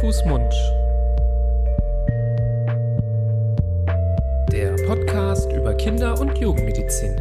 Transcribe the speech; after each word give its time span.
Fuß, 0.00 0.24
Mund. 0.24 0.54
Der 4.50 4.74
Podcast 4.86 5.52
über 5.52 5.74
Kinder- 5.74 6.18
und 6.18 6.38
Jugendmedizin. 6.38 7.20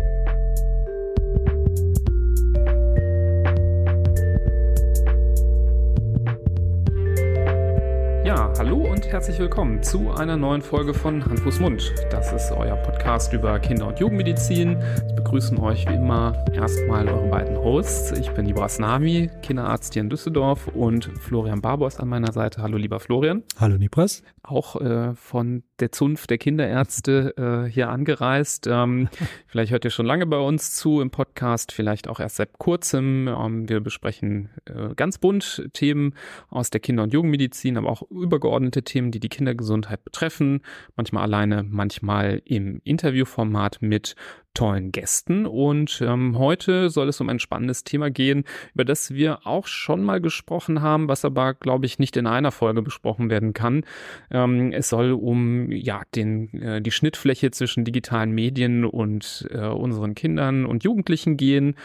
Ja, 8.23 8.53
hallo 8.57 8.77
und 8.89 9.05
herzlich 9.07 9.37
willkommen 9.39 9.83
zu 9.83 10.11
einer 10.11 10.37
neuen 10.37 10.61
Folge 10.61 10.93
von 10.93 11.25
Hand, 11.25 11.59
Mund. 11.59 11.93
Das 12.09 12.31
ist 12.31 12.49
euer 12.53 12.77
Podcast 12.77 13.33
über 13.33 13.59
Kinder- 13.59 13.87
und 13.87 13.99
Jugendmedizin. 13.99 14.77
Es 15.05 15.15
begrüßen 15.29 15.59
euch 15.59 15.87
wie 15.87 15.93
immer 15.93 16.43
erstmal 16.55 17.07
eure 17.07 17.29
beiden 17.29 17.55
Hosts. 17.55 18.13
Ich 18.13 18.31
bin 18.31 18.47
Ibras 18.47 18.79
Nami, 18.79 19.29
Kinderarzt 19.43 19.93
hier 19.93 20.01
in 20.01 20.09
Düsseldorf 20.09 20.67
und 20.69 21.11
Florian 21.19 21.61
Barbos 21.61 21.99
an 21.99 22.07
meiner 22.07 22.31
Seite. 22.31 22.63
Hallo 22.63 22.77
lieber 22.77 22.99
Florian. 22.99 23.43
Hallo 23.59 23.77
Nibras. 23.77 24.23
Auch 24.41 24.81
äh, 24.81 25.13
von 25.13 25.61
der 25.79 25.91
Zunft 25.91 26.31
der 26.31 26.39
Kinderärzte 26.39 27.35
äh, 27.37 27.69
hier 27.69 27.89
angereist. 27.89 28.65
Ähm, 28.65 29.07
vielleicht 29.45 29.71
hört 29.71 29.85
ihr 29.85 29.91
schon 29.91 30.07
lange 30.07 30.25
bei 30.25 30.39
uns 30.39 30.73
zu 30.73 30.99
im 30.99 31.11
Podcast, 31.11 31.73
vielleicht 31.73 32.07
auch 32.07 32.19
erst 32.19 32.37
seit 32.37 32.57
kurzem. 32.57 33.27
Ähm, 33.27 33.69
wir 33.69 33.81
besprechen 33.81 34.49
äh, 34.65 34.95
ganz 34.95 35.19
bunt 35.19 35.69
Themen 35.73 36.15
aus 36.49 36.71
der 36.71 36.79
Kinder- 36.79 37.03
und 37.03 37.13
Jugendmedizin, 37.13 37.77
aber 37.77 37.89
auch 37.89 38.01
übergeordnete 38.09 38.81
Themen, 38.81 39.11
die 39.11 39.19
die 39.19 39.29
Kindergesundheit 39.29 40.03
betreffen. 40.03 40.61
Manchmal 40.95 41.21
alleine, 41.21 41.61
manchmal 41.61 42.41
im 42.45 42.81
Interviewformat 42.83 43.77
mit 43.81 44.15
tollen 44.53 44.91
Gästen. 44.91 45.45
Und 45.45 46.01
ähm, 46.05 46.37
heute 46.37 46.89
soll 46.89 47.09
es 47.09 47.21
um 47.21 47.29
ein 47.29 47.39
spannendes 47.39 47.83
Thema 47.83 48.09
gehen, 48.09 48.43
über 48.73 48.85
das 48.85 49.13
wir 49.13 49.45
auch 49.45 49.67
schon 49.67 50.03
mal 50.03 50.19
gesprochen 50.21 50.81
haben, 50.81 51.07
was 51.07 51.25
aber, 51.25 51.53
glaube 51.53 51.85
ich, 51.85 51.99
nicht 51.99 52.17
in 52.17 52.27
einer 52.27 52.51
Folge 52.51 52.81
besprochen 52.81 53.29
werden 53.29 53.53
kann. 53.53 53.83
Ähm, 54.31 54.71
es 54.71 54.89
soll 54.89 55.11
um 55.11 55.71
ja 55.71 56.01
den 56.15 56.53
äh, 56.61 56.81
die 56.81 56.91
Schnittfläche 56.91 57.51
zwischen 57.51 57.85
digitalen 57.85 58.31
Medien 58.31 58.85
und 58.85 59.47
äh, 59.51 59.67
unseren 59.67 60.15
Kindern 60.15 60.65
und 60.65 60.83
Jugendlichen 60.83 61.37
gehen. 61.37 61.75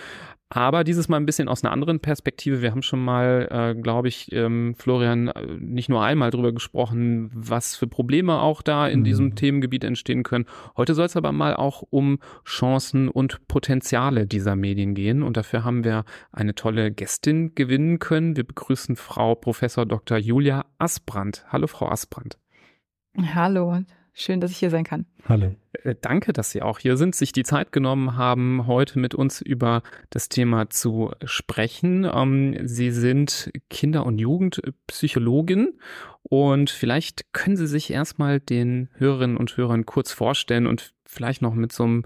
Aber 0.54 0.84
dieses 0.84 1.08
Mal 1.08 1.16
ein 1.16 1.26
bisschen 1.26 1.48
aus 1.48 1.64
einer 1.64 1.72
anderen 1.72 1.98
Perspektive. 1.98 2.62
Wir 2.62 2.70
haben 2.70 2.82
schon 2.82 3.04
mal, 3.04 3.48
äh, 3.50 3.74
glaube 3.74 4.06
ich, 4.06 4.30
ähm, 4.30 4.76
Florian, 4.78 5.26
äh, 5.26 5.46
nicht 5.58 5.88
nur 5.88 6.04
einmal 6.04 6.30
drüber 6.30 6.52
gesprochen, 6.52 7.28
was 7.34 7.74
für 7.74 7.88
Probleme 7.88 8.38
auch 8.38 8.62
da 8.62 8.86
in 8.86 9.00
mhm. 9.00 9.04
diesem 9.04 9.34
Themengebiet 9.34 9.82
entstehen 9.82 10.22
können. 10.22 10.46
Heute 10.76 10.94
soll 10.94 11.06
es 11.06 11.16
aber 11.16 11.32
mal 11.32 11.56
auch 11.56 11.82
um 11.90 12.20
Chancen 12.44 13.08
und 13.08 13.48
Potenziale 13.48 14.28
dieser 14.28 14.54
Medien 14.54 14.94
gehen. 14.94 15.24
Und 15.24 15.36
dafür 15.36 15.64
haben 15.64 15.82
wir 15.82 16.04
eine 16.30 16.54
tolle 16.54 16.92
Gästin 16.92 17.56
gewinnen 17.56 17.98
können. 17.98 18.36
Wir 18.36 18.44
begrüßen 18.44 18.94
Frau 18.94 19.34
Professor 19.34 19.84
Dr. 19.84 20.18
Julia 20.18 20.66
Asbrand. 20.78 21.44
Hallo, 21.48 21.66
Frau 21.66 21.88
Asbrand. 21.88 22.38
Hallo, 23.34 23.82
schön, 24.14 24.40
dass 24.40 24.50
ich 24.50 24.56
hier 24.58 24.70
sein 24.70 24.84
kann. 24.84 25.06
Hallo. 25.28 25.54
Äh, 25.82 25.94
danke, 26.00 26.32
dass 26.32 26.50
Sie 26.50 26.62
auch 26.62 26.78
hier 26.78 26.96
sind, 26.96 27.14
sich 27.14 27.32
die 27.32 27.42
Zeit 27.42 27.72
genommen 27.72 28.16
haben, 28.16 28.66
heute 28.66 28.98
mit 28.98 29.14
uns 29.14 29.40
über 29.40 29.82
das 30.10 30.28
Thema 30.28 30.70
zu 30.70 31.10
sprechen. 31.24 32.08
Ähm, 32.10 32.56
Sie 32.66 32.90
sind 32.90 33.50
Kinder- 33.68 34.06
und 34.06 34.18
Jugendpsychologin 34.18 35.78
und 36.22 36.70
vielleicht 36.70 37.32
können 37.32 37.56
Sie 37.56 37.66
sich 37.66 37.90
erstmal 37.90 38.40
den 38.40 38.88
Hörerinnen 38.94 39.36
und 39.36 39.56
Hörern 39.56 39.84
kurz 39.84 40.12
vorstellen 40.12 40.66
und 40.66 40.94
vielleicht 41.04 41.42
noch 41.42 41.54
mit 41.54 41.72
so 41.72 41.84
einem 41.84 42.04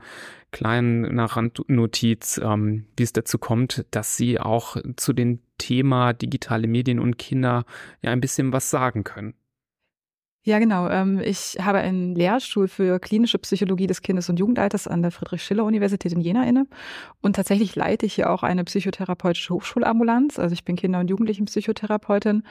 kleinen 0.51 1.19
Randnotiz, 1.19 2.41
ähm, 2.43 2.87
wie 2.97 3.03
es 3.03 3.13
dazu 3.13 3.39
kommt, 3.39 3.85
dass 3.91 4.17
Sie 4.17 4.41
auch 4.41 4.77
zu 4.97 5.13
dem 5.13 5.41
Thema 5.59 6.13
digitale 6.13 6.67
Medien 6.67 6.99
und 6.99 7.19
Kinder 7.19 7.65
ja 8.03 8.11
ein 8.11 8.21
bisschen 8.21 8.53
was 8.53 8.71
sagen 8.71 9.05
können. 9.05 9.35
Ja, 10.49 10.59
genau. 10.59 10.89
Ähm, 10.89 11.21
ich 11.23 11.59
habe 11.61 11.77
einen 11.77 12.15
Lehrstuhl 12.15 12.69
für 12.69 12.99
klinische 13.01 13.39
Psychologie 13.39 13.87
des 13.87 14.01
Kindes- 14.01 14.31
und 14.31 14.39
Jugendalters 14.39 14.89
an 14.89 15.03
der 15.03 15.11
Friedrich-Schiller-Universität 15.11 16.11
in 16.15 16.23
Jena 16.23 16.49
inne. 16.49 16.67
Und 17.21 17.37
tatsächlich 17.37 17.77
leite 17.77 18.07
ich 18.07 18.15
hier 18.15 18.31
auch 18.31 18.43
eine 18.43 18.65
psychotherapeutische 18.65 19.53
Hochschulambulanz. 19.53 20.39
Also 20.39 20.55
ich 20.55 20.65
bin 20.65 20.77
Kinder- 20.77 21.01
und 21.01 21.11
Jugendlichenpsychotherapeutin 21.11 22.45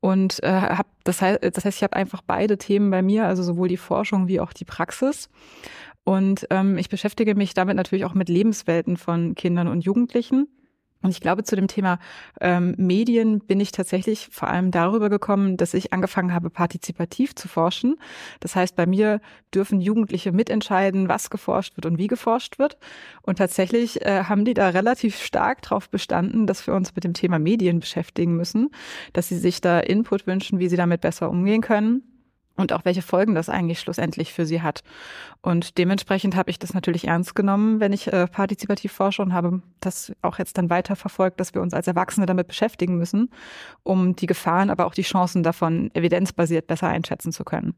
und 0.00 0.42
äh, 0.42 0.48
habe 0.48 0.88
das 1.04 1.22
heißt, 1.22 1.38
das 1.44 1.64
heißt, 1.64 1.76
ich 1.76 1.84
habe 1.84 1.94
einfach 1.94 2.20
beide 2.20 2.58
Themen 2.58 2.90
bei 2.90 3.00
mir, 3.00 3.26
also 3.26 3.44
sowohl 3.44 3.68
die 3.68 3.76
Forschung 3.76 4.26
wie 4.26 4.40
auch 4.40 4.52
die 4.52 4.64
Praxis. 4.64 5.28
Und 6.02 6.48
ähm, 6.50 6.78
ich 6.78 6.88
beschäftige 6.88 7.36
mich 7.36 7.54
damit 7.54 7.76
natürlich 7.76 8.06
auch 8.06 8.14
mit 8.14 8.28
Lebenswelten 8.28 8.96
von 8.96 9.36
Kindern 9.36 9.68
und 9.68 9.84
Jugendlichen. 9.84 10.48
Und 11.02 11.10
ich 11.10 11.20
glaube, 11.20 11.44
zu 11.44 11.54
dem 11.56 11.68
Thema 11.68 11.98
ähm, 12.40 12.74
Medien 12.78 13.40
bin 13.40 13.60
ich 13.60 13.70
tatsächlich 13.70 14.28
vor 14.32 14.48
allem 14.48 14.70
darüber 14.70 15.08
gekommen, 15.08 15.56
dass 15.56 15.74
ich 15.74 15.92
angefangen 15.92 16.32
habe, 16.32 16.50
partizipativ 16.50 17.34
zu 17.34 17.48
forschen. 17.48 17.96
Das 18.40 18.56
heißt, 18.56 18.74
bei 18.74 18.86
mir 18.86 19.20
dürfen 19.54 19.80
Jugendliche 19.80 20.32
mitentscheiden, 20.32 21.08
was 21.08 21.30
geforscht 21.30 21.76
wird 21.76 21.86
und 21.86 21.98
wie 21.98 22.08
geforscht 22.08 22.58
wird. 22.58 22.78
Und 23.22 23.38
tatsächlich 23.38 24.04
äh, 24.04 24.24
haben 24.24 24.44
die 24.44 24.54
da 24.54 24.70
relativ 24.70 25.22
stark 25.22 25.62
darauf 25.62 25.90
bestanden, 25.90 26.46
dass 26.46 26.66
wir 26.66 26.74
uns 26.74 26.94
mit 26.94 27.04
dem 27.04 27.14
Thema 27.14 27.38
Medien 27.38 27.80
beschäftigen 27.80 28.36
müssen, 28.36 28.70
dass 29.12 29.28
sie 29.28 29.38
sich 29.38 29.60
da 29.60 29.80
Input 29.80 30.26
wünschen, 30.26 30.58
wie 30.58 30.68
sie 30.68 30.76
damit 30.76 31.02
besser 31.02 31.30
umgehen 31.30 31.60
können 31.60 32.02
und 32.56 32.72
auch 32.72 32.84
welche 32.84 33.02
Folgen 33.02 33.34
das 33.34 33.48
eigentlich 33.48 33.80
schlussendlich 33.80 34.32
für 34.32 34.46
sie 34.46 34.62
hat. 34.62 34.82
Und 35.42 35.78
dementsprechend 35.78 36.36
habe 36.36 36.50
ich 36.50 36.58
das 36.58 36.74
natürlich 36.74 37.06
ernst 37.06 37.34
genommen, 37.34 37.80
wenn 37.80 37.92
ich 37.92 38.12
äh, 38.12 38.26
partizipativ 38.26 38.92
forsche 38.92 39.22
und 39.22 39.32
habe 39.32 39.62
das 39.80 40.12
auch 40.22 40.38
jetzt 40.38 40.58
dann 40.58 40.70
weiter 40.70 40.96
verfolgt, 40.96 41.40
dass 41.40 41.54
wir 41.54 41.62
uns 41.62 41.74
als 41.74 41.86
Erwachsene 41.86 42.26
damit 42.26 42.48
beschäftigen 42.48 42.96
müssen, 42.96 43.30
um 43.82 44.16
die 44.16 44.26
Gefahren, 44.26 44.70
aber 44.70 44.86
auch 44.86 44.94
die 44.94 45.02
Chancen 45.02 45.42
davon 45.42 45.90
evidenzbasiert 45.94 46.66
besser 46.66 46.88
einschätzen 46.88 47.32
zu 47.32 47.44
können. 47.44 47.74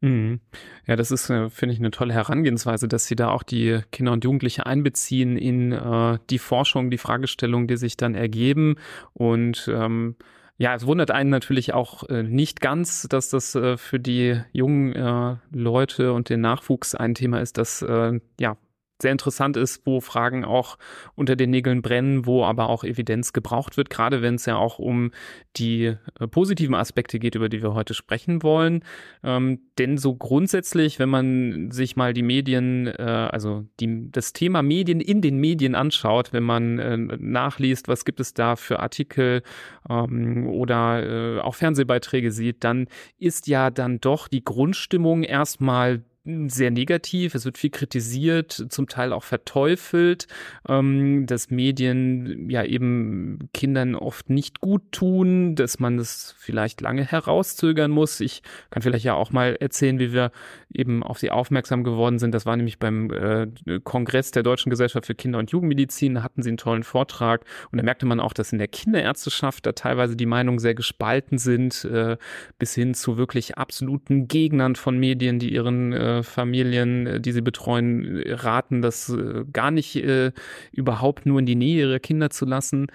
Mhm. 0.00 0.40
Ja, 0.86 0.96
das 0.96 1.10
ist, 1.10 1.28
äh, 1.28 1.50
finde 1.50 1.74
ich, 1.74 1.80
eine 1.80 1.90
tolle 1.90 2.14
Herangehensweise, 2.14 2.86
dass 2.86 3.06
Sie 3.06 3.16
da 3.16 3.30
auch 3.30 3.42
die 3.42 3.80
Kinder 3.90 4.12
und 4.12 4.24
Jugendliche 4.24 4.64
einbeziehen 4.64 5.36
in 5.36 5.72
äh, 5.72 6.18
die 6.30 6.38
Forschung, 6.38 6.90
die 6.90 6.98
Fragestellungen, 6.98 7.66
die 7.66 7.76
sich 7.76 7.96
dann 7.96 8.14
ergeben 8.14 8.76
und 9.12 9.68
ähm, 9.72 10.14
ja, 10.58 10.74
es 10.74 10.86
wundert 10.86 11.12
einen 11.12 11.30
natürlich 11.30 11.72
auch 11.72 12.08
äh, 12.08 12.24
nicht 12.24 12.60
ganz, 12.60 13.02
dass 13.08 13.30
das 13.30 13.54
äh, 13.54 13.76
für 13.76 14.00
die 14.00 14.40
jungen 14.52 14.92
äh, 14.92 15.36
Leute 15.52 16.12
und 16.12 16.28
den 16.28 16.40
Nachwuchs 16.40 16.96
ein 16.96 17.14
Thema 17.14 17.40
ist, 17.40 17.58
das 17.58 17.80
äh, 17.82 18.20
ja 18.40 18.56
sehr 19.00 19.12
interessant 19.12 19.56
ist, 19.56 19.86
wo 19.86 20.00
Fragen 20.00 20.44
auch 20.44 20.76
unter 21.14 21.36
den 21.36 21.50
Nägeln 21.50 21.82
brennen, 21.82 22.26
wo 22.26 22.44
aber 22.44 22.68
auch 22.68 22.84
Evidenz 22.84 23.32
gebraucht 23.32 23.76
wird, 23.76 23.90
gerade 23.90 24.22
wenn 24.22 24.34
es 24.34 24.46
ja 24.46 24.56
auch 24.56 24.78
um 24.78 25.12
die 25.56 25.94
äh, 26.18 26.26
positiven 26.28 26.74
Aspekte 26.74 27.18
geht, 27.18 27.34
über 27.34 27.48
die 27.48 27.62
wir 27.62 27.74
heute 27.74 27.94
sprechen 27.94 28.42
wollen. 28.42 28.84
Ähm, 29.22 29.60
denn 29.78 29.98
so 29.98 30.14
grundsätzlich, 30.14 30.98
wenn 30.98 31.08
man 31.08 31.70
sich 31.70 31.96
mal 31.96 32.12
die 32.12 32.22
Medien, 32.22 32.88
äh, 32.88 33.28
also 33.30 33.64
die, 33.78 34.10
das 34.10 34.32
Thema 34.32 34.62
Medien 34.62 35.00
in 35.00 35.22
den 35.22 35.38
Medien 35.38 35.74
anschaut, 35.74 36.32
wenn 36.32 36.42
man 36.44 36.78
äh, 36.78 36.96
nachliest, 36.96 37.88
was 37.88 38.04
gibt 38.04 38.20
es 38.20 38.34
da 38.34 38.56
für 38.56 38.80
Artikel 38.80 39.42
ähm, 39.88 40.48
oder 40.48 41.36
äh, 41.36 41.40
auch 41.40 41.54
Fernsehbeiträge 41.54 42.32
sieht, 42.32 42.64
dann 42.64 42.88
ist 43.18 43.46
ja 43.46 43.70
dann 43.70 44.00
doch 44.00 44.26
die 44.28 44.42
Grundstimmung 44.42 45.22
erstmal 45.22 46.02
sehr 46.48 46.70
negativ. 46.70 47.34
Es 47.34 47.44
wird 47.44 47.58
viel 47.58 47.70
kritisiert, 47.70 48.66
zum 48.68 48.88
Teil 48.88 49.12
auch 49.12 49.24
verteufelt, 49.24 50.26
ähm, 50.68 51.26
dass 51.26 51.50
Medien 51.50 52.50
ja 52.50 52.64
eben 52.64 53.48
Kindern 53.54 53.94
oft 53.94 54.30
nicht 54.30 54.60
gut 54.60 54.92
tun, 54.92 55.54
dass 55.54 55.78
man 55.78 55.96
das 55.96 56.34
vielleicht 56.38 56.80
lange 56.80 57.04
herauszögern 57.04 57.90
muss. 57.90 58.20
Ich 58.20 58.42
kann 58.70 58.82
vielleicht 58.82 59.04
ja 59.04 59.14
auch 59.14 59.30
mal 59.30 59.56
erzählen, 59.58 59.98
wie 59.98 60.12
wir 60.12 60.30
eben 60.72 61.02
auf 61.02 61.18
sie 61.18 61.30
aufmerksam 61.30 61.84
geworden 61.84 62.18
sind. 62.18 62.34
Das 62.34 62.46
war 62.46 62.56
nämlich 62.56 62.78
beim 62.78 63.10
äh, 63.10 63.46
Kongress 63.84 64.30
der 64.30 64.42
Deutschen 64.42 64.70
Gesellschaft 64.70 65.06
für 65.06 65.14
Kinder- 65.14 65.38
und 65.38 65.50
Jugendmedizin. 65.50 66.14
Da 66.16 66.22
hatten 66.22 66.42
sie 66.42 66.50
einen 66.50 66.58
tollen 66.58 66.82
Vortrag 66.82 67.44
und 67.70 67.78
da 67.78 67.84
merkte 67.84 68.06
man 68.06 68.20
auch, 68.20 68.32
dass 68.32 68.52
in 68.52 68.58
der 68.58 68.68
Kinderärzteschaft 68.68 69.64
da 69.64 69.72
teilweise 69.72 70.16
die 70.16 70.26
Meinungen 70.26 70.58
sehr 70.58 70.74
gespalten 70.74 71.38
sind, 71.38 71.84
äh, 71.84 72.16
bis 72.58 72.74
hin 72.74 72.94
zu 72.94 73.16
wirklich 73.16 73.56
absoluten 73.56 74.28
Gegnern 74.28 74.76
von 74.76 74.98
Medien, 74.98 75.38
die 75.38 75.52
ihren 75.52 75.92
äh, 75.92 76.17
Familien, 76.22 77.06
äh, 77.06 77.20
die 77.20 77.32
sie 77.32 77.40
betreuen, 77.40 78.22
äh, 78.22 78.32
raten, 78.34 78.82
das 78.82 79.08
äh, 79.08 79.44
gar 79.52 79.70
nicht 79.70 79.96
äh, 79.96 80.32
überhaupt 80.72 81.26
nur 81.26 81.38
in 81.40 81.46
die 81.46 81.56
Nähe 81.56 81.86
ihrer 81.86 81.98
Kinder 81.98 82.30
zu 82.30 82.44
lassen. 82.44 82.86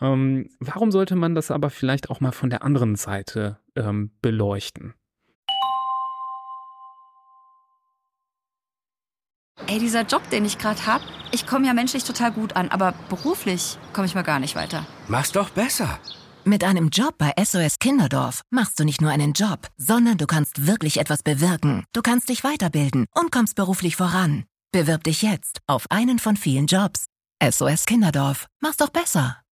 Ähm, 0.00 0.48
warum 0.60 0.90
sollte 0.90 1.16
man 1.16 1.34
das 1.34 1.50
aber 1.50 1.70
vielleicht 1.70 2.10
auch 2.10 2.20
mal 2.20 2.32
von 2.32 2.50
der 2.50 2.62
anderen 2.62 2.96
Seite 2.96 3.58
ähm, 3.76 4.10
beleuchten? 4.20 4.94
Ey, 9.68 9.78
dieser 9.78 10.02
Job, 10.02 10.28
den 10.30 10.44
ich 10.44 10.58
gerade 10.58 10.86
hab, 10.86 11.00
ich 11.32 11.46
komme 11.46 11.66
ja 11.66 11.74
menschlich 11.74 12.04
total 12.04 12.30
gut 12.30 12.56
an, 12.56 12.68
aber 12.68 12.94
beruflich 13.08 13.78
komme 13.92 14.06
ich 14.06 14.14
mal 14.14 14.22
gar 14.22 14.38
nicht 14.38 14.54
weiter. 14.54 14.86
Mach's 15.08 15.32
doch 15.32 15.50
besser. 15.50 15.98
Mit 16.48 16.62
einem 16.62 16.90
Job 16.90 17.18
bei 17.18 17.32
SOS 17.42 17.80
Kinderdorf 17.80 18.42
machst 18.50 18.78
du 18.78 18.84
nicht 18.84 19.00
nur 19.00 19.10
einen 19.10 19.32
Job, 19.32 19.66
sondern 19.78 20.16
du 20.16 20.28
kannst 20.28 20.64
wirklich 20.64 20.98
etwas 21.00 21.24
bewirken. 21.24 21.82
Du 21.92 22.02
kannst 22.02 22.28
dich 22.28 22.44
weiterbilden 22.44 23.06
und 23.16 23.32
kommst 23.32 23.56
beruflich 23.56 23.96
voran. 23.96 24.44
Bewirb 24.70 25.02
dich 25.02 25.22
jetzt 25.22 25.58
auf 25.66 25.86
einen 25.90 26.20
von 26.20 26.36
vielen 26.36 26.66
Jobs. 26.66 27.06
SOS 27.42 27.84
Kinderdorf. 27.84 28.46
Mach's 28.60 28.76
doch 28.76 28.90
besser. 28.90 29.42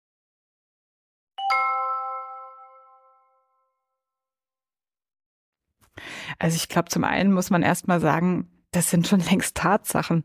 Also 6.38 6.54
ich 6.54 6.68
glaube, 6.68 6.90
zum 6.90 7.02
einen 7.02 7.32
muss 7.32 7.50
man 7.50 7.64
erstmal 7.64 8.00
sagen, 8.00 8.48
das 8.70 8.88
sind 8.90 9.08
schon 9.08 9.18
längst 9.30 9.56
Tatsachen. 9.56 10.22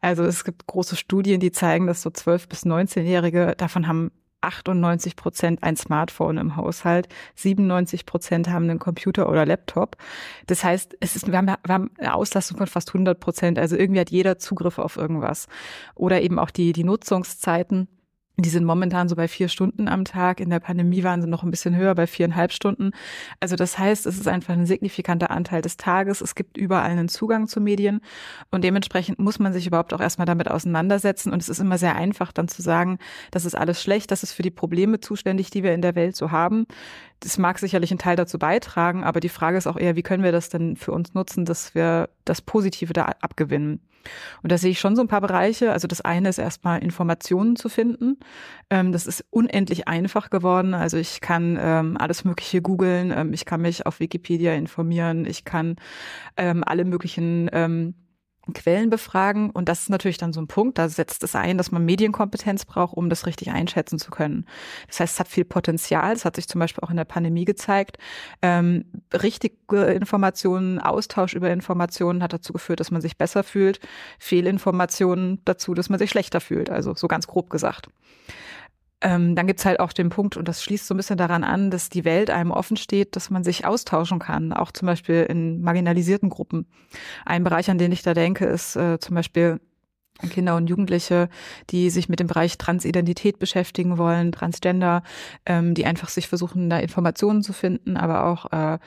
Also 0.00 0.22
es 0.22 0.44
gibt 0.44 0.68
große 0.68 0.94
Studien, 0.94 1.40
die 1.40 1.50
zeigen, 1.50 1.88
dass 1.88 2.02
so 2.02 2.10
12- 2.10 2.48
bis 2.48 2.64
19-Jährige 2.64 3.56
davon 3.56 3.88
haben 3.88 4.12
98 4.42 5.16
Prozent 5.16 5.62
ein 5.62 5.76
Smartphone 5.76 6.38
im 6.38 6.56
Haushalt, 6.56 7.08
97 7.36 8.06
Prozent 8.06 8.48
haben 8.48 8.68
einen 8.68 8.78
Computer 8.78 9.28
oder 9.28 9.46
Laptop. 9.46 9.96
Das 10.46 10.64
heißt, 10.64 10.96
es 11.00 11.16
ist, 11.16 11.30
wir 11.30 11.38
haben, 11.38 11.46
wir 11.46 11.74
haben 11.74 11.90
eine 11.98 12.14
Auslastung 12.14 12.58
von 12.58 12.66
fast 12.66 12.90
100 12.90 13.18
Prozent. 13.18 13.58
Also 13.58 13.76
irgendwie 13.76 14.00
hat 14.00 14.10
jeder 14.10 14.38
Zugriff 14.38 14.78
auf 14.78 14.96
irgendwas. 14.96 15.48
Oder 15.94 16.22
eben 16.22 16.38
auch 16.38 16.50
die, 16.50 16.72
die 16.72 16.84
Nutzungszeiten 16.84 17.88
die 18.38 18.48
sind 18.48 18.64
momentan 18.64 19.08
so 19.08 19.16
bei 19.16 19.28
vier 19.28 19.48
Stunden 19.48 19.88
am 19.88 20.04
Tag. 20.04 20.40
In 20.40 20.48
der 20.48 20.60
Pandemie 20.60 21.04
waren 21.04 21.20
sie 21.20 21.28
noch 21.28 21.42
ein 21.42 21.50
bisschen 21.50 21.76
höher, 21.76 21.94
bei 21.94 22.06
viereinhalb 22.06 22.52
Stunden. 22.52 22.92
Also 23.40 23.56
das 23.56 23.78
heißt, 23.78 24.06
es 24.06 24.16
ist 24.16 24.26
einfach 24.26 24.54
ein 24.54 24.64
signifikanter 24.64 25.30
Anteil 25.30 25.60
des 25.60 25.76
Tages. 25.76 26.22
Es 26.22 26.34
gibt 26.34 26.56
überall 26.56 26.90
einen 26.90 27.08
Zugang 27.08 27.46
zu 27.46 27.60
Medien 27.60 28.00
und 28.50 28.64
dementsprechend 28.64 29.18
muss 29.18 29.38
man 29.38 29.52
sich 29.52 29.66
überhaupt 29.66 29.92
auch 29.92 30.00
erstmal 30.00 30.26
damit 30.26 30.50
auseinandersetzen. 30.50 31.30
Und 31.30 31.42
es 31.42 31.50
ist 31.50 31.58
immer 31.58 31.76
sehr 31.76 31.94
einfach, 31.94 32.32
dann 32.32 32.48
zu 32.48 32.62
sagen, 32.62 32.98
das 33.30 33.44
ist 33.44 33.54
alles 33.54 33.82
schlecht, 33.82 34.10
das 34.10 34.22
ist 34.22 34.32
für 34.32 34.42
die 34.42 34.50
Probleme 34.50 35.00
zuständig, 35.00 35.50
die 35.50 35.62
wir 35.62 35.74
in 35.74 35.82
der 35.82 35.94
Welt 35.94 36.16
so 36.16 36.30
haben. 36.30 36.66
Das 37.20 37.36
mag 37.36 37.58
sicherlich 37.58 37.90
einen 37.90 37.98
Teil 37.98 38.16
dazu 38.16 38.38
beitragen, 38.38 39.04
aber 39.04 39.20
die 39.20 39.28
Frage 39.28 39.58
ist 39.58 39.66
auch 39.66 39.76
eher, 39.76 39.94
wie 39.94 40.02
können 40.02 40.24
wir 40.24 40.32
das 40.32 40.48
denn 40.48 40.76
für 40.76 40.92
uns 40.92 41.12
nutzen, 41.12 41.44
dass 41.44 41.74
wir 41.74 42.08
das 42.24 42.40
Positive 42.40 42.94
da 42.94 43.04
abgewinnen? 43.20 43.80
Und 44.42 44.52
da 44.52 44.58
sehe 44.58 44.70
ich 44.70 44.80
schon 44.80 44.96
so 44.96 45.02
ein 45.02 45.08
paar 45.08 45.20
Bereiche. 45.20 45.72
Also 45.72 45.88
das 45.88 46.00
eine 46.00 46.28
ist 46.28 46.38
erstmal 46.38 46.82
Informationen 46.82 47.56
zu 47.56 47.68
finden. 47.68 48.18
Ähm, 48.70 48.92
das 48.92 49.06
ist 49.06 49.24
unendlich 49.30 49.88
einfach 49.88 50.30
geworden. 50.30 50.74
Also 50.74 50.96
ich 50.96 51.20
kann 51.20 51.58
ähm, 51.60 51.96
alles 51.98 52.24
Mögliche 52.24 52.62
googeln. 52.62 53.12
Ähm, 53.16 53.32
ich 53.32 53.44
kann 53.44 53.62
mich 53.62 53.86
auf 53.86 54.00
Wikipedia 54.00 54.54
informieren. 54.54 55.24
Ich 55.26 55.44
kann 55.44 55.76
alle 56.34 56.84
möglichen 56.84 57.50
Quellen 58.52 58.90
befragen. 58.90 59.50
Und 59.50 59.68
das 59.68 59.82
ist 59.82 59.90
natürlich 59.90 60.18
dann 60.18 60.32
so 60.32 60.40
ein 60.40 60.48
Punkt, 60.48 60.78
da 60.78 60.88
setzt 60.88 61.22
es 61.22 61.34
ein, 61.36 61.58
dass 61.58 61.70
man 61.70 61.84
Medienkompetenz 61.84 62.64
braucht, 62.64 62.96
um 62.96 63.08
das 63.08 63.26
richtig 63.26 63.50
einschätzen 63.50 63.98
zu 63.98 64.10
können. 64.10 64.46
Das 64.88 65.00
heißt, 65.00 65.14
es 65.14 65.20
hat 65.20 65.28
viel 65.28 65.44
Potenzial. 65.44 66.14
Das 66.14 66.24
hat 66.24 66.36
sich 66.36 66.48
zum 66.48 66.58
Beispiel 66.58 66.82
auch 66.82 66.90
in 66.90 66.96
der 66.96 67.04
Pandemie 67.04 67.44
gezeigt. 67.44 67.98
Ähm, 68.42 68.84
richtige 69.12 69.84
Informationen, 69.84 70.80
Austausch 70.80 71.34
über 71.34 71.50
Informationen 71.50 72.22
hat 72.22 72.32
dazu 72.32 72.52
geführt, 72.52 72.80
dass 72.80 72.90
man 72.90 73.00
sich 73.00 73.16
besser 73.16 73.44
fühlt. 73.44 73.80
Fehlinformationen 74.18 75.40
dazu, 75.44 75.74
dass 75.74 75.88
man 75.88 75.98
sich 75.98 76.10
schlechter 76.10 76.40
fühlt. 76.40 76.70
Also 76.70 76.94
so 76.94 77.06
ganz 77.06 77.26
grob 77.26 77.48
gesagt. 77.48 77.88
Ähm, 79.02 79.34
dann 79.34 79.46
gibt's 79.46 79.64
halt 79.64 79.80
auch 79.80 79.92
den 79.92 80.08
Punkt, 80.08 80.36
und 80.36 80.46
das 80.46 80.62
schließt 80.62 80.86
so 80.86 80.94
ein 80.94 80.96
bisschen 80.96 81.16
daran 81.16 81.44
an, 81.44 81.70
dass 81.70 81.88
die 81.88 82.04
Welt 82.04 82.30
einem 82.30 82.52
offen 82.52 82.76
steht, 82.76 83.16
dass 83.16 83.30
man 83.30 83.42
sich 83.42 83.66
austauschen 83.66 84.20
kann, 84.20 84.52
auch 84.52 84.70
zum 84.70 84.86
Beispiel 84.86 85.26
in 85.28 85.60
marginalisierten 85.60 86.30
Gruppen. 86.30 86.66
Ein 87.26 87.44
Bereich, 87.44 87.68
an 87.68 87.78
den 87.78 87.92
ich 87.92 88.02
da 88.02 88.14
denke, 88.14 88.46
ist 88.46 88.76
äh, 88.76 88.98
zum 89.00 89.16
Beispiel 89.16 89.60
Kinder 90.30 90.56
und 90.56 90.68
Jugendliche, 90.68 91.28
die 91.70 91.90
sich 91.90 92.08
mit 92.08 92.20
dem 92.20 92.28
Bereich 92.28 92.58
Transidentität 92.58 93.38
beschäftigen 93.38 93.98
wollen, 93.98 94.30
Transgender, 94.30 95.02
ähm, 95.46 95.74
die 95.74 95.86
einfach 95.86 96.08
sich 96.08 96.28
versuchen, 96.28 96.70
da 96.70 96.78
Informationen 96.78 97.42
zu 97.42 97.52
finden, 97.52 97.96
aber 97.96 98.26
auch 98.26 98.52
äh, 98.52 98.78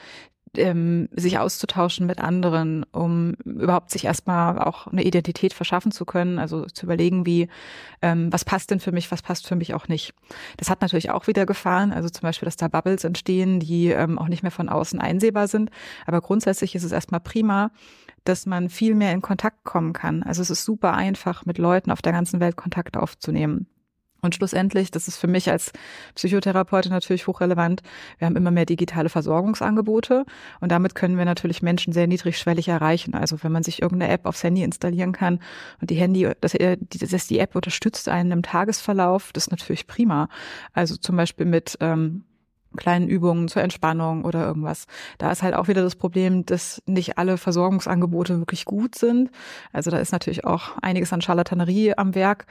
ähm, 0.58 1.10
sich 1.12 1.40
auszutauschen 1.40 2.06
mit 2.06 2.20
anderen, 2.20 2.84
um 2.92 3.34
überhaupt 3.46 3.92
sich 3.92 4.06
erstmal 4.06 4.60
auch 4.60 4.88
eine 4.88 5.04
Identität 5.04 5.54
verschaffen 5.54 5.92
zu 5.92 6.06
können, 6.06 6.40
also 6.40 6.66
zu 6.66 6.86
überlegen, 6.86 7.26
wie, 7.26 7.48
ähm, 8.02 8.32
was 8.32 8.46
passt 8.46 8.72
denn 8.72 8.80
für 8.80 8.92
mich, 8.92 9.12
was 9.12 9.22
passt 9.22 9.48
für 9.48 9.56
mich 9.56 9.74
auch 9.74 9.88
nicht. 9.88 10.14
Das 10.58 10.70
hat 10.70 10.82
natürlich 10.82 11.10
auch 11.12 11.28
wieder 11.28 11.46
Gefahren, 11.46 11.92
also 11.92 12.10
zum 12.10 12.22
Beispiel, 12.22 12.46
dass 12.46 12.58
da 12.58 12.68
Bubbles 12.68 13.04
entstehen, 13.04 13.60
die 13.60 13.90
ähm, 13.90 14.18
auch 14.20 14.28
nicht 14.28 14.44
mehr 14.44 14.52
von 14.52 14.70
außen 14.70 15.00
einsehbar 15.00 15.48
sind. 15.48 15.70
Aber 16.06 16.22
grundsätzlich 16.22 16.76
ist 16.76 16.84
es 16.84 16.92
erstmal 16.92 17.20
prima, 17.20 17.72
dass 18.24 18.46
man 18.46 18.70
viel 18.70 18.96
mehr 18.96 19.12
in 19.12 19.22
Kontakt 19.22 19.64
kommen 19.64 19.94
kann. 19.94 20.24
Also 20.24 20.42
es 20.42 20.50
ist 20.50 20.66
super 20.66 20.94
einfach, 20.94 21.46
mit 21.46 21.58
Leuten 21.58 21.92
auf 21.92 22.02
der 22.02 22.12
ganzen 22.12 22.40
Welt 22.40 22.56
Kontakt 22.56 22.98
aufzunehmen. 22.98 23.68
Und 24.26 24.36
schlussendlich, 24.36 24.92
das 24.92 25.08
ist 25.08 25.18
für 25.18 25.28
mich 25.28 25.50
als 25.50 25.72
Psychotherapeutin 26.16 26.92
natürlich 26.92 27.28
hochrelevant, 27.28 27.82
wir 28.18 28.26
haben 28.26 28.36
immer 28.36 28.52
mehr 28.52 28.66
digitale 28.66 29.10
Versorgungsangebote 29.10 30.26
und 30.60 30.72
damit 30.72 30.96
können 30.96 31.18
wir 31.18 31.26
natürlich 31.26 31.62
Menschen 31.62 31.94
sehr 31.94 32.08
niedrigschwellig 32.08 32.68
erreichen. 32.68 33.14
Also 33.14 33.38
wenn 33.44 33.52
man 33.52 33.64
sich 33.64 33.82
irgendeine 33.82 34.12
App 34.12 34.26
aufs 34.26 34.44
Handy 34.44 34.64
installieren 34.64 35.12
kann 35.12 35.40
und 35.80 35.90
die 35.92 35.96
Handy, 35.96 36.30
dass, 36.42 36.54
dass 36.54 37.28
die 37.28 37.40
App 37.40 37.56
unterstützt 37.56 38.10
einen 38.10 38.32
im 38.32 38.42
Tagesverlauf, 38.42 39.32
das 39.32 39.46
ist 39.46 39.52
natürlich 39.52 39.88
prima. 39.88 40.28
Also 40.74 40.98
zum 40.98 41.16
Beispiel 41.16 41.46
mit 41.46 41.78
ähm, 41.80 42.24
kleinen 42.76 43.08
Übungen 43.08 43.48
zur 43.48 43.62
Entspannung 43.62 44.26
oder 44.26 44.46
irgendwas. 44.46 44.86
Da 45.18 45.32
ist 45.32 45.44
halt 45.44 45.54
auch 45.54 45.68
wieder 45.68 45.84
das 45.84 45.96
Problem, 45.96 46.46
dass 46.46 46.82
nicht 46.86 47.18
alle 47.18 47.38
Versorgungsangebote 47.38 48.40
wirklich 48.40 48.66
gut 48.66 48.96
sind. 48.96 49.32
Also 49.74 49.92
da 49.92 49.98
ist 49.98 50.12
natürlich 50.12 50.46
auch 50.46 50.78
einiges 50.82 51.14
an 51.14 51.22
Charlatanerie 51.22 51.98
am 51.98 52.16
Werk, 52.16 52.46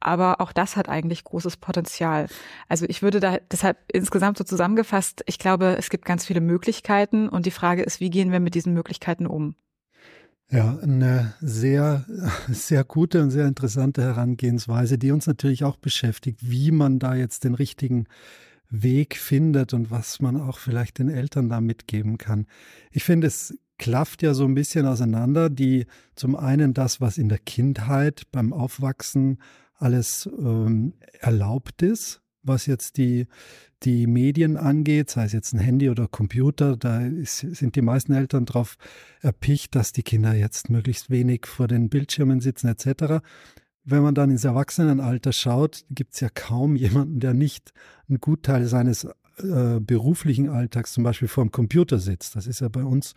aber 0.00 0.40
auch 0.40 0.52
das 0.52 0.76
hat 0.76 0.88
eigentlich 0.88 1.24
großes 1.24 1.56
Potenzial. 1.56 2.26
Also 2.68 2.86
ich 2.88 3.02
würde 3.02 3.20
da 3.20 3.38
deshalb 3.50 3.78
insgesamt 3.92 4.38
so 4.38 4.44
zusammengefasst, 4.44 5.22
ich 5.26 5.38
glaube, 5.38 5.76
es 5.78 5.90
gibt 5.90 6.04
ganz 6.04 6.24
viele 6.24 6.40
Möglichkeiten 6.40 7.28
und 7.28 7.46
die 7.46 7.50
Frage 7.50 7.82
ist, 7.82 8.00
wie 8.00 8.10
gehen 8.10 8.32
wir 8.32 8.40
mit 8.40 8.54
diesen 8.54 8.74
Möglichkeiten 8.74 9.26
um? 9.26 9.54
Ja, 10.50 10.78
eine 10.82 11.34
sehr, 11.40 12.04
sehr 12.48 12.84
gute 12.84 13.22
und 13.22 13.30
sehr 13.30 13.46
interessante 13.46 14.02
Herangehensweise, 14.02 14.98
die 14.98 15.10
uns 15.10 15.26
natürlich 15.26 15.64
auch 15.64 15.76
beschäftigt, 15.76 16.38
wie 16.42 16.70
man 16.70 16.98
da 16.98 17.14
jetzt 17.14 17.44
den 17.44 17.54
richtigen 17.54 18.06
Weg 18.82 19.16
findet 19.16 19.72
und 19.72 19.90
was 19.90 20.20
man 20.20 20.40
auch 20.40 20.58
vielleicht 20.58 20.98
den 20.98 21.08
Eltern 21.08 21.48
da 21.48 21.60
mitgeben 21.60 22.18
kann. 22.18 22.46
Ich 22.90 23.04
finde, 23.04 23.28
es 23.28 23.56
klafft 23.78 24.22
ja 24.22 24.34
so 24.34 24.44
ein 24.44 24.54
bisschen 24.54 24.86
auseinander, 24.86 25.50
die 25.50 25.86
zum 26.14 26.36
einen 26.36 26.74
das, 26.74 27.00
was 27.00 27.18
in 27.18 27.28
der 27.28 27.38
Kindheit 27.38 28.22
beim 28.32 28.52
Aufwachsen 28.52 29.38
alles 29.76 30.28
ähm, 30.38 30.94
erlaubt 31.20 31.82
ist, 31.82 32.20
was 32.42 32.66
jetzt 32.66 32.96
die, 32.96 33.26
die 33.82 34.06
Medien 34.06 34.56
angeht, 34.56 35.10
sei 35.10 35.24
es 35.24 35.32
jetzt 35.32 35.52
ein 35.52 35.58
Handy 35.58 35.90
oder 35.90 36.06
Computer, 36.08 36.76
da 36.76 37.04
ist, 37.04 37.38
sind 37.38 37.76
die 37.76 37.82
meisten 37.82 38.12
Eltern 38.12 38.44
darauf 38.44 38.76
erpicht, 39.20 39.74
dass 39.74 39.92
die 39.92 40.02
Kinder 40.02 40.34
jetzt 40.34 40.70
möglichst 40.70 41.10
wenig 41.10 41.46
vor 41.46 41.68
den 41.68 41.88
Bildschirmen 41.88 42.40
sitzen 42.40 42.68
etc 42.68 43.20
wenn 43.84 44.02
man 44.02 44.14
dann 44.14 44.30
ins 44.30 44.44
Erwachsenenalter 44.44 45.32
schaut, 45.32 45.84
gibt 45.90 46.14
es 46.14 46.20
ja 46.20 46.28
kaum 46.32 46.76
jemanden, 46.76 47.20
der 47.20 47.34
nicht 47.34 47.72
einen 48.08 48.18
Gutteil 48.18 48.66
seines 48.66 49.04
äh, 49.38 49.80
beruflichen 49.80 50.48
Alltags 50.48 50.92
zum 50.92 51.04
Beispiel 51.04 51.28
vor 51.28 51.44
dem 51.44 51.52
Computer 51.52 51.98
sitzt. 51.98 52.36
Das 52.36 52.46
ist 52.46 52.60
ja 52.60 52.68
bei 52.68 52.84
uns 52.84 53.14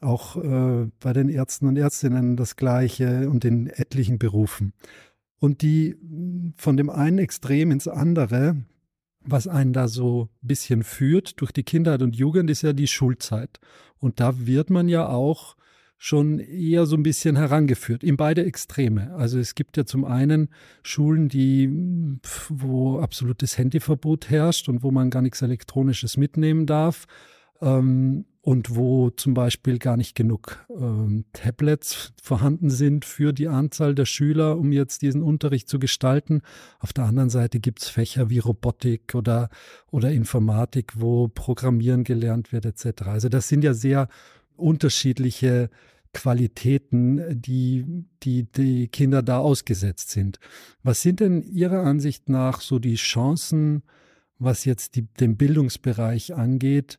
auch 0.00 0.36
äh, 0.36 0.88
bei 1.00 1.12
den 1.12 1.28
Ärzten 1.28 1.66
und 1.66 1.76
Ärztinnen 1.76 2.36
das 2.36 2.56
Gleiche 2.56 3.30
und 3.30 3.44
in 3.44 3.66
etlichen 3.68 4.18
Berufen. 4.18 4.72
Und 5.38 5.62
die 5.62 5.96
von 6.56 6.76
dem 6.76 6.90
einen 6.90 7.18
Extrem 7.18 7.70
ins 7.70 7.88
andere, 7.88 8.56
was 9.22 9.48
einen 9.48 9.72
da 9.72 9.88
so 9.88 10.28
ein 10.42 10.46
bisschen 10.46 10.82
führt 10.82 11.40
durch 11.40 11.52
die 11.52 11.62
Kindheit 11.62 12.02
und 12.02 12.16
Jugend, 12.16 12.50
ist 12.50 12.62
ja 12.62 12.72
die 12.72 12.86
Schulzeit. 12.86 13.58
Und 13.98 14.20
da 14.20 14.46
wird 14.46 14.70
man 14.70 14.88
ja 14.88 15.08
auch 15.08 15.56
schon 16.02 16.38
eher 16.38 16.86
so 16.86 16.96
ein 16.96 17.02
bisschen 17.02 17.36
herangeführt, 17.36 18.02
in 18.02 18.16
beide 18.16 18.42
Extreme. 18.42 19.12
Also 19.16 19.38
es 19.38 19.54
gibt 19.54 19.76
ja 19.76 19.84
zum 19.84 20.06
einen 20.06 20.48
Schulen, 20.82 21.28
die, 21.28 21.68
wo 22.48 23.00
absolutes 23.00 23.58
Handyverbot 23.58 24.30
herrscht 24.30 24.70
und 24.70 24.82
wo 24.82 24.90
man 24.90 25.10
gar 25.10 25.20
nichts 25.20 25.42
Elektronisches 25.42 26.16
mitnehmen 26.16 26.64
darf. 26.64 27.06
Ähm, 27.60 28.24
und 28.42 28.74
wo 28.74 29.10
zum 29.10 29.34
Beispiel 29.34 29.78
gar 29.78 29.98
nicht 29.98 30.14
genug 30.14 30.64
ähm, 30.74 31.26
Tablets 31.34 32.14
vorhanden 32.22 32.70
sind 32.70 33.04
für 33.04 33.34
die 33.34 33.48
Anzahl 33.48 33.94
der 33.94 34.06
Schüler, 34.06 34.56
um 34.56 34.72
jetzt 34.72 35.02
diesen 35.02 35.22
Unterricht 35.22 35.68
zu 35.68 35.78
gestalten. 35.78 36.40
Auf 36.78 36.94
der 36.94 37.04
anderen 37.04 37.28
Seite 37.28 37.60
gibt 37.60 37.82
es 37.82 37.88
Fächer 37.90 38.30
wie 38.30 38.38
Robotik 38.38 39.14
oder, 39.14 39.50
oder 39.90 40.10
Informatik, 40.10 40.94
wo 40.96 41.28
Programmieren 41.28 42.04
gelernt 42.04 42.50
wird 42.50 42.64
etc. 42.64 43.02
Also 43.02 43.28
das 43.28 43.48
sind 43.48 43.62
ja 43.62 43.74
sehr 43.74 44.08
unterschiedliche 44.60 45.70
Qualitäten, 46.12 47.40
die, 47.40 47.84
die 48.22 48.44
die 48.50 48.88
Kinder 48.88 49.22
da 49.22 49.38
ausgesetzt 49.38 50.10
sind. 50.10 50.40
Was 50.82 51.02
sind 51.02 51.20
denn 51.20 51.42
Ihrer 51.42 51.84
Ansicht 51.84 52.28
nach 52.28 52.60
so 52.60 52.78
die 52.78 52.96
Chancen, 52.96 53.82
was 54.38 54.64
jetzt 54.64 54.96
die, 54.96 55.02
den 55.02 55.36
Bildungsbereich 55.36 56.34
angeht, 56.34 56.98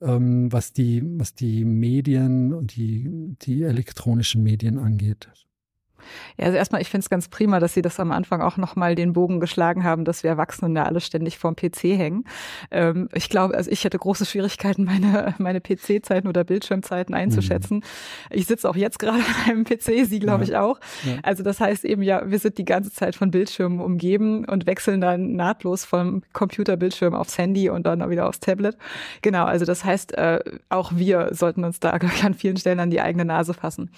ähm, 0.00 0.52
was, 0.52 0.72
die, 0.72 1.02
was 1.18 1.34
die 1.34 1.64
Medien 1.64 2.52
und 2.52 2.76
die, 2.76 3.10
die 3.42 3.62
elektronischen 3.62 4.42
Medien 4.42 4.78
angeht? 4.78 5.28
Ja, 6.36 6.46
also 6.46 6.56
erstmal, 6.56 6.80
ich 6.80 6.90
finde 6.90 7.04
es 7.04 7.10
ganz 7.10 7.28
prima, 7.28 7.60
dass 7.60 7.74
Sie 7.74 7.82
das 7.82 7.98
am 8.00 8.12
Anfang 8.12 8.40
auch 8.40 8.56
nochmal 8.56 8.94
den 8.94 9.12
Bogen 9.12 9.40
geschlagen 9.40 9.84
haben, 9.84 10.04
dass 10.04 10.22
wir 10.22 10.30
Erwachsenen 10.30 10.76
ja 10.76 10.84
alle 10.84 11.00
ständig 11.00 11.38
vorm 11.38 11.56
PC 11.56 11.96
hängen. 11.96 12.24
Ähm, 12.70 13.08
ich 13.14 13.28
glaube, 13.28 13.54
also 13.54 13.70
ich 13.70 13.84
hätte 13.84 13.98
große 13.98 14.26
Schwierigkeiten, 14.26 14.84
meine, 14.92 15.34
meine 15.38 15.60
PC-Zeiten 15.60 16.28
oder 16.28 16.44
Bildschirmzeiten 16.44 17.14
einzuschätzen. 17.14 17.78
Mhm. 17.78 17.82
Ich 18.30 18.46
sitze 18.46 18.68
auch 18.68 18.76
jetzt 18.76 18.98
gerade 18.98 19.18
an 19.18 19.50
einem 19.50 19.64
PC, 19.64 20.06
Sie 20.06 20.18
glaube 20.18 20.44
ja. 20.44 20.50
ich 20.50 20.56
auch. 20.56 20.80
Ja. 21.04 21.18
Also 21.22 21.42
das 21.42 21.60
heißt 21.60 21.84
eben 21.84 22.02
ja, 22.02 22.30
wir 22.30 22.38
sind 22.38 22.58
die 22.58 22.64
ganze 22.64 22.92
Zeit 22.92 23.16
von 23.16 23.30
Bildschirmen 23.30 23.80
umgeben 23.80 24.44
und 24.44 24.66
wechseln 24.66 25.00
dann 25.00 25.34
nahtlos 25.34 25.84
vom 25.84 26.22
Computerbildschirm 26.32 27.14
aufs 27.14 27.38
Handy 27.38 27.68
und 27.70 27.86
dann 27.86 28.08
wieder 28.10 28.28
aufs 28.28 28.40
Tablet. 28.40 28.76
Genau, 29.22 29.44
also 29.44 29.64
das 29.64 29.84
heißt, 29.84 30.16
äh, 30.16 30.40
auch 30.68 30.92
wir 30.94 31.30
sollten 31.32 31.64
uns 31.64 31.80
da 31.80 31.96
ich, 32.02 32.24
an 32.24 32.34
vielen 32.34 32.56
Stellen 32.56 32.80
an 32.80 32.90
die 32.90 33.00
eigene 33.00 33.24
Nase 33.24 33.54
fassen. 33.54 33.90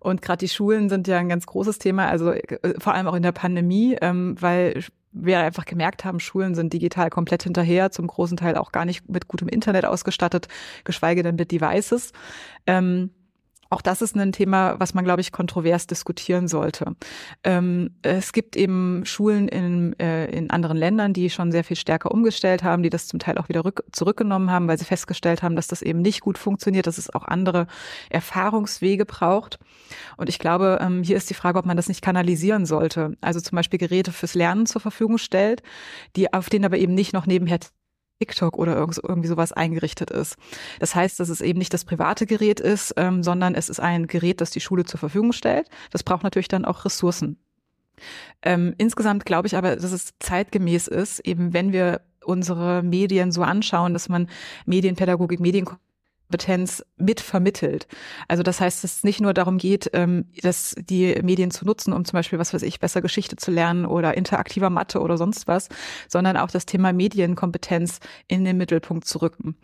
Und 0.00 0.22
gerade 0.22 0.38
die 0.38 0.48
Schulen 0.48 0.88
sind 0.88 1.06
ja 1.08 1.18
ein 1.18 1.28
ganz 1.28 1.39
großes 1.46 1.78
Thema, 1.78 2.08
also 2.08 2.32
äh, 2.32 2.74
vor 2.78 2.94
allem 2.94 3.06
auch 3.06 3.14
in 3.14 3.22
der 3.22 3.32
Pandemie, 3.32 3.96
ähm, 4.00 4.36
weil 4.40 4.82
wir 5.12 5.40
einfach 5.40 5.64
gemerkt 5.64 6.04
haben, 6.04 6.20
Schulen 6.20 6.54
sind 6.54 6.72
digital 6.72 7.10
komplett 7.10 7.42
hinterher, 7.42 7.90
zum 7.90 8.06
großen 8.06 8.36
Teil 8.36 8.56
auch 8.56 8.72
gar 8.72 8.84
nicht 8.84 9.08
mit 9.08 9.28
gutem 9.28 9.48
Internet 9.48 9.84
ausgestattet, 9.84 10.48
geschweige 10.84 11.22
denn 11.22 11.34
mit 11.36 11.50
Devices. 11.50 12.12
Ähm, 12.66 13.10
auch 13.70 13.82
das 13.82 14.02
ist 14.02 14.16
ein 14.16 14.32
Thema, 14.32 14.74
was 14.78 14.94
man, 14.94 15.04
glaube 15.04 15.20
ich, 15.20 15.30
kontrovers 15.30 15.86
diskutieren 15.86 16.48
sollte. 16.48 16.96
Ähm, 17.44 17.94
es 18.02 18.32
gibt 18.32 18.56
eben 18.56 19.02
Schulen 19.06 19.46
in, 19.46 19.98
äh, 20.00 20.26
in 20.26 20.50
anderen 20.50 20.76
Ländern, 20.76 21.12
die 21.12 21.30
schon 21.30 21.52
sehr 21.52 21.62
viel 21.62 21.76
stärker 21.76 22.10
umgestellt 22.10 22.64
haben, 22.64 22.82
die 22.82 22.90
das 22.90 23.06
zum 23.06 23.20
Teil 23.20 23.38
auch 23.38 23.48
wieder 23.48 23.64
rück, 23.64 23.84
zurückgenommen 23.92 24.50
haben, 24.50 24.66
weil 24.66 24.76
sie 24.76 24.84
festgestellt 24.84 25.44
haben, 25.44 25.54
dass 25.54 25.68
das 25.68 25.82
eben 25.82 26.02
nicht 26.02 26.20
gut 26.20 26.36
funktioniert, 26.36 26.88
dass 26.88 26.98
es 26.98 27.14
auch 27.14 27.24
andere 27.24 27.68
Erfahrungswege 28.10 29.06
braucht. 29.06 29.60
Und 30.16 30.28
ich 30.28 30.40
glaube, 30.40 30.78
ähm, 30.80 31.04
hier 31.04 31.16
ist 31.16 31.30
die 31.30 31.34
Frage, 31.34 31.58
ob 31.60 31.64
man 31.64 31.76
das 31.76 31.88
nicht 31.88 32.02
kanalisieren 32.02 32.66
sollte. 32.66 33.16
Also 33.20 33.40
zum 33.40 33.54
Beispiel 33.54 33.78
Geräte 33.78 34.10
fürs 34.10 34.34
Lernen 34.34 34.66
zur 34.66 34.80
Verfügung 34.80 35.16
stellt, 35.16 35.62
die 36.16 36.32
auf 36.32 36.50
denen 36.50 36.64
aber 36.64 36.78
eben 36.78 36.94
nicht 36.94 37.12
noch 37.12 37.26
nebenher 37.26 37.60
TikTok 38.20 38.58
oder 38.58 38.76
irgendwie 38.76 39.28
sowas 39.28 39.52
eingerichtet 39.52 40.10
ist. 40.10 40.36
Das 40.78 40.94
heißt, 40.94 41.18
dass 41.18 41.30
es 41.30 41.40
eben 41.40 41.58
nicht 41.58 41.72
das 41.72 41.84
private 41.84 42.26
Gerät 42.26 42.60
ist, 42.60 42.94
ähm, 42.96 43.22
sondern 43.22 43.54
es 43.54 43.68
ist 43.68 43.80
ein 43.80 44.06
Gerät, 44.06 44.40
das 44.40 44.50
die 44.50 44.60
Schule 44.60 44.84
zur 44.84 45.00
Verfügung 45.00 45.32
stellt. 45.32 45.68
Das 45.90 46.02
braucht 46.02 46.22
natürlich 46.22 46.48
dann 46.48 46.64
auch 46.64 46.84
Ressourcen. 46.84 47.38
Ähm, 48.42 48.74
insgesamt 48.78 49.26
glaube 49.26 49.46
ich 49.46 49.56
aber, 49.56 49.76
dass 49.76 49.92
es 49.92 50.14
zeitgemäß 50.20 50.86
ist, 50.86 51.20
eben 51.20 51.52
wenn 51.52 51.72
wir 51.72 52.02
unsere 52.24 52.82
Medien 52.82 53.32
so 53.32 53.42
anschauen, 53.42 53.92
dass 53.94 54.08
man 54.08 54.28
Medienpädagogik, 54.66 55.40
Medienkompetenz 55.40 55.89
Kompetenz 56.30 56.84
mit 56.96 57.20
vermittelt. 57.20 57.88
Also 58.28 58.44
das 58.44 58.60
heißt, 58.60 58.84
dass 58.84 58.98
es 58.98 59.04
nicht 59.04 59.20
nur 59.20 59.34
darum 59.34 59.58
geht, 59.58 59.90
ähm, 59.94 60.26
dass 60.42 60.76
die 60.78 61.20
Medien 61.24 61.50
zu 61.50 61.64
nutzen, 61.64 61.92
um 61.92 62.04
zum 62.04 62.16
Beispiel, 62.16 62.38
was 62.38 62.54
weiß 62.54 62.62
ich, 62.62 62.78
besser 62.78 63.02
Geschichte 63.02 63.34
zu 63.34 63.50
lernen 63.50 63.84
oder 63.84 64.16
interaktiver 64.16 64.70
Mathe 64.70 65.00
oder 65.00 65.18
sonst 65.18 65.48
was, 65.48 65.68
sondern 66.06 66.36
auch 66.36 66.52
das 66.52 66.66
Thema 66.66 66.92
Medienkompetenz 66.92 67.98
in 68.28 68.44
den 68.44 68.58
Mittelpunkt 68.58 69.06
zu 69.06 69.18
rücken. 69.18 69.56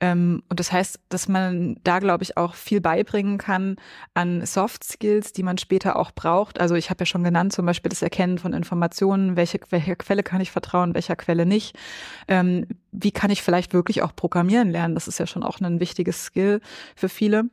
Ähm, 0.00 0.42
und 0.48 0.58
das 0.58 0.72
heißt, 0.72 1.00
dass 1.10 1.28
man 1.28 1.76
da, 1.84 1.98
glaube 1.98 2.24
ich, 2.24 2.38
auch 2.38 2.54
viel 2.54 2.80
beibringen 2.80 3.36
kann 3.36 3.76
an 4.14 4.46
Soft 4.46 4.84
Skills, 4.84 5.32
die 5.32 5.42
man 5.42 5.58
später 5.58 5.96
auch 5.96 6.12
braucht. 6.12 6.58
Also 6.58 6.76
ich 6.76 6.88
habe 6.88 7.02
ja 7.02 7.06
schon 7.06 7.24
genannt, 7.24 7.52
zum 7.52 7.66
Beispiel 7.66 7.90
das 7.90 8.00
Erkennen 8.00 8.38
von 8.38 8.54
Informationen, 8.54 9.36
welche, 9.36 9.60
welche 9.68 9.96
Quelle 9.96 10.22
kann 10.22 10.40
ich 10.40 10.50
vertrauen, 10.50 10.94
welcher 10.94 11.16
Quelle 11.16 11.44
nicht. 11.44 11.76
Ähm, 12.26 12.66
wie 12.98 13.12
kann 13.12 13.30
ich 13.30 13.42
vielleicht 13.42 13.74
wirklich 13.74 14.02
auch 14.02 14.14
programmieren 14.16 14.70
lernen? 14.70 14.94
Das 14.94 15.08
ist 15.08 15.18
ja 15.18 15.26
schon 15.26 15.42
auch 15.42 15.60
ein 15.60 15.80
wichtiges 15.80 16.24
Skill 16.24 16.60
für 16.94 17.08
viele. 17.08 17.50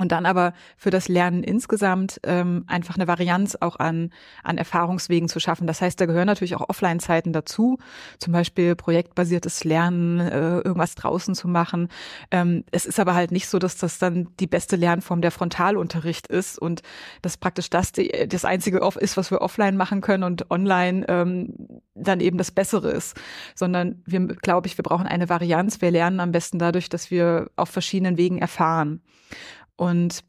Und 0.00 0.12
dann 0.12 0.24
aber 0.24 0.54
für 0.78 0.88
das 0.88 1.08
Lernen 1.08 1.42
insgesamt 1.42 2.20
ähm, 2.22 2.64
einfach 2.66 2.96
eine 2.96 3.06
Varianz 3.06 3.54
auch 3.60 3.78
an, 3.78 4.10
an 4.42 4.56
Erfahrungswegen 4.56 5.28
zu 5.28 5.40
schaffen. 5.40 5.66
Das 5.66 5.82
heißt, 5.82 6.00
da 6.00 6.06
gehören 6.06 6.26
natürlich 6.26 6.56
auch 6.56 6.70
Offline-Zeiten 6.70 7.34
dazu, 7.34 7.78
zum 8.18 8.32
Beispiel 8.32 8.74
projektbasiertes 8.76 9.62
Lernen, 9.64 10.18
äh, 10.18 10.60
irgendwas 10.60 10.94
draußen 10.94 11.34
zu 11.34 11.48
machen. 11.48 11.88
Ähm, 12.30 12.64
es 12.70 12.86
ist 12.86 12.98
aber 12.98 13.14
halt 13.14 13.30
nicht 13.30 13.46
so, 13.46 13.58
dass 13.58 13.76
das 13.76 13.98
dann 13.98 14.28
die 14.40 14.46
beste 14.46 14.76
Lernform 14.76 15.20
der 15.20 15.32
Frontalunterricht 15.32 16.28
ist 16.28 16.58
und 16.58 16.80
das 17.20 17.36
praktisch 17.36 17.68
das 17.68 17.92
die, 17.92 18.08
das 18.26 18.46
einzige 18.46 18.80
ist, 19.00 19.18
was 19.18 19.30
wir 19.30 19.42
offline 19.42 19.76
machen 19.76 20.00
können 20.00 20.24
und 20.24 20.50
online 20.50 21.04
ähm, 21.08 21.82
dann 21.94 22.20
eben 22.20 22.38
das 22.38 22.52
Bessere 22.52 22.90
ist, 22.90 23.20
sondern 23.54 24.02
wir, 24.06 24.20
glaube 24.28 24.66
ich, 24.66 24.78
wir 24.78 24.82
brauchen 24.82 25.06
eine 25.06 25.28
Varianz. 25.28 25.82
Wir 25.82 25.90
lernen 25.90 26.20
am 26.20 26.32
besten 26.32 26.58
dadurch, 26.58 26.88
dass 26.88 27.10
wir 27.10 27.50
auf 27.56 27.68
verschiedenen 27.68 28.16
Wegen 28.16 28.38
erfahren. 28.38 29.02
Und 29.80 30.24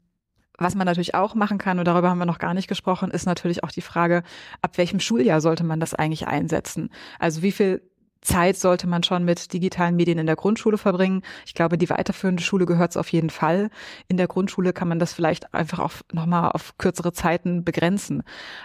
was 0.56 0.74
man 0.74 0.86
natürlich 0.86 1.14
auch 1.14 1.34
machen 1.34 1.58
kann, 1.58 1.78
und 1.78 1.84
darüber 1.84 2.08
haben 2.08 2.16
wir 2.16 2.24
noch 2.24 2.38
gar 2.38 2.54
nicht 2.54 2.68
gesprochen, 2.68 3.10
ist 3.10 3.26
natürlich 3.26 3.62
auch 3.62 3.70
die 3.70 3.82
Frage, 3.82 4.22
ab 4.62 4.78
welchem 4.78 4.98
Schuljahr 4.98 5.42
sollte 5.42 5.62
man 5.62 5.78
das 5.78 5.92
eigentlich 5.92 6.26
einsetzen? 6.26 6.88
Also 7.18 7.42
wie 7.42 7.52
viel 7.52 7.82
Zeit 8.22 8.56
sollte 8.56 8.86
man 8.86 9.02
schon 9.02 9.26
mit 9.26 9.52
digitalen 9.52 9.94
Medien 9.94 10.16
in 10.16 10.24
der 10.24 10.36
Grundschule 10.36 10.78
verbringen. 10.78 11.20
Ich 11.44 11.52
glaube, 11.52 11.76
die 11.76 11.90
weiterführende 11.90 12.42
Schule 12.42 12.64
gehört 12.64 12.92
es 12.92 12.96
auf 12.96 13.10
jeden 13.10 13.28
Fall. 13.28 13.68
In 14.08 14.16
der 14.16 14.26
Grundschule 14.26 14.72
kann 14.72 14.88
man 14.88 14.98
das 14.98 15.12
vielleicht 15.12 15.52
einfach 15.52 15.80
auf, 15.80 16.02
nochmal 16.12 16.52
auf 16.52 16.78
kürzere 16.78 17.12
Zeiten 17.12 17.62
begrenzen. 17.62 18.22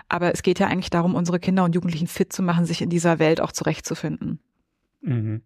Aber 0.08 0.34
es 0.34 0.42
geht 0.42 0.60
ja 0.60 0.68
eigentlich 0.68 0.92
darum, 0.92 1.16
unsere 1.16 1.40
Kinder 1.40 1.66
und 1.66 1.76
Jugendlichen 1.76 2.08
fit 2.08 2.32
zu 2.32 2.44
machen, 2.44 2.66
sich 2.66 2.82
in 2.82 2.90
dieser 2.90 3.20
Welt 3.20 3.42
auch 3.42 3.52
zurechtzufinden. 3.52 4.40
Mhm 5.02 5.42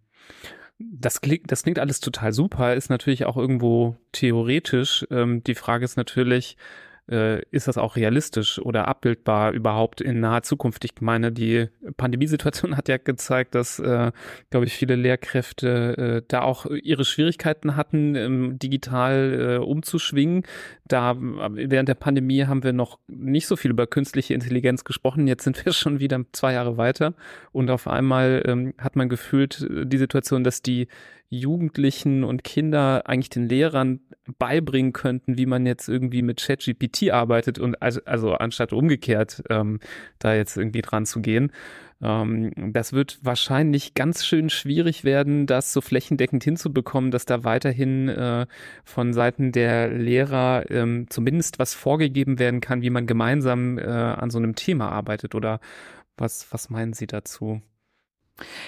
das 0.92 1.22
klingt, 1.22 1.52
das 1.52 1.64
klingt 1.64 1.80
alles 1.80 2.00
total 2.00 2.34
super, 2.34 2.76
ist 2.76 2.90
natürlich 2.90 3.26
auch 3.26 3.38
irgendwo 3.38 3.96
theoretisch. 4.12 5.06
Ähm, 5.12 5.44
die 5.44 5.56
Frage 5.56 5.86
ist 5.86 5.98
natürlich, 5.98 6.58
äh, 7.12 7.42
ist 7.52 7.68
das 7.68 7.78
auch 7.78 7.96
realistisch 7.96 8.60
oder 8.60 8.88
abbildbar 8.88 9.52
überhaupt 9.52 10.02
in 10.02 10.20
naher 10.20 10.44
Zukunft? 10.44 10.86
Ich 10.86 10.94
meine, 11.02 11.32
die 11.32 11.68
Pandemiesituation 11.98 12.78
hat 12.78 12.88
ja 12.88 12.98
gezeigt, 12.98 13.56
dass, 13.56 13.80
äh, 13.80 14.12
glaube 14.50 14.66
ich, 14.66 14.74
viele 14.74 14.96
Lehrkräfte 14.96 15.98
äh, 15.98 16.22
da 16.28 16.42
auch 16.42 16.66
ihre 16.66 17.06
Schwierigkeiten 17.06 17.76
hatten, 17.76 18.16
ähm, 18.16 18.60
digital 18.60 19.58
äh, 19.62 19.64
umzuschwingen. 19.64 20.44
Da 20.88 21.16
während 21.20 21.90
der 21.90 21.96
Pandemie 21.96 22.46
haben 22.46 22.64
wir 22.64 22.74
noch 22.74 23.00
nicht 23.08 23.48
so 23.48 23.56
viel 23.56 23.72
über 23.72 23.88
künstliche 23.88 24.34
Intelligenz 24.34 24.84
gesprochen. 24.84 25.28
Jetzt 25.28 25.44
sind 25.44 25.64
wir 25.66 25.74
schon 25.74 26.00
wieder 26.00 26.22
zwei 26.32 26.54
Jahre 26.54 26.78
weiter 26.78 27.14
und 27.52 27.70
auf 27.70 27.88
einmal 27.88 28.44
ähm, 28.46 28.74
hat 28.78 28.96
man 28.96 29.10
gefühlt 29.10 29.62
äh, 29.62 29.86
die 29.86 29.98
Situation, 29.98 30.44
dass 30.44 30.62
die 30.62 30.88
Jugendlichen 31.34 32.26
und 32.26 32.44
Kinder 32.44 33.04
eigentlich 33.08 33.30
den 33.30 33.48
Lehrern 33.48 34.02
beibringen 34.38 34.92
könnten, 34.92 35.38
wie 35.38 35.46
man 35.46 35.66
jetzt 35.66 35.88
irgendwie 35.88 36.22
mit 36.22 36.42
ChatGPT 36.42 37.10
arbeitet 37.12 37.58
und 37.58 37.82
also, 37.82 38.02
also 38.04 38.34
anstatt 38.34 38.74
umgekehrt 38.74 39.42
ähm, 39.50 39.80
da 40.20 40.36
jetzt 40.36 40.58
irgendwie 40.58 40.82
dran 40.82 41.06
zu 41.06 41.22
gehen. 41.22 41.54
Ähm, 42.02 42.52
das 42.74 42.92
wird 42.92 43.20
wahrscheinlich 43.24 43.94
ganz 43.94 44.26
schön 44.26 44.50
schwierig 44.50 45.06
werden, 45.06 45.48
das 45.48 45.72
so 45.72 45.80
flächendeckend 45.80 46.44
hinzubekommen, 46.44 47.12
dass 47.12 47.26
da 47.26 47.46
weiterhin 47.46 48.10
äh, 48.10 48.46
von 48.84 49.14
Seiten 49.14 49.54
der 49.54 49.88
Lehrer 49.88 50.70
ähm, 50.70 51.06
zumindest 51.10 51.60
was 51.60 51.74
vorgegeben 51.74 52.40
werden 52.40 52.60
kann, 52.60 52.82
wie 52.82 52.90
man 52.90 53.08
gemeinsam 53.08 53.78
äh, 53.78 53.84
an 53.84 54.32
so 54.32 54.38
einem 54.38 54.56
Thema 54.56 54.90
arbeitet. 54.92 55.34
Oder 55.34 55.62
was, 56.18 56.52
was 56.52 56.70
meinen 56.70 56.92
Sie 56.92 57.08
dazu? 57.08 57.62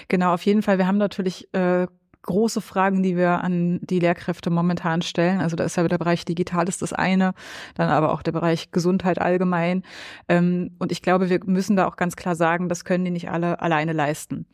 Genau, 0.08 0.32
auf 0.32 0.46
jeden 0.46 0.62
Fall. 0.62 0.78
Wir 0.78 0.86
haben 0.86 0.98
natürlich 0.98 1.52
äh, 1.52 1.88
große 2.24 2.60
Fragen, 2.60 3.02
die 3.02 3.16
wir 3.16 3.42
an 3.42 3.80
die 3.82 4.00
Lehrkräfte 4.00 4.50
momentan 4.50 5.02
stellen. 5.02 5.40
Also 5.40 5.56
da 5.56 5.64
ist 5.64 5.76
ja 5.76 5.86
der 5.86 5.98
Bereich 5.98 6.24
Digital 6.24 6.68
ist 6.68 6.82
das 6.82 6.92
eine, 6.92 7.34
dann 7.74 7.88
aber 7.88 8.12
auch 8.12 8.22
der 8.22 8.32
Bereich 8.32 8.70
Gesundheit 8.72 9.20
allgemein. 9.20 9.82
Ähm, 10.28 10.72
und 10.78 10.92
ich 10.92 11.02
glaube, 11.02 11.30
wir 11.30 11.40
müssen 11.44 11.76
da 11.76 11.86
auch 11.86 11.96
ganz 11.96 12.16
klar 12.16 12.34
sagen, 12.34 12.68
das 12.68 12.84
können 12.84 13.04
die 13.04 13.10
nicht 13.10 13.30
alle 13.30 13.60
alleine 13.60 13.92
leisten. 13.92 14.46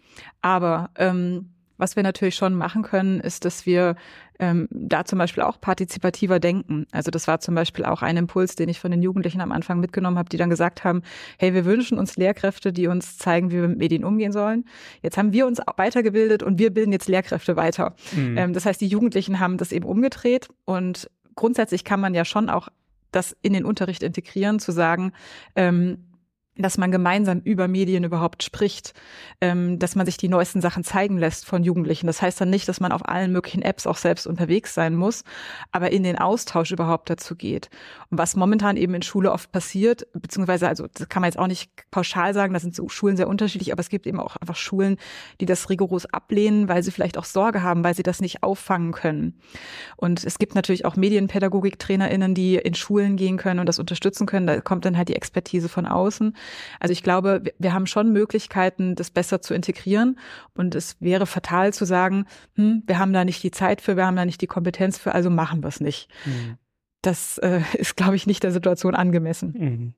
Aber 0.42 0.90
ähm, 0.96 1.50
was 1.80 1.96
wir 1.96 2.02
natürlich 2.02 2.34
schon 2.34 2.54
machen 2.54 2.82
können, 2.82 3.20
ist, 3.20 3.44
dass 3.44 3.66
wir 3.66 3.96
ähm, 4.38 4.68
da 4.70 5.04
zum 5.04 5.18
Beispiel 5.18 5.42
auch 5.42 5.60
partizipativer 5.60 6.40
denken. 6.40 6.86
Also 6.92 7.10
das 7.10 7.26
war 7.26 7.40
zum 7.40 7.54
Beispiel 7.54 7.84
auch 7.84 8.02
ein 8.02 8.16
Impuls, 8.16 8.54
den 8.56 8.68
ich 8.68 8.80
von 8.80 8.90
den 8.90 9.02
Jugendlichen 9.02 9.40
am 9.40 9.52
Anfang 9.52 9.80
mitgenommen 9.80 10.18
habe, 10.18 10.28
die 10.28 10.36
dann 10.36 10.50
gesagt 10.50 10.84
haben, 10.84 11.02
hey, 11.38 11.54
wir 11.54 11.64
wünschen 11.64 11.98
uns 11.98 12.16
Lehrkräfte, 12.16 12.72
die 12.72 12.86
uns 12.86 13.18
zeigen, 13.18 13.50
wie 13.50 13.56
wir 13.56 13.68
mit 13.68 13.78
Medien 13.78 14.04
umgehen 14.04 14.32
sollen. 14.32 14.64
Jetzt 15.02 15.16
haben 15.16 15.32
wir 15.32 15.46
uns 15.46 15.60
weitergebildet 15.76 16.42
und 16.42 16.58
wir 16.58 16.70
bilden 16.72 16.92
jetzt 16.92 17.08
Lehrkräfte 17.08 17.56
weiter. 17.56 17.94
Mhm. 18.12 18.38
Ähm, 18.38 18.52
das 18.52 18.66
heißt, 18.66 18.80
die 18.80 18.88
Jugendlichen 18.88 19.40
haben 19.40 19.56
das 19.56 19.72
eben 19.72 19.86
umgedreht 19.86 20.48
und 20.64 21.10
grundsätzlich 21.34 21.84
kann 21.84 22.00
man 22.00 22.14
ja 22.14 22.24
schon 22.24 22.48
auch 22.50 22.68
das 23.12 23.36
in 23.42 23.52
den 23.52 23.64
Unterricht 23.64 24.02
integrieren, 24.02 24.58
zu 24.58 24.72
sagen, 24.72 25.12
ähm, 25.56 26.09
dass 26.62 26.78
man 26.78 26.90
gemeinsam 26.90 27.40
über 27.40 27.68
Medien 27.68 28.04
überhaupt 28.04 28.42
spricht, 28.42 28.94
ähm, 29.40 29.78
dass 29.78 29.96
man 29.96 30.06
sich 30.06 30.16
die 30.16 30.28
neuesten 30.28 30.60
Sachen 30.60 30.84
zeigen 30.84 31.18
lässt 31.18 31.46
von 31.46 31.62
Jugendlichen. 31.62 32.06
Das 32.06 32.22
heißt 32.22 32.40
dann 32.40 32.50
nicht, 32.50 32.68
dass 32.68 32.80
man 32.80 32.92
auf 32.92 33.08
allen 33.08 33.32
möglichen 33.32 33.62
Apps 33.62 33.86
auch 33.86 33.96
selbst 33.96 34.26
unterwegs 34.26 34.74
sein 34.74 34.94
muss, 34.94 35.24
aber 35.72 35.90
in 35.90 36.02
den 36.02 36.18
Austausch 36.18 36.70
überhaupt 36.72 37.10
dazu 37.10 37.36
geht. 37.36 37.70
Und 38.10 38.18
was 38.18 38.36
momentan 38.36 38.76
eben 38.76 38.94
in 38.94 39.02
Schule 39.02 39.32
oft 39.32 39.52
passiert, 39.52 40.06
beziehungsweise, 40.12 40.68
also 40.68 40.86
das 40.92 41.08
kann 41.08 41.22
man 41.22 41.28
jetzt 41.28 41.38
auch 41.38 41.46
nicht 41.46 41.70
pauschal 41.90 42.34
sagen, 42.34 42.52
da 42.52 42.60
sind 42.60 42.74
so 42.74 42.88
Schulen 42.88 43.16
sehr 43.16 43.28
unterschiedlich, 43.28 43.72
aber 43.72 43.80
es 43.80 43.88
gibt 43.88 44.06
eben 44.06 44.20
auch 44.20 44.36
einfach 44.36 44.56
Schulen, 44.56 44.96
die 45.40 45.46
das 45.46 45.70
rigoros 45.70 46.06
ablehnen, 46.06 46.68
weil 46.68 46.82
sie 46.82 46.90
vielleicht 46.90 47.18
auch 47.18 47.24
Sorge 47.24 47.62
haben, 47.62 47.84
weil 47.84 47.94
sie 47.94 48.02
das 48.02 48.20
nicht 48.20 48.42
auffangen 48.42 48.92
können. 48.92 49.40
Und 49.96 50.24
es 50.24 50.38
gibt 50.38 50.54
natürlich 50.54 50.84
auch 50.84 50.96
Medienpädagogik-TrainerInnen, 50.96 52.34
die 52.34 52.56
in 52.56 52.74
Schulen 52.74 53.16
gehen 53.16 53.36
können 53.36 53.60
und 53.60 53.66
das 53.66 53.78
unterstützen 53.78 54.26
können. 54.26 54.46
Da 54.46 54.60
kommt 54.60 54.84
dann 54.84 54.96
halt 54.96 55.08
die 55.08 55.16
Expertise 55.16 55.68
von 55.68 55.86
außen. 55.86 56.36
Also 56.78 56.92
ich 56.92 57.02
glaube, 57.02 57.42
wir 57.58 57.72
haben 57.72 57.86
schon 57.86 58.12
Möglichkeiten, 58.12 58.94
das 58.94 59.10
besser 59.10 59.40
zu 59.42 59.54
integrieren. 59.54 60.18
Und 60.54 60.74
es 60.74 60.96
wäre 61.00 61.26
fatal 61.26 61.72
zu 61.72 61.84
sagen, 61.84 62.26
hm, 62.56 62.82
wir 62.86 62.98
haben 62.98 63.12
da 63.12 63.24
nicht 63.24 63.42
die 63.42 63.50
Zeit 63.50 63.80
für, 63.80 63.96
wir 63.96 64.06
haben 64.06 64.16
da 64.16 64.24
nicht 64.24 64.40
die 64.40 64.46
Kompetenz 64.46 64.98
für, 64.98 65.14
also 65.14 65.30
machen 65.30 65.62
wir 65.62 65.68
es 65.68 65.80
nicht. 65.80 66.08
Mhm 66.24 66.58
das 67.02 67.38
äh, 67.38 67.60
ist, 67.78 67.96
glaube 67.96 68.16
ich, 68.16 68.26
nicht 68.26 68.42
der 68.42 68.52
Situation 68.52 68.94
angemessen. 68.94 69.54
Mhm. 69.58 69.94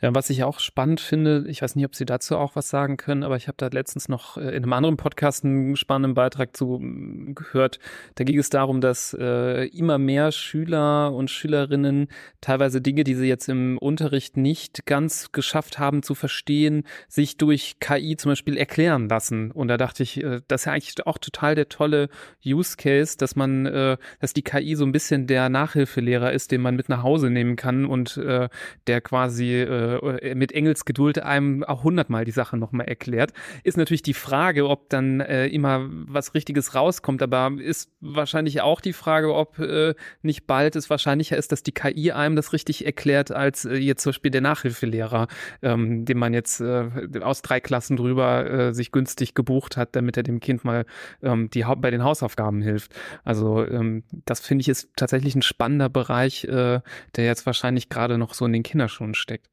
Ja, 0.00 0.14
was 0.14 0.28
ich 0.30 0.42
auch 0.42 0.58
spannend 0.58 1.00
finde, 1.00 1.44
ich 1.46 1.62
weiß 1.62 1.76
nicht, 1.76 1.84
ob 1.84 1.94
Sie 1.94 2.04
dazu 2.04 2.36
auch 2.36 2.56
was 2.56 2.68
sagen 2.68 2.96
können, 2.96 3.22
aber 3.22 3.36
ich 3.36 3.46
habe 3.46 3.56
da 3.58 3.68
letztens 3.68 4.08
noch 4.08 4.36
äh, 4.36 4.40
in 4.40 4.64
einem 4.64 4.72
anderen 4.72 4.96
Podcast 4.96 5.44
einen 5.44 5.76
spannenden 5.76 6.14
Beitrag 6.14 6.56
zu 6.56 6.78
mm, 6.80 7.34
gehört. 7.34 7.78
Da 8.16 8.24
ging 8.24 8.38
es 8.38 8.50
darum, 8.50 8.80
dass 8.80 9.16
äh, 9.18 9.66
immer 9.68 9.98
mehr 9.98 10.32
Schüler 10.32 11.12
und 11.12 11.30
Schülerinnen 11.30 12.08
teilweise 12.40 12.80
Dinge, 12.80 13.04
die 13.04 13.14
sie 13.14 13.28
jetzt 13.28 13.48
im 13.48 13.78
Unterricht 13.78 14.36
nicht 14.36 14.84
ganz 14.84 15.30
geschafft 15.32 15.78
haben 15.78 16.02
zu 16.02 16.14
verstehen, 16.14 16.84
sich 17.08 17.36
durch 17.36 17.76
KI 17.78 18.16
zum 18.16 18.32
Beispiel 18.32 18.56
erklären 18.56 19.08
lassen. 19.08 19.52
Und 19.52 19.68
da 19.68 19.76
dachte 19.76 20.02
ich, 20.02 20.22
äh, 20.22 20.40
das 20.48 20.62
ist 20.62 20.64
ja 20.66 20.72
eigentlich 20.72 21.06
auch 21.06 21.18
total 21.18 21.54
der 21.54 21.68
tolle 21.68 22.08
Use 22.44 22.76
Case, 22.76 23.16
dass 23.16 23.36
man, 23.36 23.66
äh, 23.66 23.96
dass 24.20 24.32
die 24.32 24.42
KI 24.42 24.74
so 24.74 24.84
ein 24.84 24.92
bisschen 24.92 25.26
der 25.28 25.48
Nachhilfelehrer 25.48 26.32
ist 26.32 26.41
ist, 26.42 26.52
den 26.52 26.60
man 26.60 26.76
mit 26.76 26.88
nach 26.88 27.02
Hause 27.02 27.30
nehmen 27.30 27.56
kann 27.56 27.86
und 27.86 28.16
äh, 28.16 28.48
der 28.86 29.00
quasi 29.00 29.60
äh, 29.60 30.34
mit 30.34 30.52
Engelsgeduld 30.52 31.20
einem 31.20 31.64
auch 31.64 31.84
hundertmal 31.84 32.24
die 32.24 32.32
Sache 32.32 32.56
nochmal 32.56 32.88
erklärt. 32.88 33.32
Ist 33.64 33.76
natürlich 33.76 34.02
die 34.02 34.14
Frage, 34.14 34.68
ob 34.68 34.88
dann 34.90 35.20
äh, 35.20 35.46
immer 35.46 35.88
was 35.88 36.34
Richtiges 36.34 36.74
rauskommt, 36.74 37.22
aber 37.22 37.52
ist 37.58 37.90
wahrscheinlich 38.00 38.60
auch 38.60 38.80
die 38.80 38.92
Frage, 38.92 39.34
ob 39.34 39.58
äh, 39.58 39.94
nicht 40.22 40.46
bald 40.46 40.76
es 40.76 40.90
wahrscheinlicher 40.90 41.36
ist, 41.36 41.52
dass 41.52 41.62
die 41.62 41.72
KI 41.72 42.12
einem 42.12 42.36
das 42.36 42.52
richtig 42.52 42.84
erklärt, 42.84 43.30
als 43.30 43.64
äh, 43.64 43.76
jetzt 43.76 44.02
zum 44.02 44.10
Beispiel 44.10 44.30
der 44.30 44.40
Nachhilfelehrer, 44.40 45.28
ähm, 45.62 46.04
den 46.04 46.18
man 46.18 46.34
jetzt 46.34 46.60
äh, 46.60 46.88
aus 47.20 47.42
drei 47.42 47.60
Klassen 47.60 47.96
drüber 47.96 48.50
äh, 48.50 48.74
sich 48.74 48.90
günstig 48.90 49.34
gebucht 49.34 49.76
hat, 49.76 49.94
damit 49.94 50.16
er 50.16 50.22
dem 50.22 50.40
Kind 50.40 50.64
mal 50.64 50.84
ähm, 51.22 51.48
die 51.50 51.64
bei 51.76 51.90
den 51.90 52.02
Hausaufgaben 52.02 52.60
hilft. 52.60 52.92
Also 53.24 53.64
ähm, 53.64 54.02
das 54.26 54.40
finde 54.40 54.62
ich 54.62 54.68
ist 54.68 54.90
tatsächlich 54.96 55.34
ein 55.36 55.42
spannender 55.42 55.88
Bereich, 55.88 56.31
Bereich, 56.32 56.44
äh, 56.44 56.80
der 57.16 57.24
jetzt 57.24 57.46
wahrscheinlich 57.46 57.88
gerade 57.88 58.18
noch 58.18 58.34
so 58.34 58.46
in 58.46 58.52
den 58.52 58.62
Kinderschuhen 58.62 59.14
steckt. 59.14 59.48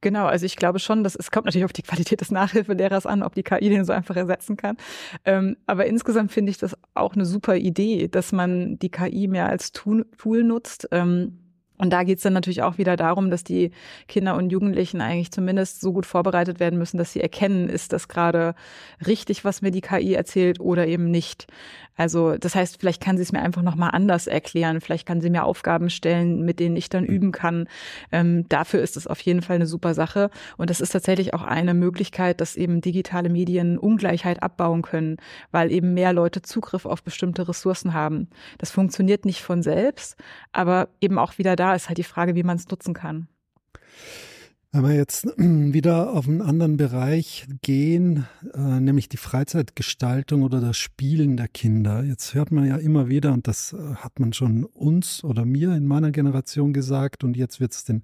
Genau, 0.00 0.26
also 0.26 0.46
ich 0.46 0.54
glaube 0.54 0.78
schon, 0.78 1.02
dass 1.02 1.16
es 1.16 1.32
kommt 1.32 1.46
natürlich 1.46 1.64
auf 1.64 1.72
die 1.72 1.82
Qualität 1.82 2.20
des 2.20 2.30
Nachhilfelehrers 2.30 3.04
an, 3.04 3.24
ob 3.24 3.34
die 3.34 3.42
KI 3.42 3.68
den 3.68 3.84
so 3.84 3.92
einfach 3.92 4.14
ersetzen 4.14 4.56
kann. 4.56 4.76
Ähm, 5.24 5.56
aber 5.66 5.86
insgesamt 5.86 6.30
finde 6.30 6.50
ich 6.50 6.58
das 6.58 6.76
auch 6.94 7.14
eine 7.14 7.24
super 7.24 7.56
Idee, 7.56 8.06
dass 8.06 8.30
man 8.30 8.78
die 8.78 8.90
KI 8.90 9.26
mehr 9.26 9.48
als 9.48 9.72
Tool 9.72 10.06
nutzt. 10.44 10.88
Ähm, 10.92 11.45
und 11.78 11.90
da 11.90 12.02
geht 12.02 12.18
es 12.18 12.22
dann 12.22 12.32
natürlich 12.32 12.62
auch 12.62 12.78
wieder 12.78 12.96
darum, 12.96 13.30
dass 13.30 13.44
die 13.44 13.70
Kinder 14.08 14.36
und 14.36 14.50
Jugendlichen 14.50 15.00
eigentlich 15.00 15.30
zumindest 15.30 15.80
so 15.80 15.92
gut 15.92 16.06
vorbereitet 16.06 16.60
werden 16.60 16.78
müssen, 16.78 16.98
dass 16.98 17.12
sie 17.12 17.20
erkennen, 17.20 17.68
ist 17.68 17.92
das 17.92 18.08
gerade 18.08 18.54
richtig, 19.06 19.44
was 19.44 19.62
mir 19.62 19.70
die 19.70 19.80
KI 19.80 20.14
erzählt 20.14 20.60
oder 20.60 20.86
eben 20.86 21.10
nicht. 21.10 21.46
Also 21.96 22.36
das 22.36 22.54
heißt, 22.54 22.78
vielleicht 22.78 23.02
kann 23.02 23.16
sie 23.16 23.22
es 23.22 23.32
mir 23.32 23.40
einfach 23.40 23.62
nochmal 23.62 23.90
anders 23.92 24.26
erklären. 24.26 24.80
Vielleicht 24.80 25.06
kann 25.06 25.20
sie 25.20 25.30
mir 25.30 25.44
Aufgaben 25.44 25.90
stellen, 25.90 26.44
mit 26.44 26.60
denen 26.60 26.76
ich 26.76 26.88
dann 26.88 27.04
mhm. 27.04 27.10
üben 27.10 27.32
kann. 27.32 27.68
Ähm, 28.12 28.48
dafür 28.48 28.82
ist 28.82 28.96
es 28.96 29.06
auf 29.06 29.20
jeden 29.20 29.42
Fall 29.42 29.56
eine 29.56 29.66
super 29.66 29.94
Sache. 29.94 30.30
Und 30.56 30.70
das 30.70 30.80
ist 30.80 30.90
tatsächlich 30.90 31.32
auch 31.34 31.42
eine 31.42 31.74
Möglichkeit, 31.74 32.40
dass 32.40 32.56
eben 32.56 32.80
digitale 32.80 33.30
Medien 33.30 33.78
Ungleichheit 33.78 34.42
abbauen 34.42 34.82
können, 34.82 35.16
weil 35.50 35.72
eben 35.72 35.94
mehr 35.94 36.12
Leute 36.12 36.42
Zugriff 36.42 36.84
auf 36.84 37.02
bestimmte 37.02 37.48
Ressourcen 37.48 37.94
haben. 37.94 38.28
Das 38.58 38.70
funktioniert 38.70 39.24
nicht 39.24 39.42
von 39.42 39.62
selbst, 39.62 40.16
aber 40.52 40.88
eben 41.00 41.18
auch 41.18 41.38
wieder 41.38 41.56
da 41.56 41.65
ist 41.74 41.88
halt 41.88 41.98
die 41.98 42.04
Frage, 42.04 42.34
wie 42.34 42.42
man 42.42 42.56
es 42.56 42.68
nutzen 42.68 42.94
kann. 42.94 43.28
Wenn 44.76 44.82
wir 44.90 44.94
jetzt 44.94 45.26
wieder 45.38 46.12
auf 46.12 46.28
einen 46.28 46.42
anderen 46.42 46.76
Bereich 46.76 47.46
gehen, 47.62 48.26
äh, 48.52 48.80
nämlich 48.80 49.08
die 49.08 49.16
Freizeitgestaltung 49.16 50.42
oder 50.42 50.60
das 50.60 50.76
Spielen 50.76 51.38
der 51.38 51.48
Kinder. 51.48 52.02
Jetzt 52.02 52.34
hört 52.34 52.50
man 52.50 52.66
ja 52.66 52.76
immer 52.76 53.08
wieder, 53.08 53.32
und 53.32 53.48
das 53.48 53.72
äh, 53.72 53.94
hat 53.94 54.20
man 54.20 54.34
schon 54.34 54.64
uns 54.64 55.24
oder 55.24 55.46
mir 55.46 55.74
in 55.74 55.86
meiner 55.86 56.10
Generation 56.10 56.74
gesagt, 56.74 57.24
und 57.24 57.38
jetzt 57.38 57.58
wird 57.58 57.72
es 57.72 57.84
den 57.84 58.02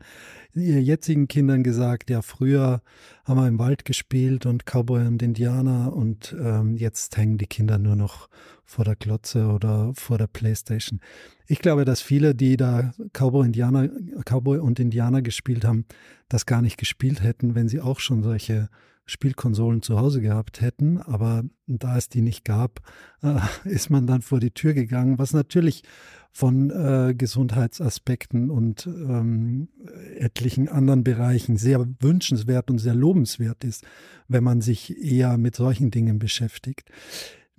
jetzigen 0.55 1.29
Kindern 1.29 1.63
gesagt, 1.63 2.09
ja, 2.09 2.23
früher 2.23 2.81
haben 3.25 3.39
wir 3.39 3.49
im 3.49 3.59
Wald 3.59 3.85
gespielt 3.85 4.47
und 4.47 4.65
Cowboy 4.65 5.07
und 5.07 5.23
Indianer 5.23 5.93
und 5.95 6.35
ähm, 6.41 6.77
jetzt 6.77 7.17
hängen 7.19 7.37
die 7.37 7.47
Kinder 7.47 7.77
nur 7.77 7.97
noch 7.97 8.31
vor 8.73 8.85
der 8.85 8.97
Glotze 8.97 9.49
oder 9.49 9.93
vor 9.95 10.19
der 10.19 10.27
Playstation. 10.27 11.01
Ich 11.47 11.61
glaube, 11.61 11.85
dass 11.85 12.01
viele, 12.01 12.35
die 12.35 12.57
da 12.57 12.93
Cowboy, 13.13 13.47
Indianer, 13.47 13.89
Cowboy 14.25 14.59
und 14.59 14.81
Indianer 14.81 15.23
gespielt 15.23 15.65
haben, 15.65 15.85
das 16.29 16.47
gar 16.47 16.63
nicht 16.63 16.79
gespielt 16.79 17.23
hätten, 17.23 17.55
wenn 17.55 17.69
sie 17.69 17.81
auch 17.81 18.01
schon 18.01 18.23
solche 18.23 18.69
Spielkonsolen 19.05 19.83
zu 19.83 19.99
Hause 19.99 20.21
gehabt 20.21 20.61
hätten. 20.61 20.99
Aber 20.99 21.45
da 21.67 21.99
es 21.99 22.09
die 22.09 22.23
nicht 22.23 22.45
gab, 22.45 22.81
äh, 23.23 23.41
ist 23.69 23.91
man 23.91 24.07
dann 24.07 24.23
vor 24.23 24.41
die 24.41 24.53
Tür 24.53 24.73
gegangen, 24.73 25.19
was 25.19 25.33
natürlich 25.33 25.83
von 26.31 26.71
äh, 26.71 27.15
Gesundheitsaspekten 27.15 28.51
und 28.51 28.87
ähm, 28.87 29.69
etlichen 30.17 30.71
anderen 30.71 31.05
Bereichen 31.05 31.59
sehr 31.59 31.87
wünschenswert 32.01 32.71
und 32.71 32.79
sehr 32.79 32.95
lobenswert 32.95 33.65
ist, 33.65 33.85
wenn 34.29 34.43
man 34.43 34.63
sich 34.63 34.97
eher 34.97 35.37
mit 35.37 35.57
solchen 35.57 35.91
Dingen 35.91 36.19
beschäftigt. 36.19 36.91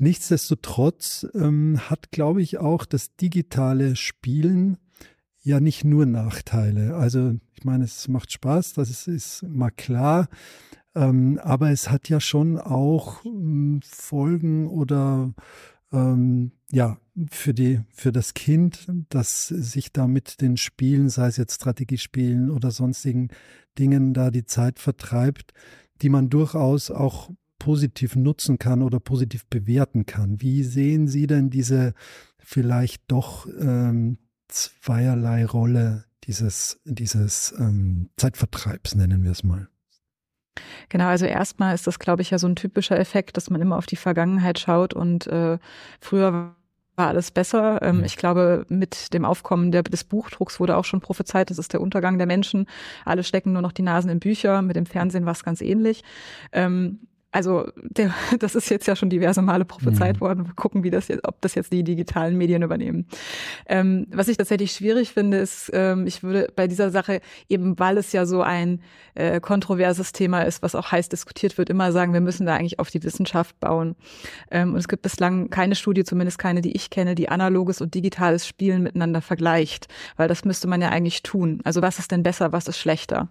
Nichtsdestotrotz 0.03 1.25
ähm, 1.33 1.79
hat, 1.89 2.11
glaube 2.11 2.41
ich, 2.41 2.57
auch 2.57 2.83
das 2.83 3.15
digitale 3.15 3.95
Spielen 3.95 4.77
ja 5.43 5.61
nicht 5.61 5.85
nur 5.85 6.05
Nachteile. 6.05 6.97
Also 6.97 7.35
ich 7.53 7.63
meine, 7.63 7.85
es 7.85 8.09
macht 8.09 8.29
Spaß, 8.33 8.73
das 8.73 8.89
ist, 8.89 9.07
ist 9.07 9.43
mal 9.43 9.71
klar, 9.71 10.27
ähm, 10.93 11.39
aber 11.41 11.71
es 11.71 11.89
hat 11.89 12.09
ja 12.09 12.19
schon 12.19 12.59
auch 12.59 13.23
ähm, 13.23 13.79
Folgen 13.81 14.67
oder 14.67 15.33
ähm, 15.93 16.51
ja, 16.69 16.97
für 17.31 17.53
die, 17.53 17.79
für 17.93 18.11
das 18.11 18.33
Kind, 18.33 18.85
das 19.07 19.47
sich 19.47 19.93
da 19.93 20.07
mit 20.07 20.41
den 20.41 20.57
Spielen, 20.57 21.07
sei 21.07 21.27
es 21.27 21.37
jetzt 21.37 21.55
Strategiespielen 21.55 22.51
oder 22.51 22.71
sonstigen 22.71 23.29
Dingen, 23.79 24.13
da 24.13 24.31
die 24.31 24.43
Zeit 24.43 24.79
vertreibt, 24.79 25.53
die 26.01 26.09
man 26.09 26.29
durchaus 26.29 26.91
auch 26.91 27.29
positiv 27.63 28.17
nutzen 28.17 28.59
kann 28.59 28.81
oder 28.81 28.99
positiv 28.99 29.45
bewerten 29.45 30.05
kann. 30.05 30.41
Wie 30.41 30.63
sehen 30.63 31.07
Sie 31.07 31.27
denn 31.27 31.49
diese 31.49 31.93
vielleicht 32.37 33.03
doch 33.07 33.47
ähm, 33.57 34.17
zweierlei 34.49 35.45
Rolle 35.45 36.03
dieses, 36.25 36.81
dieses 36.83 37.55
ähm, 37.57 38.09
Zeitvertreibs, 38.17 38.95
nennen 38.95 39.23
wir 39.23 39.31
es 39.31 39.45
mal? 39.45 39.69
Genau, 40.89 41.05
also 41.05 41.25
erstmal 41.25 41.73
ist 41.73 41.87
das, 41.87 41.99
glaube 41.99 42.21
ich, 42.21 42.31
ja 42.31 42.37
so 42.37 42.47
ein 42.47 42.57
typischer 42.57 42.99
Effekt, 42.99 43.37
dass 43.37 43.49
man 43.49 43.61
immer 43.61 43.77
auf 43.77 43.85
die 43.85 43.95
Vergangenheit 43.95 44.59
schaut 44.59 44.93
und 44.93 45.27
äh, 45.27 45.57
früher 46.01 46.53
war 46.97 47.07
alles 47.07 47.31
besser. 47.31 47.81
Ähm, 47.81 47.99
mhm. 47.99 48.03
Ich 48.03 48.17
glaube, 48.17 48.65
mit 48.67 49.13
dem 49.13 49.23
Aufkommen 49.23 49.71
der, 49.71 49.83
des 49.83 50.03
Buchdrucks 50.03 50.59
wurde 50.59 50.75
auch 50.75 50.85
schon 50.85 50.99
prophezeit, 50.99 51.49
das 51.49 51.59
ist 51.59 51.71
der 51.71 51.79
Untergang 51.79 52.17
der 52.17 52.27
Menschen. 52.27 52.67
Alle 53.05 53.23
stecken 53.23 53.53
nur 53.53 53.61
noch 53.61 53.71
die 53.71 53.83
Nasen 53.83 54.09
in 54.09 54.19
Bücher. 54.19 54.61
Mit 54.61 54.75
dem 54.75 54.85
Fernsehen 54.85 55.25
war 55.25 55.31
es 55.31 55.45
ganz 55.45 55.61
ähnlich. 55.61 56.03
Ähm, 56.51 57.07
also 57.33 57.67
der, 57.75 58.13
das 58.39 58.55
ist 58.55 58.69
jetzt 58.69 58.87
ja 58.87 58.95
schon 58.95 59.09
diverse 59.09 59.41
Male 59.41 59.65
prophezeit 59.65 60.17
mhm. 60.17 60.21
worden. 60.21 60.47
Wir 60.47 60.53
gucken, 60.53 60.83
wie 60.83 60.91
das 60.91 61.07
jetzt, 61.07 61.27
ob 61.27 61.41
das 61.41 61.55
jetzt 61.55 61.73
die 61.73 61.83
digitalen 61.83 62.37
Medien 62.37 62.61
übernehmen. 62.61 63.07
Ähm, 63.65 64.07
was 64.11 64.27
ich 64.27 64.37
tatsächlich 64.37 64.71
schwierig 64.71 65.11
finde, 65.13 65.37
ist, 65.37 65.71
ähm, 65.73 66.05
ich 66.07 66.23
würde 66.23 66.47
bei 66.55 66.67
dieser 66.67 66.91
Sache 66.91 67.21
eben, 67.49 67.77
weil 67.79 67.97
es 67.97 68.11
ja 68.11 68.25
so 68.25 68.41
ein 68.41 68.81
äh, 69.15 69.39
kontroverses 69.39 70.11
Thema 70.11 70.43
ist, 70.43 70.61
was 70.61 70.75
auch 70.75 70.91
heiß 70.91 71.09
diskutiert 71.09 71.57
wird, 71.57 71.69
immer 71.69 71.91
sagen, 71.91 72.13
wir 72.13 72.21
müssen 72.21 72.45
da 72.45 72.55
eigentlich 72.55 72.79
auf 72.79 72.91
die 72.91 73.03
Wissenschaft 73.03 73.59
bauen. 73.59 73.95
Ähm, 74.51 74.73
und 74.73 74.77
es 74.77 74.87
gibt 74.87 75.01
bislang 75.01 75.49
keine 75.49 75.75
Studie, 75.75 76.03
zumindest 76.03 76.37
keine, 76.37 76.61
die 76.61 76.75
ich 76.75 76.91
kenne, 76.91 77.15
die 77.15 77.29
analoges 77.29 77.81
und 77.81 77.95
digitales 77.95 78.47
Spielen 78.47 78.83
miteinander 78.83 79.21
vergleicht, 79.21 79.87
weil 80.17 80.27
das 80.27 80.45
müsste 80.45 80.67
man 80.67 80.81
ja 80.81 80.89
eigentlich 80.89 81.23
tun. 81.23 81.61
Also 81.63 81.81
was 81.81 81.97
ist 81.97 82.11
denn 82.11 82.21
besser, 82.21 82.51
was 82.51 82.67
ist 82.67 82.77
schlechter? 82.77 83.29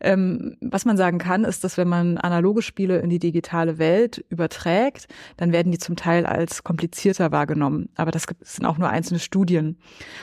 Ähm, 0.00 0.56
was 0.60 0.84
man 0.84 0.96
sagen 0.96 1.18
kann, 1.18 1.44
ist, 1.44 1.64
dass 1.64 1.76
wenn 1.76 1.88
man 1.88 2.18
analoge 2.18 2.62
Spiele 2.62 3.00
in 3.00 3.10
die 3.10 3.31
digitale 3.32 3.78
Welt 3.78 4.24
überträgt, 4.28 5.08
dann 5.36 5.52
werden 5.52 5.72
die 5.72 5.78
zum 5.78 5.96
Teil 5.96 6.26
als 6.26 6.62
komplizierter 6.64 7.32
wahrgenommen. 7.32 7.88
Aber 7.96 8.10
das 8.10 8.26
sind 8.40 8.66
auch 8.66 8.78
nur 8.78 8.90
einzelne 8.90 9.20
Studien. 9.20 9.78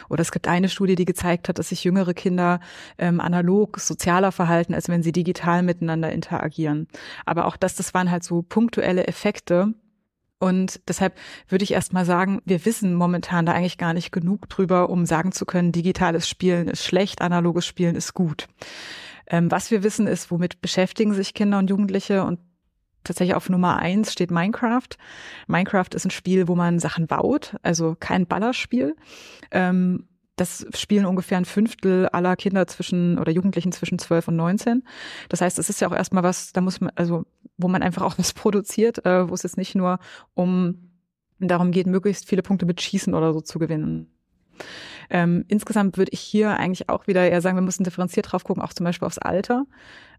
Oder 0.09 0.21
es 0.21 0.31
gibt 0.31 0.47
eine 0.47 0.69
Studie, 0.69 0.95
die 0.95 1.05
gezeigt 1.05 1.49
hat, 1.49 1.57
dass 1.57 1.69
sich 1.69 1.83
jüngere 1.83 2.13
Kinder 2.13 2.59
ähm, 2.97 3.19
analog 3.19 3.79
sozialer 3.79 4.31
verhalten, 4.31 4.73
als 4.73 4.89
wenn 4.89 5.03
sie 5.03 5.11
digital 5.11 5.63
miteinander 5.63 6.11
interagieren. 6.11 6.87
Aber 7.25 7.45
auch 7.45 7.57
das, 7.57 7.75
das 7.75 7.93
waren 7.93 8.11
halt 8.11 8.23
so 8.23 8.43
punktuelle 8.43 9.07
Effekte, 9.07 9.73
und 10.41 10.79
deshalb 10.87 11.17
würde 11.49 11.65
ich 11.65 11.73
erst 11.73 11.91
mal 11.91 12.05
sagen, 12.05 12.41
wir 12.45 12.65
wissen 12.65 12.95
momentan 12.95 13.45
da 13.45 13.51
eigentlich 13.51 13.77
gar 13.77 13.93
nicht 13.93 14.13
genug 14.13 14.47
drüber, 14.47 14.89
um 14.89 15.05
sagen 15.05 15.33
zu 15.33 15.45
können, 15.45 15.73
digitales 15.73 16.29
Spielen 16.29 16.69
ist 16.69 16.85
schlecht, 16.85 17.21
analoges 17.21 17.65
Spielen 17.65 17.95
ist 17.95 18.13
gut. 18.13 18.47
Ähm, 19.27 19.51
was 19.51 19.69
wir 19.69 19.83
wissen 19.83 20.07
ist, 20.07 20.31
womit 20.31 20.61
beschäftigen 20.61 21.13
sich 21.13 21.33
Kinder 21.33 21.59
und 21.59 21.69
Jugendliche 21.69 22.23
und 22.23 22.39
tatsächlich 23.03 23.35
auf 23.35 23.49
Nummer 23.49 23.77
eins 23.77 24.11
steht 24.11 24.31
Minecraft. 24.31 24.89
Minecraft 25.47 25.89
ist 25.93 26.05
ein 26.05 26.11
Spiel, 26.11 26.47
wo 26.47 26.55
man 26.55 26.79
Sachen 26.79 27.07
baut, 27.07 27.55
also 27.61 27.95
kein 27.99 28.27
Ballerspiel. 28.27 28.95
Ähm, 29.51 30.05
das 30.39 30.65
spielen 30.73 31.05
ungefähr 31.05 31.37
ein 31.37 31.45
Fünftel 31.45 32.07
aller 32.07 32.35
Kinder 32.35 32.65
zwischen 32.67 33.19
oder 33.19 33.31
Jugendlichen 33.31 33.71
zwischen 33.71 33.99
12 33.99 34.29
und 34.29 34.35
19. 34.37 34.83
Das 35.27 35.41
heißt, 35.41 35.59
es 35.59 35.69
ist 35.69 35.81
ja 35.81 35.89
auch 35.89 35.95
erstmal 35.95 36.23
was, 36.23 36.53
da 36.53 36.61
muss 36.61 36.79
man, 36.79 36.91
also 36.95 37.25
wo 37.57 37.67
man 37.67 37.83
einfach 37.83 38.03
auch 38.03 38.17
was 38.17 38.33
produziert, 38.33 39.05
äh, 39.05 39.29
wo 39.29 39.33
es 39.33 39.43
jetzt 39.43 39.57
nicht 39.57 39.75
nur 39.75 39.99
um 40.33 40.89
darum 41.39 41.71
geht, 41.71 41.87
möglichst 41.87 42.27
viele 42.27 42.41
Punkte 42.41 42.65
mit 42.65 42.81
Schießen 42.81 43.13
oder 43.13 43.33
so 43.33 43.41
zu 43.41 43.59
gewinnen. 43.59 44.11
Ähm, 45.09 45.45
insgesamt 45.47 45.97
würde 45.97 46.11
ich 46.11 46.19
hier 46.19 46.57
eigentlich 46.57 46.89
auch 46.89 47.07
wieder 47.07 47.27
eher 47.29 47.41
sagen, 47.41 47.57
wir 47.57 47.61
müssen 47.61 47.83
differenziert 47.83 48.31
drauf 48.31 48.43
gucken, 48.43 48.63
auch 48.63 48.73
zum 48.73 48.83
Beispiel 48.83 49.05
aufs 49.05 49.17
Alter. 49.17 49.65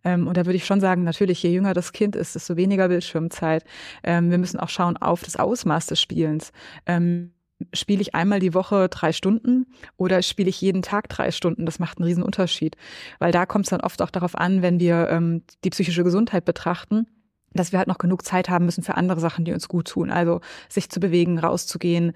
Ähm, 0.05 0.27
und 0.27 0.37
da 0.37 0.47
würde 0.47 0.57
ich 0.57 0.67
schon 0.67 0.81
sagen, 0.81 1.05
natürlich, 1.05 1.43
je 1.43 1.51
jünger 1.51 1.75
das 1.75 1.93
Kind 1.93 2.17
ist, 2.17 2.35
desto 2.35 2.57
weniger 2.57 2.89
Bildschirmzeit. 2.89 3.65
Ähm, 4.03 4.31
wir 4.31 4.39
müssen 4.39 4.61
auch 4.61 4.69
schauen 4.69 4.97
auf 4.97 5.23
das 5.23 5.37
Ausmaß 5.37 5.87
des 5.87 6.01
Spielens. 6.01 6.53
Ähm, 6.87 7.33
spiele 7.75 8.01
ich 8.01 8.15
einmal 8.15 8.41
die 8.41 8.55
Woche 8.55 8.89
drei 8.89 9.13
Stunden 9.13 9.67
oder 9.97 10.23
spiele 10.23 10.49
ich 10.49 10.61
jeden 10.61 10.83
Tag 10.83 11.09
drei 11.09 11.31
Stunden? 11.31 11.67
Das 11.67 11.79
macht 11.79 11.99
einen 11.99 12.07
riesen 12.07 12.23
Unterschied. 12.23 12.77
Weil 13.19 13.33
da 13.33 13.47
kommt 13.47 13.67
es 13.67 13.71
dann 13.71 13.81
oft 13.81 14.01
auch 14.03 14.11
darauf 14.11 14.35
an, 14.35 14.63
wenn 14.63 14.81
wir 14.81 15.09
ähm, 15.11 15.43
die 15.65 15.71
psychische 15.71 16.05
Gesundheit 16.05 16.45
betrachten, 16.45 17.07
dass 17.53 17.73
wir 17.73 17.79
halt 17.79 17.89
noch 17.89 17.99
genug 17.99 18.25
Zeit 18.25 18.49
haben 18.49 18.65
müssen 18.65 18.85
für 18.85 18.97
andere 18.97 19.21
Sachen, 19.21 19.45
die 19.45 19.53
uns 19.53 19.69
gut 19.69 19.89
tun. 19.89 20.11
Also 20.11 20.41
sich 20.69 20.89
zu 20.91 21.01
bewegen, 21.01 21.39
rauszugehen, 21.39 22.13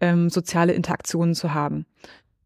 ähm, 0.00 0.30
soziale 0.30 0.72
Interaktionen 0.72 1.34
zu 1.34 1.54
haben. 1.54 1.86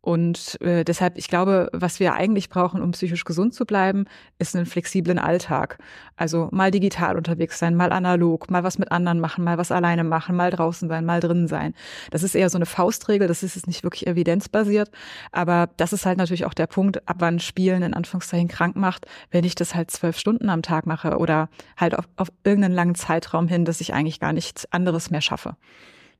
Und 0.02 0.60
äh, 0.60 0.82
deshalb, 0.84 1.16
ich 1.16 1.28
glaube, 1.28 1.68
was 1.72 2.00
wir 2.00 2.14
eigentlich 2.14 2.48
brauchen, 2.48 2.82
um 2.82 2.90
psychisch 2.90 3.24
gesund 3.24 3.54
zu 3.54 3.64
bleiben, 3.64 4.06
ist 4.40 4.56
einen 4.56 4.66
flexiblen 4.66 5.20
Alltag. 5.20 5.78
Also 6.16 6.48
mal 6.50 6.72
digital 6.72 7.16
unterwegs 7.16 7.60
sein, 7.60 7.76
mal 7.76 7.92
analog, 7.92 8.50
mal 8.50 8.64
was 8.64 8.78
mit 8.78 8.90
anderen 8.90 9.20
machen, 9.20 9.44
mal 9.44 9.58
was 9.58 9.70
alleine 9.70 10.02
machen, 10.02 10.34
mal 10.34 10.50
draußen 10.50 10.88
sein, 10.88 11.04
mal 11.04 11.20
drinnen 11.20 11.46
sein. 11.46 11.72
Das 12.10 12.24
ist 12.24 12.34
eher 12.34 12.50
so 12.50 12.58
eine 12.58 12.66
Faustregel, 12.66 13.28
das 13.28 13.44
ist 13.44 13.54
jetzt 13.54 13.68
nicht 13.68 13.84
wirklich 13.84 14.08
evidenzbasiert, 14.08 14.90
aber 15.30 15.68
das 15.76 15.92
ist 15.92 16.04
halt 16.04 16.18
natürlich 16.18 16.46
auch 16.46 16.54
der 16.54 16.66
Punkt, 16.66 17.08
ab 17.08 17.16
wann 17.20 17.38
Spielen 17.38 17.82
in 17.82 17.94
Anführungszeichen 17.94 18.48
krank 18.48 18.74
macht, 18.74 19.06
wenn 19.30 19.44
ich 19.44 19.54
das 19.54 19.76
halt 19.76 19.92
zwölf 19.92 20.18
Stunden 20.18 20.50
am 20.50 20.62
Tag 20.62 20.84
mache 20.84 21.16
oder 21.18 21.48
halt 21.76 21.96
auf, 21.96 22.08
auf 22.16 22.32
irgendeinen 22.42 22.74
langen 22.74 22.96
Zeitraum 22.96 23.46
hin, 23.46 23.64
dass 23.64 23.80
ich 23.80 23.94
eigentlich 23.94 24.18
gar 24.18 24.32
nichts 24.32 24.66
anderes 24.72 25.10
mehr 25.10 25.20
schaffe. 25.20 25.56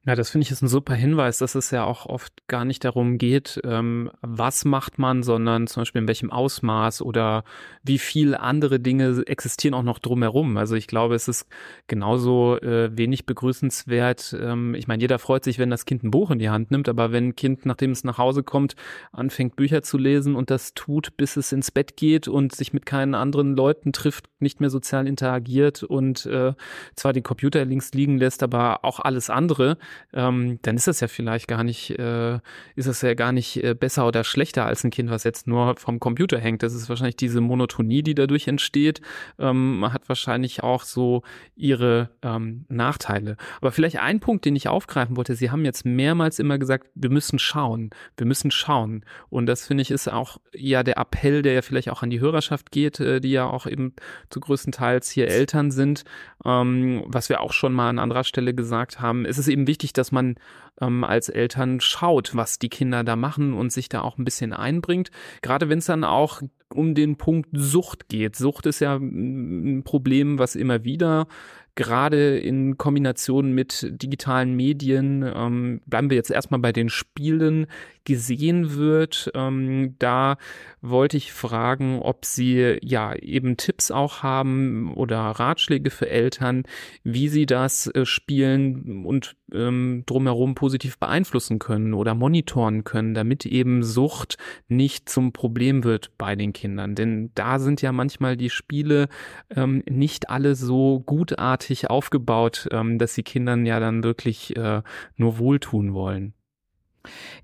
Ja, 0.05 0.17
das 0.17 0.31
finde 0.31 0.45
ich 0.45 0.51
ist 0.51 0.63
ein 0.63 0.69
super 0.69 0.95
Hinweis, 0.95 1.39
dass 1.39 1.55
es 1.55 1.71
ja 1.71 1.85
auch 1.85 2.07
oft 2.07 2.33
gar 2.49 2.65
nicht 2.65 2.83
darum 2.85 3.19
geht, 3.19 3.61
ähm, 3.63 4.11
was 4.21 4.65
macht 4.65 4.99
man, 4.99 5.23
sondern 5.23 5.69
zum 5.69 5.83
Beispiel 5.83 6.03
in 6.03 6.09
welchem 6.09 6.33
Ausmaß 6.33 7.03
oder 7.03 7.45
wie 7.85 7.99
viel 7.99 8.35
andere 8.35 8.81
Dinge 8.81 9.23
existieren 9.27 9.75
auch 9.75 9.85
noch 9.85 10.01
drumherum. 10.01 10.57
Also 10.57 10.75
ich 10.75 10.89
glaube, 10.89 11.15
es 11.15 11.29
ist 11.29 11.47
genauso 11.87 12.59
äh, 12.63 12.91
wenig 12.97 13.27
begrüßenswert. 13.27 14.37
Ähm, 14.41 14.75
ich 14.75 14.89
meine, 14.89 15.01
jeder 15.01 15.21
freut 15.21 15.45
sich, 15.45 15.61
wenn 15.61 15.71
das 15.71 15.85
Kind 15.85 16.03
ein 16.03 16.11
Buch 16.11 16.33
in 16.33 16.41
die 16.41 16.51
Hand 16.51 16.73
nimmt, 16.73 16.89
aber 16.89 17.13
wenn 17.13 17.29
ein 17.29 17.37
Kind, 17.37 17.65
nachdem 17.65 17.93
es 17.93 18.03
nach 18.03 18.19
Hause 18.19 18.43
kommt, 18.43 18.75
anfängt 19.13 19.55
Bücher 19.55 19.83
zu 19.83 19.99
lesen 19.99 20.35
und 20.35 20.51
das 20.51 20.75
tut, 20.75 21.17
bis 21.17 21.37
es 21.37 21.53
ins 21.53 21.71
Bett 21.71 21.97
geht 21.97 22.27
und 22.27 22.57
sich 22.57 22.73
mit 22.73 22.87
keinen 22.87 23.15
anderen 23.15 23.55
Leuten 23.55 23.93
trifft, 23.93 24.25
nicht 24.41 24.61
mehr 24.61 24.71
sozial 24.71 25.07
interagiert 25.07 25.85
und 25.85 26.27
äh, 26.27 26.55
zwar 26.97 27.13
die 27.13 27.23
Computer 27.23 27.65
links 27.65 27.93
liegen 27.93 28.19
lässt, 28.19 28.43
aber 28.43 28.85
auch 28.85 28.99
alles 28.99 29.31
andere, 29.31 29.79
ähm, 30.13 30.59
dann 30.63 30.77
ist 30.77 30.87
das 30.87 31.01
ja 31.01 31.09
vielleicht 31.09 31.49
gar 31.49 31.65
nicht, 31.65 31.91
äh, 31.99 32.39
ist 32.77 32.89
das 32.89 33.03
ja 33.03 33.15
gar 33.15 33.33
nicht 33.33 33.63
äh, 33.63 33.75
besser 33.75 34.07
oder 34.07 34.25
schlechter 34.25 34.67
als 34.67 34.85
ein 34.85 34.91
Kind, 34.91 35.11
was 35.11 35.25
jetzt 35.25 35.47
nur 35.47 35.77
vom 35.77 36.01
Computer 36.01 36.39
hängt. 36.39 36.63
Das 36.63 36.75
ist 36.75 36.89
wahrscheinlich 36.89 37.17
diese 37.17 37.41
Monotonie, 37.41 38.03
die 38.03 38.15
dadurch 38.15 38.49
entsteht, 38.49 39.01
ähm, 39.39 39.93
hat 39.93 40.09
wahrscheinlich 40.09 40.63
auch 40.63 40.85
so 40.85 41.23
ihre 41.57 42.11
ähm, 42.23 42.65
Nachteile. 42.69 43.37
Aber 43.61 43.73
vielleicht 43.73 43.99
ein 43.99 44.21
Punkt, 44.21 44.45
den 44.45 44.57
ich 44.57 44.69
aufgreifen 44.69 45.17
wollte, 45.17 45.35
Sie 45.35 45.51
haben 45.51 45.65
jetzt 45.65 45.85
mehrmals 45.85 46.39
immer 46.39 46.59
gesagt, 46.59 46.89
wir 46.95 47.11
müssen 47.11 47.39
schauen, 47.39 47.91
wir 48.17 48.27
müssen 48.27 48.51
schauen. 48.51 49.05
Und 49.29 49.47
das 49.47 49.67
finde 49.67 49.83
ich 49.83 49.91
ist 49.91 50.09
auch 50.09 50.39
ja 50.55 50.83
der 50.83 50.99
Appell, 50.99 51.43
der 51.43 51.55
ja 51.55 51.63
vielleicht 51.63 51.91
auch 51.91 52.03
an 52.03 52.11
die 52.11 52.21
Hörerschaft 52.21 52.71
geht, 52.71 53.01
äh, 53.01 53.21
die 53.21 53.31
ja 53.31 53.47
auch 53.47 53.67
eben 53.67 53.95
zu 54.31 54.41
größten 54.41 54.73
Teils 54.73 55.11
hier 55.11 55.29
Eltern 55.29 55.71
sind, 55.71 56.05
ähm, 56.45 57.03
was 57.07 57.29
wir 57.29 57.41
auch 57.41 57.53
schon 57.53 57.73
mal 57.73 57.89
an 57.89 57.99
anderer 57.99 58.25
Stelle 58.25 58.55
gesagt 58.55 59.01
haben. 59.01 59.25
Es 59.25 59.39
ist 59.39 59.49
eben 59.49 59.67
wichtig, 59.67 59.82
wichtig, 59.83 59.93
dass 59.93 60.13
man 60.13 60.37
ähm, 60.81 61.05
als 61.05 61.29
Eltern 61.29 61.81
schaut, 61.81 62.35
was 62.37 62.59
die 62.59 62.69
Kinder 62.69 63.05
da 63.05 63.17
machen 63.17 63.53
und 63.53 63.73
sich 63.73 63.89
da 63.89 64.03
auch 64.03 64.19
ein 64.19 64.25
bisschen 64.25 64.53
einbringt. 64.53 65.11
Gerade 65.43 65.69
wenn 65.69 65.79
es 65.79 65.87
dann 65.87 66.05
auch 66.05 66.43
um 66.73 66.95
den 66.95 67.17
Punkt 67.17 67.51
Sucht 67.53 68.09
geht. 68.09 68.37
Sucht 68.37 68.67
ist 68.67 68.81
ja 68.81 68.97
ein 68.97 69.83
Problem, 69.85 70.39
was 70.39 70.55
immer 70.55 70.85
wieder 70.85 71.27
gerade 71.75 72.39
in 72.39 72.77
Kombination 72.77 73.53
mit 73.53 73.89
digitalen 73.91 74.55
Medien, 74.55 75.25
ähm, 75.35 75.81
bleiben 75.87 76.11
wir 76.11 76.17
jetzt 76.17 76.31
erstmal 76.31 76.61
bei 76.61 76.73
den 76.73 76.89
Spielen, 76.89 77.67
gesehen 78.05 78.75
wird. 78.75 79.31
Ähm, 79.35 79.95
da 79.99 80.37
wollte 80.81 81.17
ich 81.17 81.33
fragen, 81.33 82.01
ob 82.01 82.25
Sie 82.25 82.79
ja 82.83 83.15
eben 83.15 83.57
Tipps 83.57 83.91
auch 83.91 84.23
haben 84.23 84.93
oder 84.95 85.19
Ratschläge 85.19 85.91
für 85.91 86.09
Eltern, 86.09 86.65
wie 87.05 87.29
sie 87.29 87.47
das 87.47 87.87
äh, 87.87 88.05
Spielen 88.05 89.05
und 89.07 89.37
ähm, 89.53 90.03
drumherum 90.07 90.55
positiv 90.55 90.99
beeinflussen 90.99 91.59
können 91.59 91.95
oder 91.95 92.15
monitoren 92.15 92.85
können, 92.85 93.15
damit 93.15 93.47
eben 93.47 93.83
Sucht 93.83 94.37
nicht 94.69 95.09
zum 95.09 95.33
Problem 95.33 95.85
wird 95.85 96.11
bei 96.19 96.35
den 96.35 96.53
Kindern. 96.53 96.95
Denn 96.95 97.31
da 97.35 97.59
sind 97.59 97.83
ja 97.83 97.93
manchmal 97.93 98.37
die 98.37 98.51
Spiele 98.51 99.09
ähm, 99.55 99.83
nicht 99.89 100.31
alle 100.31 100.55
so 100.55 101.01
gutartig 101.01 101.62
aufgebaut, 101.91 102.69
ähm, 102.71 102.99
dass 102.99 103.15
sie 103.15 103.23
Kindern 103.23 103.67
ja 103.67 103.81
dann 103.81 104.05
wirklich 104.05 104.57
äh, 104.57 104.83
nur 105.17 105.39
wohltun 105.39 105.95
wollen. 105.95 106.35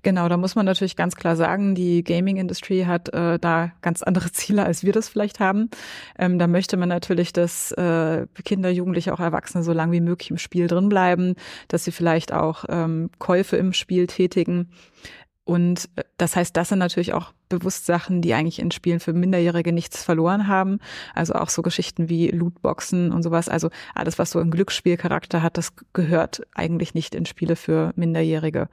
Genau, 0.03 0.29
da 0.29 0.37
muss 0.37 0.55
man 0.55 0.65
natürlich 0.65 0.95
ganz 0.95 1.15
klar 1.15 1.35
sagen, 1.35 1.75
die 1.75 2.03
Gaming-Industrie 2.03 2.85
hat 2.85 3.13
äh, 3.13 3.39
da 3.39 3.71
ganz 3.81 4.01
andere 4.03 4.31
Ziele, 4.31 4.63
als 4.63 4.83
wir 4.83 4.93
das 4.93 5.09
vielleicht 5.09 5.39
haben. 5.39 5.69
Ähm, 6.17 6.39
da 6.39 6.47
möchte 6.47 6.77
man 6.77 6.89
natürlich, 6.89 7.33
dass 7.33 7.71
äh, 7.73 8.27
Kinder, 8.45 8.69
Jugendliche, 8.69 9.13
auch 9.13 9.19
Erwachsene 9.19 9.63
so 9.63 9.73
lange 9.73 9.91
wie 9.93 10.01
möglich 10.01 10.31
im 10.31 10.37
Spiel 10.37 10.67
drin 10.67 10.89
bleiben, 10.89 11.35
dass 11.67 11.83
sie 11.83 11.91
vielleicht 11.91 12.33
auch 12.33 12.65
ähm, 12.69 13.09
Käufe 13.19 13.57
im 13.57 13.73
Spiel 13.73 14.07
tätigen. 14.07 14.69
Und 15.49 15.89
äh, 15.95 16.03
das 16.17 16.35
heißt, 16.35 16.55
das 16.55 16.69
sind 16.69 16.77
natürlich 16.77 17.13
auch 17.13 17.33
bewusst 17.49 17.87
Sachen, 17.87 18.21
die 18.21 18.35
eigentlich 18.35 18.59
in 18.59 18.69
Spielen 18.69 18.99
für 18.99 19.13
Minderjährige 19.13 19.73
nichts 19.73 20.03
verloren 20.03 20.47
haben. 20.47 20.77
Also 21.15 21.33
auch 21.33 21.49
so 21.49 21.63
Geschichten 21.63 22.07
wie 22.07 22.27
Lootboxen 22.27 23.11
und 23.11 23.23
sowas. 23.23 23.49
Also 23.49 23.71
alles, 23.95 24.19
was 24.19 24.29
so 24.29 24.37
einen 24.37 24.51
Glücksspielcharakter 24.51 25.41
hat, 25.41 25.57
das 25.57 25.73
gehört 25.93 26.43
eigentlich 26.53 26.93
nicht 26.93 27.15
in 27.15 27.25
Spiele 27.25 27.55
für 27.55 27.93
Minderjährige. 27.95 28.69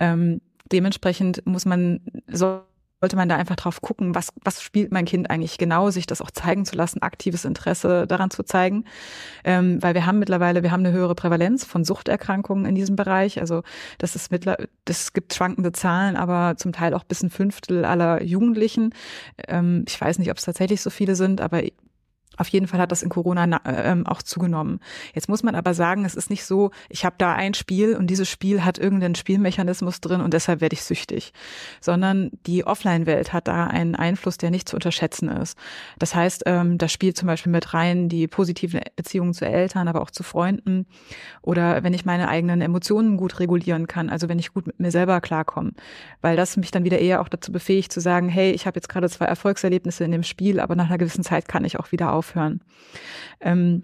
Ähm, 0.00 0.40
dementsprechend 0.72 1.46
muss 1.46 1.64
man 1.66 2.00
so 2.26 2.62
sollte 3.00 3.16
man 3.16 3.28
da 3.28 3.36
einfach 3.36 3.56
drauf 3.56 3.80
gucken, 3.80 4.14
was, 4.14 4.32
was 4.42 4.62
spielt 4.62 4.92
mein 4.92 5.04
Kind 5.04 5.30
eigentlich 5.30 5.58
genau, 5.58 5.90
sich 5.90 6.06
das 6.06 6.20
auch 6.20 6.30
zeigen 6.30 6.64
zu 6.64 6.76
lassen, 6.76 7.02
aktives 7.02 7.44
Interesse 7.44 8.06
daran 8.06 8.30
zu 8.30 8.42
zeigen. 8.42 8.84
Ähm, 9.44 9.82
weil 9.82 9.94
wir 9.94 10.06
haben 10.06 10.18
mittlerweile, 10.18 10.62
wir 10.62 10.72
haben 10.72 10.84
eine 10.84 10.92
höhere 10.92 11.14
Prävalenz 11.14 11.64
von 11.64 11.84
Suchterkrankungen 11.84 12.66
in 12.66 12.74
diesem 12.74 12.96
Bereich. 12.96 13.40
Also 13.40 13.62
das 13.98 14.16
ist 14.16 14.32
mittlerweile, 14.32 14.68
das 14.84 15.12
gibt 15.12 15.34
schwankende 15.34 15.72
Zahlen, 15.72 16.16
aber 16.16 16.56
zum 16.56 16.72
Teil 16.72 16.94
auch 16.94 17.04
bis 17.04 17.22
ein 17.22 17.30
Fünftel 17.30 17.84
aller 17.84 18.22
Jugendlichen. 18.22 18.94
Ähm, 19.46 19.84
ich 19.86 20.00
weiß 20.00 20.18
nicht, 20.18 20.30
ob 20.30 20.38
es 20.38 20.44
tatsächlich 20.44 20.80
so 20.80 20.90
viele 20.90 21.14
sind, 21.14 21.40
aber 21.40 21.62
auf 22.36 22.48
jeden 22.48 22.68
Fall 22.68 22.80
hat 22.80 22.92
das 22.92 23.02
in 23.02 23.08
Corona 23.08 23.60
ähm, 23.64 24.06
auch 24.06 24.22
zugenommen. 24.22 24.80
Jetzt 25.14 25.28
muss 25.28 25.42
man 25.42 25.54
aber 25.54 25.74
sagen, 25.74 26.04
es 26.04 26.14
ist 26.14 26.30
nicht 26.30 26.44
so, 26.44 26.70
ich 26.88 27.04
habe 27.04 27.16
da 27.18 27.34
ein 27.34 27.54
Spiel 27.54 27.96
und 27.96 28.08
dieses 28.08 28.28
Spiel 28.28 28.64
hat 28.64 28.78
irgendeinen 28.78 29.16
Spielmechanismus 29.16 30.00
drin 30.00 30.20
und 30.20 30.34
deshalb 30.34 30.60
werde 30.60 30.74
ich 30.74 30.82
süchtig, 30.82 31.32
sondern 31.80 32.30
die 32.46 32.64
Offline-Welt 32.64 33.32
hat 33.32 33.48
da 33.48 33.66
einen 33.66 33.96
Einfluss, 33.96 34.38
der 34.38 34.50
nicht 34.50 34.68
zu 34.68 34.76
unterschätzen 34.76 35.28
ist. 35.28 35.58
Das 35.98 36.14
heißt, 36.14 36.44
ähm, 36.46 36.78
da 36.78 36.88
spielt 36.88 37.16
zum 37.16 37.26
Beispiel 37.26 37.50
mit 37.52 37.74
rein 37.74 38.08
die 38.08 38.28
positiven 38.28 38.80
Beziehungen 38.94 39.34
zu 39.34 39.44
Eltern, 39.44 39.88
aber 39.88 40.00
auch 40.00 40.10
zu 40.10 40.22
Freunden 40.22 40.86
oder 41.42 41.82
wenn 41.82 41.94
ich 41.94 42.04
meine 42.04 42.28
eigenen 42.28 42.60
Emotionen 42.60 43.16
gut 43.16 43.40
regulieren 43.40 43.86
kann, 43.86 44.10
also 44.10 44.28
wenn 44.28 44.38
ich 44.38 44.52
gut 44.52 44.66
mit 44.66 44.78
mir 44.78 44.90
selber 44.90 45.20
klarkomme, 45.20 45.72
weil 46.20 46.36
das 46.36 46.56
mich 46.56 46.70
dann 46.70 46.84
wieder 46.84 46.98
eher 46.98 47.20
auch 47.20 47.28
dazu 47.28 47.50
befähigt 47.50 47.92
zu 47.92 48.00
sagen, 48.00 48.28
hey, 48.28 48.52
ich 48.52 48.66
habe 48.66 48.76
jetzt 48.76 48.88
gerade 48.88 49.08
zwei 49.08 49.24
Erfolgserlebnisse 49.24 50.04
in 50.04 50.12
dem 50.12 50.22
Spiel, 50.22 50.60
aber 50.60 50.76
nach 50.76 50.86
einer 50.86 50.98
gewissen 50.98 51.24
Zeit 51.24 51.48
kann 51.48 51.64
ich 51.64 51.80
auch 51.80 51.90
wieder 51.90 52.12
aufhören. 52.18 52.60
Ähm, 53.40 53.82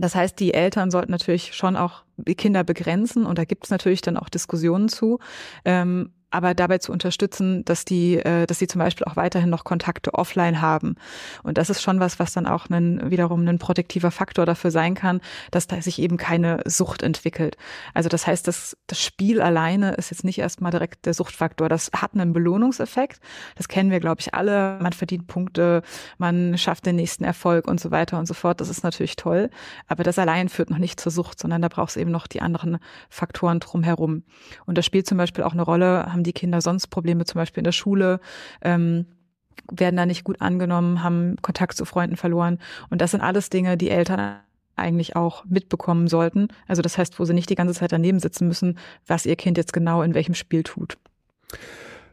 Das 0.00 0.14
heißt, 0.14 0.38
die 0.38 0.54
Eltern 0.54 0.90
sollten 0.90 1.10
natürlich 1.10 1.54
schon 1.54 1.76
auch 1.76 2.04
Kinder 2.36 2.62
begrenzen 2.64 3.26
und 3.26 3.36
da 3.36 3.44
gibt 3.44 3.64
es 3.64 3.70
natürlich 3.70 4.00
dann 4.00 4.16
auch 4.16 4.28
Diskussionen 4.28 4.88
zu. 4.88 5.18
Ähm, 5.64 6.10
aber 6.30 6.54
dabei 6.54 6.78
zu 6.78 6.92
unterstützen, 6.92 7.64
dass 7.64 7.84
die, 7.84 8.16
äh, 8.16 8.46
dass 8.46 8.58
sie 8.58 8.66
zum 8.66 8.80
Beispiel 8.80 9.06
auch 9.06 9.16
weiterhin 9.16 9.48
noch 9.48 9.64
Kontakte 9.64 10.14
offline 10.14 10.60
haben. 10.60 10.96
Und 11.42 11.56
das 11.56 11.70
ist 11.70 11.82
schon 11.82 12.00
was, 12.00 12.18
was 12.18 12.32
dann 12.32 12.46
auch 12.46 12.68
ein, 12.68 13.10
wiederum 13.10 13.46
ein 13.46 13.58
protektiver 13.58 14.10
Faktor 14.10 14.44
dafür 14.44 14.70
sein 14.70 14.94
kann, 14.94 15.20
dass 15.50 15.66
da 15.66 15.80
sich 15.80 15.98
eben 15.98 16.18
keine 16.18 16.60
Sucht 16.66 17.02
entwickelt. 17.02 17.56
Also 17.94 18.08
das 18.08 18.26
heißt, 18.26 18.46
das, 18.46 18.76
das 18.86 19.02
Spiel 19.02 19.40
alleine 19.40 19.92
ist 19.94 20.10
jetzt 20.10 20.24
nicht 20.24 20.38
erstmal 20.38 20.70
direkt 20.70 21.06
der 21.06 21.14
Suchtfaktor. 21.14 21.68
Das 21.68 21.90
hat 21.94 22.14
einen 22.14 22.32
Belohnungseffekt. 22.32 23.20
Das 23.56 23.68
kennen 23.68 23.90
wir, 23.90 24.00
glaube 24.00 24.20
ich, 24.20 24.34
alle. 24.34 24.78
Man 24.82 24.92
verdient 24.92 25.28
Punkte, 25.28 25.82
man 26.18 26.58
schafft 26.58 26.84
den 26.84 26.96
nächsten 26.96 27.24
Erfolg 27.24 27.66
und 27.66 27.80
so 27.80 27.90
weiter 27.90 28.18
und 28.18 28.26
so 28.26 28.34
fort. 28.34 28.60
Das 28.60 28.68
ist 28.68 28.82
natürlich 28.82 29.16
toll. 29.16 29.48
Aber 29.86 30.02
das 30.04 30.18
allein 30.18 30.50
führt 30.50 30.68
noch 30.68 30.78
nicht 30.78 31.00
zur 31.00 31.10
Sucht, 31.10 31.38
sondern 31.40 31.62
da 31.62 31.68
braucht 31.68 31.90
es 31.90 31.96
eben 31.96 32.10
noch 32.10 32.26
die 32.26 32.42
anderen 32.42 32.78
Faktoren 33.08 33.60
drumherum. 33.60 34.24
Und 34.66 34.76
das 34.76 34.84
spielt 34.84 35.06
zum 35.06 35.16
Beispiel 35.16 35.44
auch 35.44 35.52
eine 35.52 35.62
Rolle, 35.62 36.12
haben 36.18 36.24
die 36.24 36.32
Kinder 36.32 36.60
sonst 36.60 36.88
Probleme, 36.88 37.24
zum 37.24 37.38
Beispiel 37.38 37.60
in 37.60 37.64
der 37.64 37.72
Schule, 37.72 38.20
ähm, 38.60 39.06
werden 39.70 39.96
da 39.96 40.06
nicht 40.06 40.24
gut 40.24 40.40
angenommen, 40.40 41.02
haben 41.02 41.36
Kontakt 41.42 41.76
zu 41.76 41.84
Freunden 41.84 42.16
verloren. 42.16 42.58
Und 42.90 43.00
das 43.00 43.12
sind 43.12 43.20
alles 43.20 43.50
Dinge, 43.50 43.76
die 43.76 43.90
Eltern 43.90 44.38
eigentlich 44.76 45.16
auch 45.16 45.44
mitbekommen 45.44 46.08
sollten. 46.08 46.48
Also 46.66 46.82
das 46.82 46.98
heißt, 46.98 47.18
wo 47.18 47.24
sie 47.24 47.34
nicht 47.34 47.50
die 47.50 47.56
ganze 47.56 47.74
Zeit 47.74 47.92
daneben 47.92 48.20
sitzen 48.20 48.46
müssen, 48.46 48.78
was 49.06 49.26
ihr 49.26 49.36
Kind 49.36 49.58
jetzt 49.58 49.72
genau 49.72 50.02
in 50.02 50.14
welchem 50.14 50.34
Spiel 50.34 50.62
tut. 50.62 50.98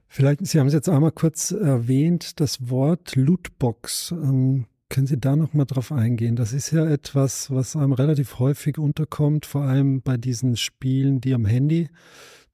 Vielleicht, 0.07 0.45
Sie 0.45 0.59
haben 0.59 0.67
es 0.67 0.73
jetzt 0.73 0.89
einmal 0.89 1.11
kurz 1.11 1.51
erwähnt, 1.51 2.39
das 2.39 2.69
Wort 2.69 3.15
Lootbox. 3.15 4.11
Ähm, 4.11 4.65
können 4.89 5.07
Sie 5.07 5.19
da 5.19 5.35
noch 5.35 5.53
mal 5.53 5.65
drauf 5.65 5.91
eingehen? 5.91 6.35
Das 6.35 6.53
ist 6.53 6.71
ja 6.71 6.87
etwas, 6.87 7.51
was 7.51 7.75
einem 7.75 7.91
relativ 7.91 8.39
häufig 8.39 8.77
unterkommt, 8.77 9.45
vor 9.45 9.63
allem 9.63 10.01
bei 10.01 10.17
diesen 10.17 10.55
Spielen, 10.57 11.21
die 11.21 11.33
am 11.33 11.45
Handy 11.45 11.89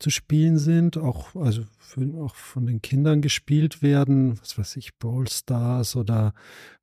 zu 0.02 0.10
spielen 0.10 0.58
sind, 0.58 0.98
auch, 0.98 1.36
also 1.36 1.64
für, 1.78 2.02
auch 2.22 2.36
von 2.36 2.66
den 2.66 2.82
Kindern 2.82 3.22
gespielt 3.22 3.82
werden, 3.82 4.40
was 4.40 4.58
weiß 4.58 4.76
ich, 4.78 4.98
Brawl 4.98 5.28
Stars 5.28 5.96
oder 5.96 6.34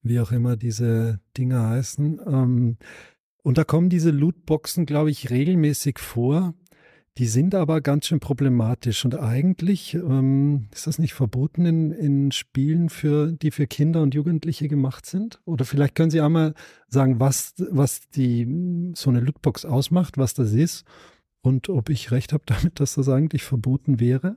wie 0.02 0.20
auch 0.20 0.32
immer 0.32 0.56
diese 0.56 1.20
Dinge 1.36 1.60
heißen. 1.60 2.20
Ähm, 2.26 2.76
und 3.42 3.58
da 3.58 3.64
kommen 3.64 3.88
diese 3.88 4.10
Lootboxen, 4.10 4.86
glaube 4.86 5.10
ich, 5.10 5.30
regelmäßig 5.30 5.98
vor. 5.98 6.54
Die 7.18 7.26
sind 7.26 7.56
aber 7.56 7.80
ganz 7.80 8.06
schön 8.06 8.20
problematisch 8.20 9.04
und 9.04 9.18
eigentlich 9.18 9.94
ähm, 9.94 10.68
ist 10.72 10.86
das 10.86 11.00
nicht 11.00 11.14
verboten 11.14 11.66
in, 11.66 11.90
in 11.90 12.30
Spielen, 12.30 12.90
für, 12.90 13.32
die 13.32 13.50
für 13.50 13.66
Kinder 13.66 14.02
und 14.02 14.14
Jugendliche 14.14 14.68
gemacht 14.68 15.04
sind? 15.04 15.40
Oder 15.44 15.64
vielleicht 15.64 15.96
können 15.96 16.12
Sie 16.12 16.20
einmal 16.20 16.54
sagen, 16.86 17.18
was, 17.18 17.54
was 17.70 18.08
die, 18.10 18.92
so 18.94 19.10
eine 19.10 19.18
Lootbox 19.18 19.64
ausmacht, 19.64 20.16
was 20.16 20.34
das 20.34 20.52
ist 20.52 20.84
und 21.42 21.68
ob 21.68 21.90
ich 21.90 22.10
recht 22.10 22.32
habe 22.32 22.44
damit, 22.46 22.80
dass 22.80 22.94
das 22.94 23.08
eigentlich 23.08 23.42
verboten 23.44 24.00
wäre? 24.00 24.36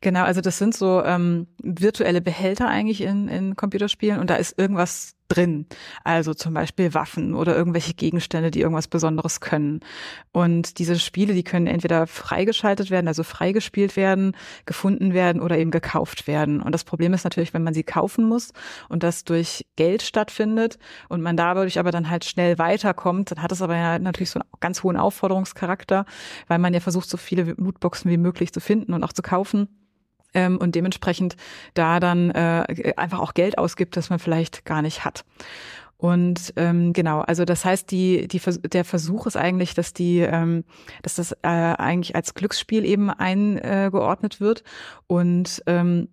Genau, 0.00 0.24
also 0.24 0.40
das 0.40 0.58
sind 0.58 0.74
so 0.74 1.02
ähm, 1.04 1.46
virtuelle 1.62 2.20
Behälter 2.20 2.68
eigentlich 2.68 3.02
in, 3.02 3.28
in 3.28 3.56
Computerspielen 3.56 4.18
und 4.18 4.30
da 4.30 4.36
ist 4.36 4.58
irgendwas 4.58 5.14
drin. 5.30 5.66
Also 6.04 6.34
zum 6.34 6.54
Beispiel 6.54 6.92
Waffen 6.92 7.34
oder 7.34 7.56
irgendwelche 7.56 7.94
Gegenstände, 7.94 8.50
die 8.50 8.60
irgendwas 8.60 8.88
Besonderes 8.88 9.40
können. 9.40 9.80
Und 10.32 10.78
diese 10.78 10.98
Spiele, 10.98 11.34
die 11.34 11.44
können 11.44 11.66
entweder 11.66 12.06
freigeschaltet 12.06 12.90
werden, 12.90 13.08
also 13.08 13.22
freigespielt 13.22 13.96
werden, 13.96 14.36
gefunden 14.66 15.14
werden 15.14 15.40
oder 15.40 15.56
eben 15.56 15.70
gekauft 15.70 16.26
werden. 16.26 16.60
Und 16.60 16.72
das 16.72 16.84
Problem 16.84 17.14
ist 17.14 17.24
natürlich, 17.24 17.54
wenn 17.54 17.62
man 17.62 17.74
sie 17.74 17.84
kaufen 17.84 18.24
muss 18.24 18.52
und 18.88 19.02
das 19.02 19.24
durch 19.24 19.64
Geld 19.76 20.02
stattfindet 20.02 20.78
und 21.08 21.22
man 21.22 21.36
dadurch 21.36 21.78
aber 21.78 21.92
dann 21.92 22.10
halt 22.10 22.24
schnell 22.24 22.58
weiterkommt, 22.58 23.30
dann 23.30 23.42
hat 23.42 23.52
es 23.52 23.62
aber 23.62 23.76
ja 23.76 23.98
natürlich 23.98 24.30
so 24.30 24.40
einen 24.40 24.48
ganz 24.60 24.82
hohen 24.82 24.96
Aufforderungscharakter, 24.96 26.04
weil 26.48 26.58
man 26.58 26.74
ja 26.74 26.80
versucht, 26.80 27.08
so 27.08 27.16
viele 27.16 27.54
Lootboxen 27.56 28.10
wie 28.10 28.16
möglich 28.16 28.52
zu 28.52 28.60
finden 28.60 28.92
und 28.92 29.04
auch 29.04 29.12
zu 29.12 29.22
kaufen 29.22 29.68
ähm, 30.34 30.58
und 30.58 30.74
dementsprechend 30.74 31.36
da 31.74 32.00
dann 32.00 32.30
äh, 32.30 32.92
einfach 32.96 33.20
auch 33.20 33.34
Geld 33.34 33.58
ausgibt, 33.58 33.96
das 33.96 34.10
man 34.10 34.18
vielleicht 34.18 34.64
gar 34.64 34.82
nicht 34.82 35.04
hat. 35.04 35.24
Und 36.00 36.54
ähm, 36.56 36.94
genau, 36.94 37.20
also 37.20 37.44
das 37.44 37.66
heißt, 37.66 37.90
die, 37.90 38.26
die, 38.26 38.40
der 38.70 38.86
Versuch 38.86 39.26
ist 39.26 39.36
eigentlich, 39.36 39.74
dass 39.74 39.92
die, 39.92 40.20
ähm, 40.20 40.64
dass 41.02 41.16
das 41.16 41.32
äh, 41.42 41.48
eigentlich 41.48 42.16
als 42.16 42.32
Glücksspiel 42.32 42.86
eben 42.86 43.10
eingeordnet 43.10 44.40
wird 44.40 44.64
und 45.06 45.62
ähm, 45.66 46.08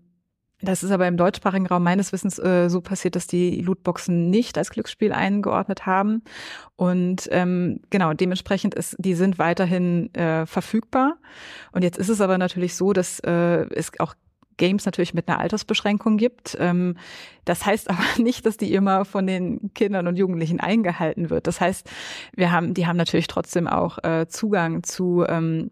das 0.62 0.82
ist 0.82 0.92
aber 0.92 1.08
im 1.08 1.18
deutschsprachigen 1.18 1.68
Raum 1.68 1.84
meines 1.84 2.12
Wissens 2.12 2.40
äh, 2.40 2.70
so 2.70 2.82
passiert, 2.82 3.16
dass 3.16 3.28
die 3.28 3.62
Lootboxen 3.62 4.30
nicht 4.30 4.58
als 4.58 4.72
Glücksspiel 4.72 5.14
eingeordnet 5.14 5.86
haben. 5.86 6.24
Und 6.76 7.28
ähm, 7.32 7.82
genau, 7.92 8.14
dementsprechend 8.14 8.74
ist, 8.74 8.96
die 8.98 9.14
sind 9.14 9.38
weiterhin 9.38 10.14
äh, 10.16 10.48
verfügbar. 10.48 11.18
Und 11.72 11.84
jetzt 11.84 12.00
ist 12.00 12.10
es 12.10 12.22
aber 12.22 12.40
natürlich 12.40 12.76
so, 12.76 12.92
dass 12.92 13.20
äh, 13.20 13.68
es 13.70 13.92
auch 14.00 14.16
Games 14.58 14.86
natürlich 14.86 15.14
mit 15.14 15.28
einer 15.28 15.40
Altersbeschränkung 15.40 16.18
gibt. 16.18 16.58
Ähm, 16.60 16.98
das 17.46 17.66
heißt 17.66 17.90
aber 17.92 18.04
nicht, 18.18 18.46
dass 18.46 18.58
die 18.58 18.74
immer 18.74 19.06
von 19.06 19.28
den 19.28 19.72
Kindern 19.76 20.08
und 20.08 20.18
Jugendlichen 20.18 20.60
eingehalten 20.60 21.30
wird. 21.30 21.46
Das 21.46 21.62
heißt, 21.62 21.88
wir 22.36 22.52
haben, 22.52 22.74
die 22.74 22.88
haben 22.88 22.98
natürlich 22.98 23.28
trotzdem 23.28 23.68
auch 23.68 24.04
äh, 24.04 24.28
Zugang 24.28 24.82
zu 24.82 25.24
ähm, 25.28 25.70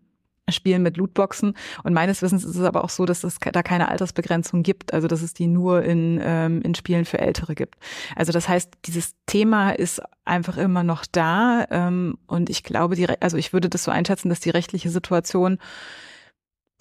Spielen 0.49 0.83
mit 0.83 0.97
Lootboxen. 0.97 1.55
Und 1.83 1.93
meines 1.93 2.21
Wissens 2.21 2.43
ist 2.43 2.55
es 2.55 2.63
aber 2.63 2.83
auch 2.83 2.89
so, 2.89 3.05
dass 3.05 3.23
es 3.23 3.37
da 3.39 3.63
keine 3.63 3.89
Altersbegrenzung 3.89 4.63
gibt, 4.63 4.93
also 4.93 5.07
dass 5.07 5.21
es 5.21 5.33
die 5.33 5.47
nur 5.47 5.83
in, 5.83 6.19
ähm, 6.23 6.61
in 6.61 6.75
Spielen 6.75 7.05
für 7.05 7.19
Ältere 7.19 7.55
gibt. 7.55 7.75
Also 8.15 8.31
das 8.31 8.47
heißt, 8.47 8.71
dieses 8.85 9.15
Thema 9.25 9.71
ist 9.71 10.01
einfach 10.23 10.57
immer 10.57 10.83
noch 10.83 11.05
da. 11.11 11.65
Ähm, 11.71 12.17
und 12.27 12.49
ich 12.49 12.63
glaube, 12.63 12.95
die, 12.95 13.07
also 13.21 13.37
ich 13.37 13.53
würde 13.53 13.69
das 13.69 13.83
so 13.83 13.91
einschätzen, 13.91 14.29
dass 14.29 14.39
die 14.39 14.51
rechtliche 14.51 14.89
Situation 14.89 15.57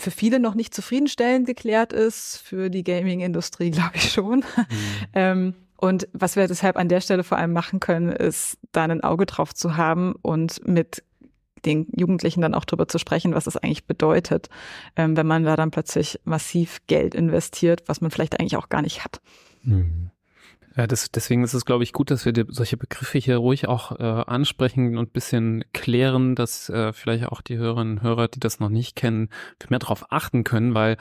für 0.01 0.11
viele 0.11 0.41
noch 0.41 0.55
nicht 0.55 0.75
zufriedenstellend 0.75 1.47
geklärt 1.47 1.93
ist, 1.93 2.39
für 2.39 2.69
die 2.69 2.85
Gaming-Industrie 2.85 3.71
glaube 3.73 3.95
ich 3.95 4.13
schon. 4.13 4.41
Mhm. 4.41 4.67
ähm, 5.15 5.55
und 5.77 6.09
was 6.13 6.37
wir 6.37 6.47
deshalb 6.49 6.77
an 6.77 6.89
der 6.89 7.01
Stelle 7.01 7.25
vor 7.25 7.39
allem 7.39 7.53
machen 7.53 7.81
können, 7.81 8.11
ist 8.11 8.59
da 8.73 8.85
ein 8.85 9.03
Auge 9.03 9.27
drauf 9.27 9.55
zu 9.55 9.77
haben 9.77 10.15
und 10.23 10.67
mit 10.67 11.03
den 11.65 11.87
Jugendlichen 11.97 12.41
dann 12.41 12.55
auch 12.55 12.65
darüber 12.65 12.89
zu 12.89 12.99
sprechen, 12.99 13.35
was 13.35 13.45
das 13.45 13.57
eigentlich 13.57 13.87
bedeutet, 13.87 14.49
ähm, 14.97 15.17
wenn 15.17 15.27
man 15.27 15.45
da 15.45 15.57
dann 15.57 15.71
plötzlich 15.71 16.21
massiv 16.25 16.81
Geld 16.87 17.15
investiert, 17.15 17.83
was 17.87 18.01
man 18.01 18.11
vielleicht 18.11 18.39
eigentlich 18.39 18.57
auch 18.57 18.69
gar 18.69 18.83
nicht 18.83 19.05
hat. 19.05 19.21
Mhm. 19.63 20.11
Ja, 20.77 20.89
das, 20.89 21.13
deswegen 21.13 21.45
ist 21.45 21.55
es, 21.55 21.65
glaube 21.65 21.85
ich, 21.85 21.93
gut, 21.93 22.11
dass 22.11 22.25
wir 22.25 22.33
die, 22.33 22.45
solche 22.49 22.77
Begriffe 22.77 23.19
hier 23.19 23.37
ruhig 23.37 23.69
auch 23.69 23.93
äh, 23.93 24.03
ansprechen 24.03 24.99
und 24.99 25.13
bisschen 25.13 25.65
klären, 25.73 26.35
dass 26.35 26.69
äh, 26.69 26.93
vielleicht 26.93 27.27
auch 27.27 27.43
die 27.43 27.59
Hörerinnen 27.59 27.99
und 27.99 28.03
Hörer, 28.03 28.27
die 28.27 28.41
das 28.41 28.59
noch 28.59 28.71
nicht 28.71 28.97
kennen, 28.97 29.29
mehr 29.69 29.79
darauf 29.79 30.11
achten 30.11 30.43
können, 30.43 30.75
weil 30.75 30.97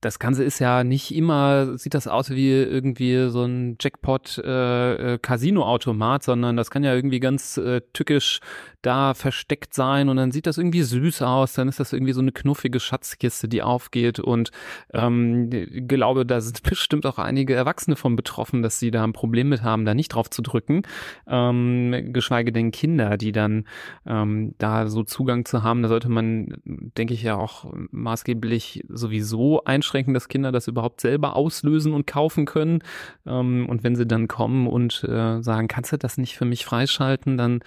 das 0.00 0.20
Ganze 0.20 0.44
ist 0.44 0.60
ja 0.60 0.84
nicht 0.84 1.12
immer, 1.12 1.76
sieht 1.76 1.94
das 1.94 2.06
aus 2.06 2.30
wie 2.30 2.52
irgendwie 2.52 3.28
so 3.30 3.42
ein 3.42 3.76
Jackpot-Casino-Automat, 3.80 6.22
äh, 6.22 6.24
sondern 6.24 6.56
das 6.56 6.70
kann 6.70 6.84
ja 6.84 6.94
irgendwie 6.94 7.18
ganz 7.18 7.56
äh, 7.56 7.80
tückisch 7.92 8.38
da 8.82 9.14
versteckt 9.14 9.74
sein 9.74 10.08
und 10.08 10.16
dann 10.16 10.30
sieht 10.30 10.46
das 10.46 10.56
irgendwie 10.56 10.82
süß 10.82 11.22
aus, 11.22 11.54
dann 11.54 11.68
ist 11.68 11.80
das 11.80 11.92
irgendwie 11.92 12.12
so 12.12 12.20
eine 12.20 12.30
knuffige 12.30 12.78
Schatzkiste, 12.78 13.48
die 13.48 13.62
aufgeht 13.62 14.20
und 14.20 14.50
ähm, 14.92 15.50
glaube, 15.88 16.24
da 16.24 16.40
sind 16.40 16.62
bestimmt 16.68 17.04
auch 17.06 17.18
einige 17.18 17.54
Erwachsene 17.54 17.96
von 17.96 18.14
betroffen, 18.14 18.62
dass 18.62 18.78
sie 18.78 18.90
da 18.90 19.02
ein 19.02 19.12
Problem 19.12 19.48
mit 19.48 19.62
haben, 19.62 19.84
da 19.84 19.94
nicht 19.94 20.10
drauf 20.10 20.30
zu 20.30 20.42
drücken, 20.42 20.82
ähm, 21.26 22.12
geschweige 22.12 22.52
denn 22.52 22.70
Kinder, 22.70 23.16
die 23.16 23.32
dann 23.32 23.64
ähm, 24.06 24.54
da 24.58 24.86
so 24.86 25.02
Zugang 25.02 25.44
zu 25.44 25.62
haben, 25.64 25.82
da 25.82 25.88
sollte 25.88 26.08
man, 26.08 26.54
denke 26.64 27.14
ich 27.14 27.22
ja 27.22 27.36
auch 27.36 27.72
maßgeblich 27.90 28.84
sowieso 28.88 29.64
einschränken, 29.64 30.14
dass 30.14 30.28
Kinder 30.28 30.52
das 30.52 30.68
überhaupt 30.68 31.00
selber 31.00 31.34
auslösen 31.34 31.92
und 31.92 32.06
kaufen 32.06 32.46
können. 32.46 32.82
Ähm, 33.26 33.66
und 33.68 33.82
wenn 33.82 33.96
sie 33.96 34.06
dann 34.06 34.28
kommen 34.28 34.68
und 34.68 35.02
äh, 35.04 35.42
sagen, 35.42 35.66
kannst 35.66 35.92
du 35.92 35.98
das 35.98 36.16
nicht 36.16 36.36
für 36.36 36.44
mich 36.44 36.64
freischalten, 36.64 37.36
dann 37.36 37.60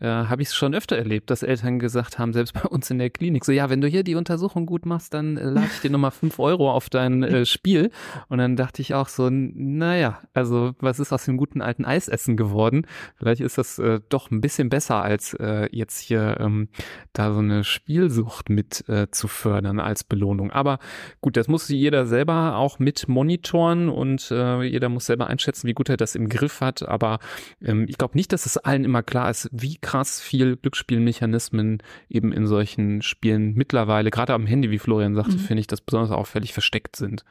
äh, 0.00 0.06
habe 0.06 0.42
ich 0.42 0.48
es 0.48 0.55
schon 0.56 0.74
öfter 0.74 0.96
erlebt, 0.96 1.30
dass 1.30 1.42
Eltern 1.42 1.78
gesagt 1.78 2.18
haben, 2.18 2.32
selbst 2.32 2.54
bei 2.54 2.62
uns 2.62 2.90
in 2.90 2.98
der 2.98 3.10
Klinik, 3.10 3.44
so 3.44 3.52
ja, 3.52 3.70
wenn 3.70 3.80
du 3.80 3.88
hier 3.88 4.02
die 4.02 4.14
Untersuchung 4.14 4.66
gut 4.66 4.86
machst, 4.86 5.14
dann 5.14 5.36
äh, 5.36 5.44
lade 5.44 5.68
ich 5.72 5.80
dir 5.80 5.90
nochmal 5.90 6.10
fünf 6.10 6.38
Euro 6.38 6.70
auf 6.72 6.88
dein 6.90 7.22
äh, 7.22 7.46
Spiel. 7.46 7.90
Und 8.28 8.38
dann 8.38 8.56
dachte 8.56 8.82
ich 8.82 8.94
auch 8.94 9.08
so, 9.08 9.28
naja, 9.30 10.20
also 10.34 10.74
was 10.80 11.00
ist 11.00 11.12
aus 11.12 11.24
dem 11.24 11.36
guten 11.36 11.60
alten 11.60 11.84
Eisessen 11.84 12.36
geworden? 12.36 12.86
Vielleicht 13.16 13.40
ist 13.40 13.58
das 13.58 13.78
äh, 13.78 14.00
doch 14.08 14.30
ein 14.30 14.40
bisschen 14.40 14.68
besser, 14.68 15.02
als 15.02 15.34
äh, 15.34 15.68
jetzt 15.72 16.00
hier 16.00 16.38
ähm, 16.40 16.68
da 17.12 17.32
so 17.32 17.40
eine 17.40 17.64
Spielsucht 17.64 18.50
mit 18.50 18.88
äh, 18.88 19.10
zu 19.10 19.28
fördern 19.28 19.80
als 19.80 20.04
Belohnung. 20.04 20.50
Aber 20.50 20.78
gut, 21.20 21.36
das 21.36 21.48
muss 21.48 21.68
jeder 21.68 22.06
selber 22.06 22.56
auch 22.56 22.78
mit 22.78 23.08
monitoren 23.08 23.88
und 23.88 24.30
äh, 24.30 24.62
jeder 24.62 24.88
muss 24.88 25.06
selber 25.06 25.26
einschätzen, 25.26 25.66
wie 25.66 25.74
gut 25.74 25.88
er 25.88 25.96
das 25.96 26.14
im 26.14 26.28
Griff 26.28 26.60
hat. 26.60 26.86
Aber 26.86 27.18
ähm, 27.62 27.86
ich 27.88 27.98
glaube 27.98 28.16
nicht, 28.16 28.32
dass 28.32 28.46
es 28.46 28.56
allen 28.56 28.84
immer 28.84 29.02
klar 29.02 29.30
ist, 29.30 29.48
wie 29.52 29.76
krass 29.76 30.20
viel 30.20 30.45
viel 30.46 30.56
Glücksspielmechanismen 30.56 31.82
eben 32.08 32.32
in 32.32 32.46
solchen 32.46 33.02
Spielen 33.02 33.54
mittlerweile, 33.54 34.10
gerade 34.10 34.34
am 34.34 34.46
Handy, 34.46 34.70
wie 34.70 34.78
Florian 34.78 35.14
sagte, 35.14 35.32
mhm. 35.32 35.40
finde 35.40 35.60
ich, 35.60 35.66
das 35.66 35.80
besonders 35.80 36.10
auffällig 36.10 36.52
versteckt 36.52 36.96
sind. 36.96 37.24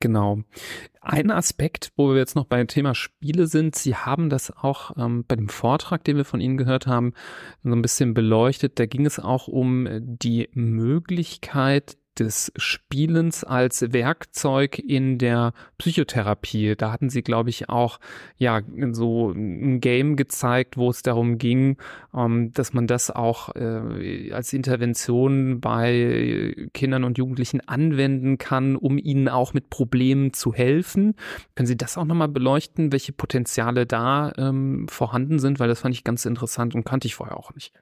Genau. 0.00 0.40
Ein 1.00 1.30
Aspekt, 1.30 1.92
wo 1.96 2.10
wir 2.10 2.16
jetzt 2.16 2.34
noch 2.34 2.46
beim 2.46 2.66
Thema 2.66 2.92
Spiele 2.92 3.46
sind, 3.46 3.76
Sie 3.76 3.94
haben 3.94 4.30
das 4.30 4.50
auch 4.50 4.96
ähm, 4.96 5.24
bei 5.26 5.36
dem 5.36 5.48
Vortrag, 5.48 6.02
den 6.02 6.16
wir 6.16 6.24
von 6.24 6.40
Ihnen 6.40 6.56
gehört 6.56 6.88
haben, 6.88 7.12
so 7.62 7.70
ein 7.70 7.82
bisschen 7.82 8.12
beleuchtet. 8.12 8.80
Da 8.80 8.86
ging 8.86 9.06
es 9.06 9.20
auch 9.20 9.46
um 9.46 9.88
die 10.00 10.48
Möglichkeit 10.54 11.96
des 12.18 12.52
Spielens 12.56 13.44
als 13.44 13.92
Werkzeug 13.92 14.78
in 14.78 15.18
der 15.18 15.52
Psychotherapie. 15.78 16.74
Da 16.76 16.92
hatten 16.92 17.10
sie, 17.10 17.22
glaube 17.22 17.50
ich, 17.50 17.68
auch 17.68 17.98
ja 18.36 18.60
so 18.92 19.30
ein 19.30 19.80
Game 19.80 20.16
gezeigt, 20.16 20.76
wo 20.76 20.90
es 20.90 21.02
darum 21.02 21.38
ging, 21.38 21.78
ähm, 22.14 22.52
dass 22.52 22.72
man 22.72 22.86
das 22.86 23.10
auch 23.10 23.54
äh, 23.54 24.32
als 24.32 24.52
Intervention 24.52 25.60
bei 25.60 26.54
Kindern 26.74 27.04
und 27.04 27.18
Jugendlichen 27.18 27.60
anwenden 27.60 28.38
kann, 28.38 28.76
um 28.76 28.98
ihnen 28.98 29.28
auch 29.28 29.54
mit 29.54 29.70
Problemen 29.70 30.32
zu 30.32 30.52
helfen. 30.52 31.14
Können 31.54 31.66
Sie 31.66 31.76
das 31.76 31.96
auch 31.96 32.04
nochmal 32.04 32.28
beleuchten, 32.28 32.92
welche 32.92 33.12
Potenziale 33.12 33.86
da 33.86 34.32
ähm, 34.36 34.86
vorhanden 34.88 35.38
sind? 35.38 35.60
Weil 35.60 35.68
das 35.68 35.80
fand 35.80 35.94
ich 35.94 36.04
ganz 36.04 36.24
interessant 36.24 36.74
und 36.74 36.84
kannte 36.84 37.06
ich 37.06 37.14
vorher 37.14 37.36
auch 37.36 37.54
nicht. 37.54 37.72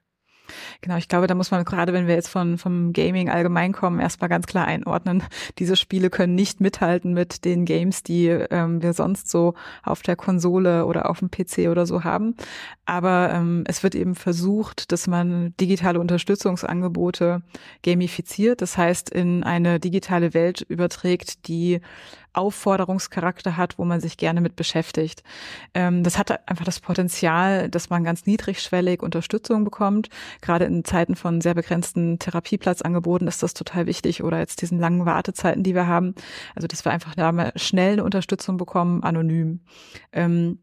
Genau, 0.81 0.97
ich 0.97 1.07
glaube, 1.07 1.27
da 1.27 1.35
muss 1.35 1.51
man 1.51 1.63
gerade, 1.63 1.93
wenn 1.93 2.07
wir 2.07 2.15
jetzt 2.15 2.29
von 2.29 2.57
vom 2.57 2.93
Gaming 2.93 3.29
allgemein 3.29 3.71
kommen, 3.71 3.99
erstmal 3.99 4.29
ganz 4.29 4.47
klar 4.47 4.65
einordnen. 4.65 5.23
Diese 5.59 5.75
Spiele 5.75 6.09
können 6.09 6.35
nicht 6.35 6.61
mithalten 6.61 7.13
mit 7.13 7.45
den 7.45 7.65
Games, 7.65 8.03
die 8.03 8.27
ähm, 8.27 8.81
wir 8.81 8.93
sonst 8.93 9.29
so 9.29 9.53
auf 9.83 10.01
der 10.01 10.15
Konsole 10.15 10.85
oder 10.85 11.09
auf 11.09 11.19
dem 11.19 11.29
PC 11.29 11.69
oder 11.69 11.85
so 11.85 12.03
haben. 12.03 12.35
Aber 12.85 13.31
ähm, 13.33 13.63
es 13.67 13.83
wird 13.83 13.95
eben 13.95 14.15
versucht, 14.15 14.91
dass 14.91 15.07
man 15.07 15.53
digitale 15.59 15.99
Unterstützungsangebote 15.99 17.41
gamifiziert, 17.83 18.61
das 18.61 18.77
heißt 18.77 19.09
in 19.09 19.43
eine 19.43 19.79
digitale 19.79 20.33
Welt 20.33 20.61
überträgt, 20.61 21.47
die 21.47 21.81
Aufforderungscharakter 22.33 23.57
hat, 23.57 23.77
wo 23.77 23.85
man 23.85 23.99
sich 23.99 24.17
gerne 24.17 24.41
mit 24.41 24.55
beschäftigt. 24.55 25.23
Ähm, 25.73 26.03
das 26.03 26.17
hat 26.17 26.47
einfach 26.49 26.65
das 26.65 26.79
Potenzial, 26.79 27.69
dass 27.69 27.89
man 27.89 28.03
ganz 28.03 28.25
niedrigschwellig 28.25 29.01
Unterstützung 29.01 29.63
bekommt. 29.63 30.09
Gerade 30.41 30.65
in 30.65 30.83
Zeiten 30.85 31.15
von 31.15 31.41
sehr 31.41 31.53
begrenzten 31.53 32.19
Therapieplatzangeboten 32.19 33.27
ist 33.27 33.43
das 33.43 33.53
total 33.53 33.85
wichtig 33.85 34.23
oder 34.23 34.39
jetzt 34.39 34.61
diesen 34.61 34.79
langen 34.79 35.05
Wartezeiten, 35.05 35.63
die 35.63 35.75
wir 35.75 35.87
haben. 35.87 36.15
Also, 36.55 36.67
dass 36.67 36.85
wir 36.85 36.91
einfach 36.91 37.15
da 37.15 37.51
schnell 37.55 37.93
eine 37.93 38.03
Unterstützung 38.03 38.57
bekommen, 38.57 39.03
anonym. 39.03 39.61
Ähm, 40.11 40.59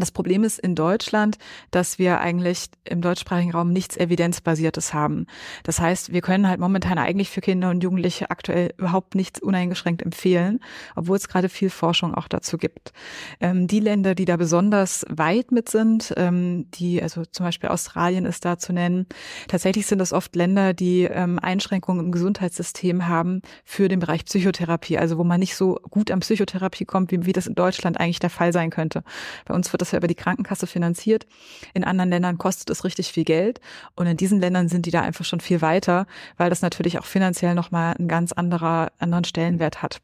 das 0.00 0.10
Problem 0.10 0.44
ist 0.44 0.58
in 0.58 0.74
Deutschland, 0.74 1.38
dass 1.70 1.98
wir 1.98 2.20
eigentlich 2.20 2.66
im 2.84 3.00
deutschsprachigen 3.00 3.52
Raum 3.52 3.72
nichts 3.72 3.96
Evidenzbasiertes 3.96 4.94
haben. 4.94 5.26
Das 5.62 5.80
heißt, 5.80 6.12
wir 6.12 6.20
können 6.20 6.48
halt 6.48 6.60
momentan 6.60 6.98
eigentlich 6.98 7.30
für 7.30 7.40
Kinder 7.40 7.70
und 7.70 7.82
Jugendliche 7.82 8.30
aktuell 8.30 8.72
überhaupt 8.76 9.14
nichts 9.14 9.40
uneingeschränkt 9.40 10.02
empfehlen, 10.02 10.60
obwohl 10.96 11.16
es 11.16 11.28
gerade 11.28 11.48
viel 11.48 11.70
Forschung 11.70 12.14
auch 12.14 12.28
dazu 12.28 12.58
gibt. 12.58 12.92
Ähm, 13.40 13.66
die 13.66 13.80
Länder, 13.80 14.14
die 14.14 14.24
da 14.24 14.36
besonders 14.36 15.04
weit 15.08 15.52
mit 15.52 15.68
sind, 15.68 16.12
ähm, 16.16 16.70
die, 16.72 17.02
also 17.02 17.24
zum 17.24 17.46
Beispiel 17.46 17.70
Australien 17.70 18.24
ist 18.24 18.44
da 18.44 18.58
zu 18.58 18.72
nennen, 18.72 19.06
tatsächlich 19.48 19.86
sind 19.86 19.98
das 19.98 20.12
oft 20.12 20.34
Länder, 20.36 20.74
die 20.74 21.04
ähm, 21.04 21.38
Einschränkungen 21.38 22.06
im 22.06 22.12
Gesundheitssystem 22.12 23.08
haben 23.08 23.42
für 23.64 23.88
den 23.88 24.00
Bereich 24.00 24.24
Psychotherapie, 24.24 24.98
also 24.98 25.18
wo 25.18 25.24
man 25.24 25.40
nicht 25.40 25.56
so 25.56 25.78
gut 25.90 26.10
an 26.10 26.20
Psychotherapie 26.20 26.84
kommt, 26.84 27.10
wie, 27.10 27.26
wie 27.26 27.32
das 27.32 27.46
in 27.46 27.54
Deutschland 27.54 28.00
eigentlich 28.00 28.18
der 28.18 28.30
Fall 28.30 28.52
sein 28.52 28.70
könnte. 28.70 29.02
Bei 29.44 29.54
uns 29.54 29.72
wird 29.72 29.82
das 29.82 29.89
ja 29.92 29.98
über 29.98 30.08
die 30.08 30.14
Krankenkasse 30.14 30.66
finanziert. 30.66 31.26
In 31.74 31.84
anderen 31.84 32.10
Ländern 32.10 32.38
kostet 32.38 32.70
es 32.70 32.84
richtig 32.84 33.12
viel 33.12 33.24
Geld. 33.24 33.60
Und 33.96 34.06
in 34.06 34.16
diesen 34.16 34.40
Ländern 34.40 34.68
sind 34.68 34.86
die 34.86 34.90
da 34.90 35.02
einfach 35.02 35.24
schon 35.24 35.40
viel 35.40 35.62
weiter, 35.62 36.06
weil 36.36 36.50
das 36.50 36.62
natürlich 36.62 36.98
auch 36.98 37.06
finanziell 37.06 37.54
nochmal 37.54 37.94
einen 37.98 38.08
ganz 38.08 38.32
anderer, 38.32 38.92
anderen 38.98 39.24
Stellenwert 39.24 39.82
hat. 39.82 40.00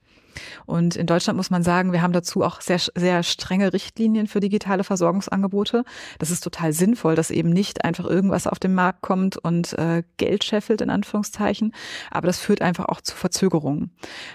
Und 0.67 0.97
in 0.97 1.07
Deutschland 1.07 1.37
muss 1.37 1.51
man 1.51 1.63
sagen, 1.63 1.93
wir 1.93 2.03
haben 2.03 2.13
dazu 2.13 2.43
auch 2.43 2.61
sehr, 2.61 2.81
sehr 2.95 3.23
strenge 3.23 3.73
Richtlinien 3.73 4.27
für 4.27 4.41
digitale 4.41 4.85
Versorgungsangebote. 4.85 5.85
Das 6.19 6.31
ist 6.31 6.43
total 6.43 6.73
sinnvoll, 6.73 7.15
dass 7.15 7.31
eben 7.31 7.51
nicht 7.51 7.85
einfach 7.85 8.05
irgendwas 8.05 8.47
auf 8.47 8.59
den 8.59 8.75
Markt 8.75 9.03
kommt 9.03 9.37
und 9.37 9.73
äh, 9.79 10.03
Geld 10.17 10.45
scheffelt, 10.45 10.81
in 10.81 10.91
Anführungszeichen. 10.91 11.73
Aber 12.11 12.27
das 12.27 12.39
führt 12.39 12.63
einfach 12.63 12.87
auch 12.87 13.01
zu 13.01 13.15
Verzögerungen. 13.15 13.91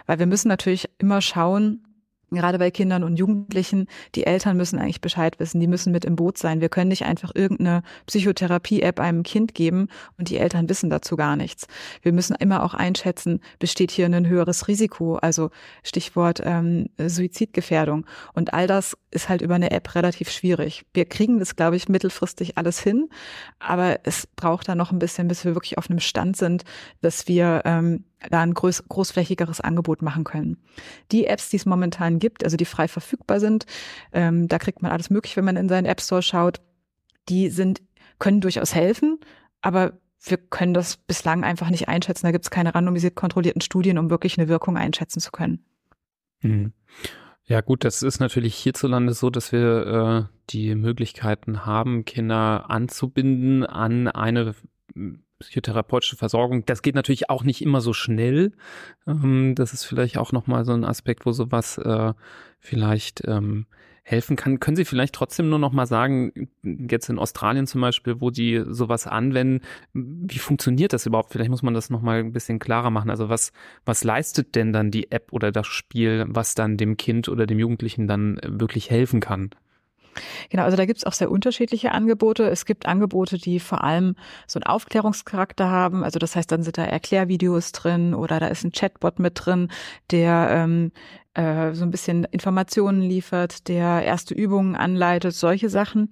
Weil 0.05 0.19
wir 0.19 0.25
müssen 0.25 0.47
natürlich 0.47 0.89
immer 0.97 1.21
schauen, 1.21 1.83
gerade 2.31 2.57
bei 2.59 2.71
Kindern 2.71 3.03
und 3.03 3.17
Jugendlichen, 3.17 3.87
die 4.15 4.25
Eltern 4.25 4.57
müssen 4.57 4.79
eigentlich 4.79 5.01
Bescheid 5.01 5.39
wissen, 5.39 5.59
die 5.59 5.67
müssen 5.67 5.91
mit 5.91 6.05
im 6.05 6.15
Boot 6.15 6.37
sein. 6.37 6.61
Wir 6.61 6.69
können 6.69 6.89
nicht 6.89 7.05
einfach 7.05 7.31
irgendeine 7.35 7.83
Psychotherapie-App 8.07 8.99
einem 8.99 9.23
Kind 9.23 9.53
geben 9.53 9.87
und 10.17 10.29
die 10.29 10.37
Eltern 10.37 10.69
wissen 10.69 10.89
dazu 10.89 11.15
gar 11.15 11.35
nichts. 11.35 11.67
Wir 12.01 12.13
müssen 12.13 12.35
immer 12.35 12.63
auch 12.63 12.73
einschätzen, 12.73 13.41
besteht 13.59 13.91
hier 13.91 14.05
ein 14.05 14.27
höheres 14.27 14.67
Risiko, 14.67 15.15
also 15.15 15.49
Stichwort 15.83 16.41
ähm, 16.43 16.87
Suizidgefährdung. 16.97 18.05
Und 18.33 18.53
all 18.53 18.67
das 18.67 18.97
ist 19.11 19.29
halt 19.29 19.41
über 19.41 19.55
eine 19.55 19.71
App 19.71 19.93
relativ 19.95 20.29
schwierig. 20.29 20.85
Wir 20.93 21.05
kriegen 21.05 21.39
das, 21.39 21.55
glaube 21.55 21.75
ich, 21.75 21.89
mittelfristig 21.89 22.57
alles 22.57 22.79
hin, 22.79 23.09
aber 23.59 23.99
es 24.03 24.25
braucht 24.27 24.69
da 24.69 24.75
noch 24.75 24.91
ein 24.91 24.99
bisschen, 24.99 25.27
bis 25.27 25.43
wir 25.43 25.53
wirklich 25.53 25.77
auf 25.77 25.89
einem 25.89 25.99
Stand 25.99 26.37
sind, 26.37 26.63
dass 27.01 27.27
wir 27.27 27.61
ähm, 27.65 28.05
da 28.29 28.41
ein 28.41 28.53
groß, 28.53 28.87
großflächigeres 28.87 29.61
Angebot 29.61 30.01
machen 30.01 30.23
können. 30.23 30.57
Die 31.11 31.25
Apps, 31.25 31.49
die 31.49 31.57
es 31.57 31.65
momentan 31.65 32.19
gibt, 32.19 32.43
also 32.43 32.57
die 32.57 32.65
frei 32.65 32.87
verfügbar 32.87 33.39
sind, 33.39 33.65
ähm, 34.11 34.47
da 34.47 34.59
kriegt 34.59 34.81
man 34.81 34.91
alles 34.91 35.09
möglich, 35.09 35.35
wenn 35.37 35.45
man 35.45 35.57
in 35.57 35.69
seinen 35.69 35.85
App 35.85 36.01
Store 36.01 36.21
schaut. 36.21 36.61
Die 37.29 37.49
sind, 37.49 37.81
können 38.19 38.41
durchaus 38.41 38.75
helfen, 38.75 39.19
aber 39.61 39.93
wir 40.23 40.37
können 40.37 40.73
das 40.73 40.97
bislang 40.97 41.43
einfach 41.43 41.69
nicht 41.69 41.87
einschätzen. 41.87 42.27
Da 42.27 42.31
gibt 42.31 42.45
es 42.45 42.51
keine 42.51 42.75
randomisiert 42.75 43.15
kontrollierten 43.15 43.61
Studien, 43.61 43.97
um 43.97 44.09
wirklich 44.09 44.37
eine 44.37 44.47
Wirkung 44.47 44.77
einschätzen 44.77 45.19
zu 45.19 45.31
können. 45.31 45.65
Mhm. 46.41 46.73
Ja 47.45 47.61
gut, 47.61 47.83
das 47.83 48.03
ist 48.03 48.19
natürlich 48.19 48.55
hierzulande 48.55 49.13
so, 49.13 49.29
dass 49.29 49.51
wir 49.51 50.29
äh, 50.29 50.35
die 50.51 50.75
Möglichkeiten 50.75 51.65
haben, 51.65 52.05
Kinder 52.05 52.69
anzubinden 52.69 53.65
an 53.65 54.07
eine 54.07 54.55
psychotherapeutische 55.41 56.15
Versorgung. 56.15 56.65
Das 56.65 56.81
geht 56.81 56.95
natürlich 56.95 57.29
auch 57.29 57.43
nicht 57.43 57.61
immer 57.61 57.81
so 57.81 57.93
schnell. 57.93 58.53
Ähm, 59.05 59.53
das 59.55 59.73
ist 59.73 59.83
vielleicht 59.83 60.17
auch 60.17 60.31
nochmal 60.31 60.65
so 60.65 60.73
ein 60.73 60.85
Aspekt, 60.85 61.25
wo 61.25 61.31
sowas 61.31 61.77
äh, 61.77 62.13
vielleicht 62.59 63.23
ähm, 63.27 63.65
helfen 64.03 64.35
kann. 64.35 64.59
Können 64.59 64.75
Sie 64.75 64.85
vielleicht 64.85 65.13
trotzdem 65.13 65.49
nur 65.49 65.59
noch 65.59 65.71
mal 65.71 65.85
sagen, 65.85 66.49
jetzt 66.63 67.09
in 67.09 67.19
Australien 67.19 67.67
zum 67.67 67.81
Beispiel, 67.81 68.19
wo 68.19 68.29
die 68.29 68.63
sowas 68.67 69.07
anwenden, 69.07 69.63
wie 69.93 70.39
funktioniert 70.39 70.93
das 70.93 71.05
überhaupt? 71.05 71.31
Vielleicht 71.31 71.51
muss 71.51 71.63
man 71.63 71.73
das 71.73 71.89
noch 71.89 72.01
mal 72.01 72.19
ein 72.19 72.33
bisschen 72.33 72.59
klarer 72.59 72.89
machen. 72.89 73.09
Also 73.09 73.29
was, 73.29 73.51
was 73.85 74.03
leistet 74.03 74.55
denn 74.55 74.73
dann 74.73 74.91
die 74.91 75.11
App 75.11 75.31
oder 75.31 75.51
das 75.51 75.67
Spiel, 75.67 76.25
was 76.27 76.55
dann 76.55 76.77
dem 76.77 76.97
Kind 76.97 77.29
oder 77.29 77.45
dem 77.45 77.59
Jugendlichen 77.59 78.07
dann 78.07 78.39
wirklich 78.43 78.89
helfen 78.89 79.19
kann? 79.19 79.51
Genau, 80.49 80.63
also 80.63 80.77
da 80.77 80.85
gibt 80.85 80.99
es 80.99 81.05
auch 81.05 81.13
sehr 81.13 81.31
unterschiedliche 81.31 81.91
Angebote. 81.91 82.43
Es 82.49 82.65
gibt 82.65 82.85
Angebote, 82.85 83.37
die 83.37 83.59
vor 83.59 83.83
allem 83.83 84.15
so 84.47 84.59
einen 84.59 84.65
Aufklärungscharakter 84.65 85.69
haben. 85.69 86.03
Also 86.03 86.19
das 86.19 86.35
heißt, 86.35 86.51
dann 86.51 86.63
sind 86.63 86.77
da 86.77 86.83
Erklärvideos 86.83 87.71
drin 87.71 88.13
oder 88.13 88.39
da 88.39 88.47
ist 88.47 88.63
ein 88.63 88.71
Chatbot 88.71 89.19
mit 89.19 89.33
drin, 89.35 89.69
der 90.11 90.49
ähm, 90.51 90.91
äh, 91.33 91.73
so 91.73 91.85
ein 91.85 91.91
bisschen 91.91 92.25
Informationen 92.25 93.01
liefert, 93.01 93.69
der 93.69 94.03
erste 94.03 94.33
Übungen 94.33 94.75
anleitet, 94.75 95.33
solche 95.33 95.69
Sachen. 95.69 96.11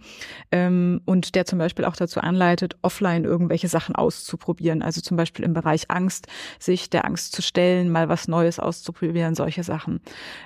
Ähm, 0.51 1.01
und 1.05 1.35
der 1.35 1.45
zum 1.45 1.59
Beispiel 1.59 1.83
auch 1.83 1.97
dazu 1.97 2.21
anleitet, 2.21 2.77
offline 2.81 3.25
irgendwelche 3.25 3.67
Sachen 3.67 3.95
auszuprobieren. 3.95 4.81
Also 4.81 5.01
zum 5.01 5.17
Beispiel 5.17 5.43
im 5.43 5.53
Bereich 5.53 5.91
Angst, 5.91 6.27
sich 6.57 6.89
der 6.89 7.03
Angst 7.03 7.33
zu 7.33 7.41
stellen, 7.41 7.91
mal 7.91 8.07
was 8.07 8.29
Neues 8.29 8.59
auszuprobieren, 8.59 9.35
solche 9.35 9.63
Sachen. 9.63 9.99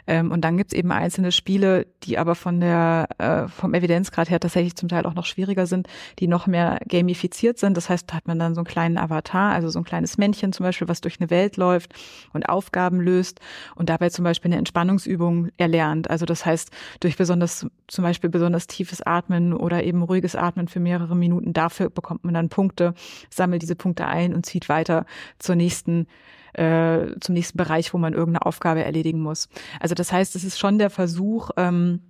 Ähm, 0.07 0.31
und 0.31 0.41
dann 0.41 0.57
gibt's 0.57 0.73
eben 0.73 0.91
einzelne 0.91 1.31
Spiele, 1.31 1.85
die 2.03 2.17
aber 2.17 2.33
von 2.33 2.59
der, 2.59 3.07
äh, 3.19 3.47
vom 3.49 3.75
Evidenzgrad 3.75 4.31
her 4.31 4.39
tatsächlich 4.39 4.75
zum 4.75 4.89
Teil 4.89 5.05
auch 5.05 5.13
noch 5.13 5.25
schwieriger 5.25 5.67
sind, 5.67 5.87
die 6.17 6.27
noch 6.27 6.47
mehr 6.47 6.79
gamifiziert 6.87 7.59
sind. 7.59 7.77
Das 7.77 7.89
heißt, 7.89 8.09
da 8.09 8.15
hat 8.15 8.27
man 8.27 8.39
dann 8.39 8.55
so 8.55 8.61
einen 8.61 8.67
kleinen 8.67 8.97
Avatar, 8.97 9.51
also 9.53 9.69
so 9.69 9.79
ein 9.79 9.85
kleines 9.85 10.17
Männchen 10.17 10.51
zum 10.51 10.63
Beispiel, 10.63 10.87
was 10.87 11.01
durch 11.01 11.19
eine 11.19 11.29
Welt 11.29 11.57
läuft 11.57 11.93
und 12.33 12.49
Aufgaben 12.49 12.99
löst 12.99 13.39
und 13.75 13.89
dabei 13.89 14.09
zum 14.09 14.23
Beispiel 14.23 14.49
eine 14.49 14.62
Entspannungsübungen 14.63 15.51
erlernt. 15.57 16.09
Also 16.09 16.25
das 16.25 16.45
heißt, 16.45 16.71
durch 17.01 17.17
besonders, 17.17 17.67
zum 17.87 18.03
Beispiel 18.03 18.29
besonders 18.29 18.67
tiefes 18.67 19.01
Atmen 19.01 19.53
oder 19.53 19.83
eben 19.83 20.01
ruhiges 20.01 20.35
Atmen 20.35 20.69
für 20.69 20.79
mehrere 20.79 21.15
Minuten, 21.15 21.51
dafür 21.51 21.89
bekommt 21.89 22.23
man 22.23 22.33
dann 22.33 22.47
Punkte, 22.49 22.93
sammelt 23.29 23.61
diese 23.61 23.75
Punkte 23.75 24.07
ein 24.07 24.33
und 24.33 24.45
zieht 24.45 24.69
weiter 24.69 25.05
zur 25.37 25.55
nächsten 25.55 26.07
äh, 26.53 27.19
zum 27.19 27.33
nächsten 27.33 27.57
Bereich, 27.57 27.93
wo 27.95 27.97
man 27.97 28.13
irgendeine 28.13 28.45
Aufgabe 28.45 28.83
erledigen 28.83 29.21
muss. 29.21 29.49
Also 29.79 29.95
das 29.95 30.11
heißt, 30.11 30.35
es 30.35 30.43
ist 30.43 30.59
schon 30.59 30.77
der 30.77 30.91
Versuch, 30.91 31.49
ähm, 31.57 32.01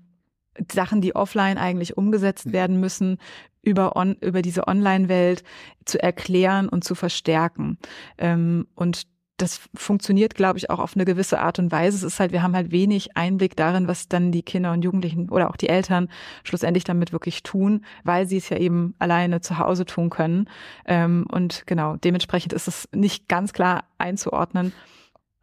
Sachen, 0.72 1.02
die 1.02 1.16
offline 1.16 1.58
eigentlich 1.58 1.98
umgesetzt 1.98 2.52
werden 2.52 2.80
müssen, 2.80 3.18
über, 3.62 3.96
on, 3.96 4.16
über 4.16 4.42
diese 4.42 4.68
Online-Welt 4.68 5.44
zu 5.86 6.02
erklären 6.02 6.68
und 6.68 6.84
zu 6.84 6.94
verstärken. 6.94 7.78
Ähm, 8.18 8.68
und 8.76 9.08
das 9.38 9.62
funktioniert, 9.74 10.36
glaube 10.36 10.60
ich, 10.60 10.70
auch 10.70 10.80
auf 10.80 10.96
eine 10.96 11.06
gewisse 11.06 11.40
Art 11.40 11.58
und 11.58 11.72
Weise. 11.72 11.98
Es 11.98 12.04
ist 12.04 12.20
halt, 12.20 12.32
wir 12.32 12.44
haben 12.44 12.56
halt 12.56 12.72
wenig 12.72 13.18
Einblick 13.18 13.56
darin, 13.56 13.88
was 13.88 14.08
dann 14.08 14.32
die 14.32 14.44
Kinder 14.44 14.72
und 14.72 14.84
Jugendlichen 14.84 15.30
oder 15.30 15.50
auch 15.50 15.58
die 15.58 15.70
Eltern 15.70 16.10
schlussendlich 16.44 16.84
damit 16.84 17.12
wirklich 17.12 17.42
tun, 17.42 17.84
weil 18.04 18.28
sie 18.28 18.38
es 18.38 18.50
ja 18.50 18.58
eben 18.58 18.94
alleine 19.00 19.42
zu 19.42 19.58
Hause 19.58 19.86
tun 19.86 20.10
können. 20.10 20.50
Ähm, 20.86 21.26
und 21.32 21.66
genau, 21.66 21.96
dementsprechend 21.98 22.54
ist 22.54 22.68
es 22.68 22.88
nicht 22.94 23.28
ganz 23.28 23.54
klar 23.54 23.86
einzuordnen. 23.98 24.72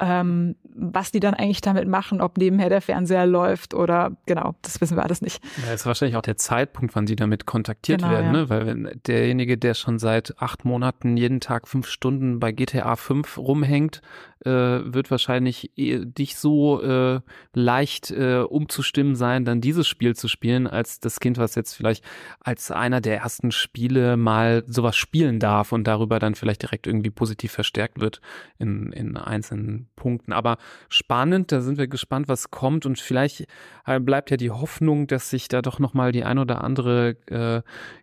Ähm, 0.00 0.56
was 0.74 1.12
die 1.12 1.20
dann 1.20 1.34
eigentlich 1.34 1.60
damit 1.60 1.86
machen, 1.86 2.20
ob 2.20 2.38
nebenher 2.38 2.68
der 2.68 2.80
Fernseher 2.80 3.26
läuft 3.26 3.74
oder 3.74 4.16
genau, 4.26 4.54
das 4.62 4.80
wissen 4.80 4.96
wir 4.96 5.02
alles 5.04 5.20
nicht. 5.20 5.42
Ja, 5.66 5.72
ist 5.74 5.84
wahrscheinlich 5.86 6.16
auch 6.16 6.22
der 6.22 6.36
Zeitpunkt, 6.36 6.94
wann 6.96 7.06
sie 7.06 7.16
damit 7.16 7.46
kontaktiert 7.46 8.00
Genau, 8.00 8.12
werden, 8.12 8.26
ja. 8.26 8.32
ne? 8.32 8.48
Weil 8.50 8.66
wenn 8.66 9.00
derjenige, 9.06 9.58
der 9.58 9.74
schon 9.74 9.98
seit 9.98 10.34
acht 10.38 10.64
Monaten 10.64 11.16
jeden 11.16 11.40
Tag 11.40 11.68
fünf 11.68 11.86
Stunden 11.88 12.40
bei 12.40 12.52
GTA 12.52 12.96
5 12.96 13.36
rumhängt, 13.38 14.00
äh, 14.44 14.50
wird 14.50 15.10
wahrscheinlich 15.10 15.76
eh- 15.76 16.04
dich 16.06 16.36
so 16.36 16.82
äh, 16.82 17.20
leicht 17.52 18.10
äh, 18.10 18.38
umzustimmen 18.38 19.14
sein, 19.14 19.44
dann 19.44 19.60
dieses 19.60 19.86
Spiel 19.86 20.16
zu 20.16 20.28
spielen, 20.28 20.66
als 20.66 20.98
das 21.00 21.20
Kind, 21.20 21.36
was 21.36 21.54
jetzt 21.56 21.74
vielleicht 21.74 22.02
als 22.40 22.70
einer 22.70 23.02
der 23.02 23.18
ersten 23.18 23.50
Spiele 23.52 24.16
mal 24.16 24.64
sowas 24.66 24.96
spielen 24.96 25.40
darf 25.40 25.72
und 25.72 25.84
darüber 25.84 26.18
dann 26.18 26.34
vielleicht 26.34 26.62
direkt 26.62 26.86
irgendwie 26.86 27.10
positiv 27.10 27.52
verstärkt 27.52 28.00
wird 28.00 28.22
in, 28.58 28.92
in 28.92 29.18
einzelnen 29.18 29.89
Punkten. 30.00 30.32
Aber 30.32 30.56
spannend, 30.88 31.52
da 31.52 31.60
sind 31.60 31.78
wir 31.78 31.86
gespannt, 31.86 32.26
was 32.26 32.50
kommt 32.50 32.86
und 32.86 32.98
vielleicht 32.98 33.46
äh, 33.86 34.00
bleibt 34.00 34.32
ja 34.32 34.36
die 34.36 34.50
Hoffnung, 34.50 35.06
dass 35.06 35.30
sich 35.30 35.46
da 35.46 35.62
doch 35.62 35.78
nochmal 35.78 36.10
die 36.10 36.24
ein 36.24 36.38
oder 36.38 36.64
andere 36.64 37.10
äh, 37.26 37.62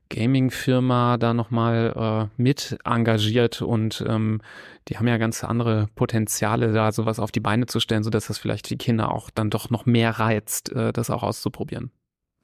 Gaming-Firma 0.10 1.18
da 1.18 1.34
nochmal 1.34 2.30
äh, 2.38 2.42
mit 2.42 2.78
engagiert 2.86 3.62
und 3.62 4.06
ähm, 4.08 4.40
die 4.88 4.98
haben 4.98 5.08
ja 5.08 5.18
ganz 5.18 5.44
andere 5.44 5.88
Potenziale, 5.96 6.72
da 6.72 6.94
sowas 6.94 7.20
auf 7.20 7.32
die 7.32 7.42
Beine 7.42 7.66
zu 7.66 7.82
stellen, 7.82 8.04
sodass 8.04 8.28
das 8.28 8.38
vielleicht 8.38 8.70
die 8.70 8.78
Kinder 8.78 9.12
auch 9.12 9.30
dann 9.30 9.50
doch 9.50 9.70
noch 9.70 9.86
mehr 9.86 10.12
reizt, 10.12 10.72
äh, 10.72 10.94
das 10.94 11.10
auch 11.10 11.24
auszuprobieren. 11.24 11.92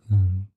Mhm. 0.10 0.48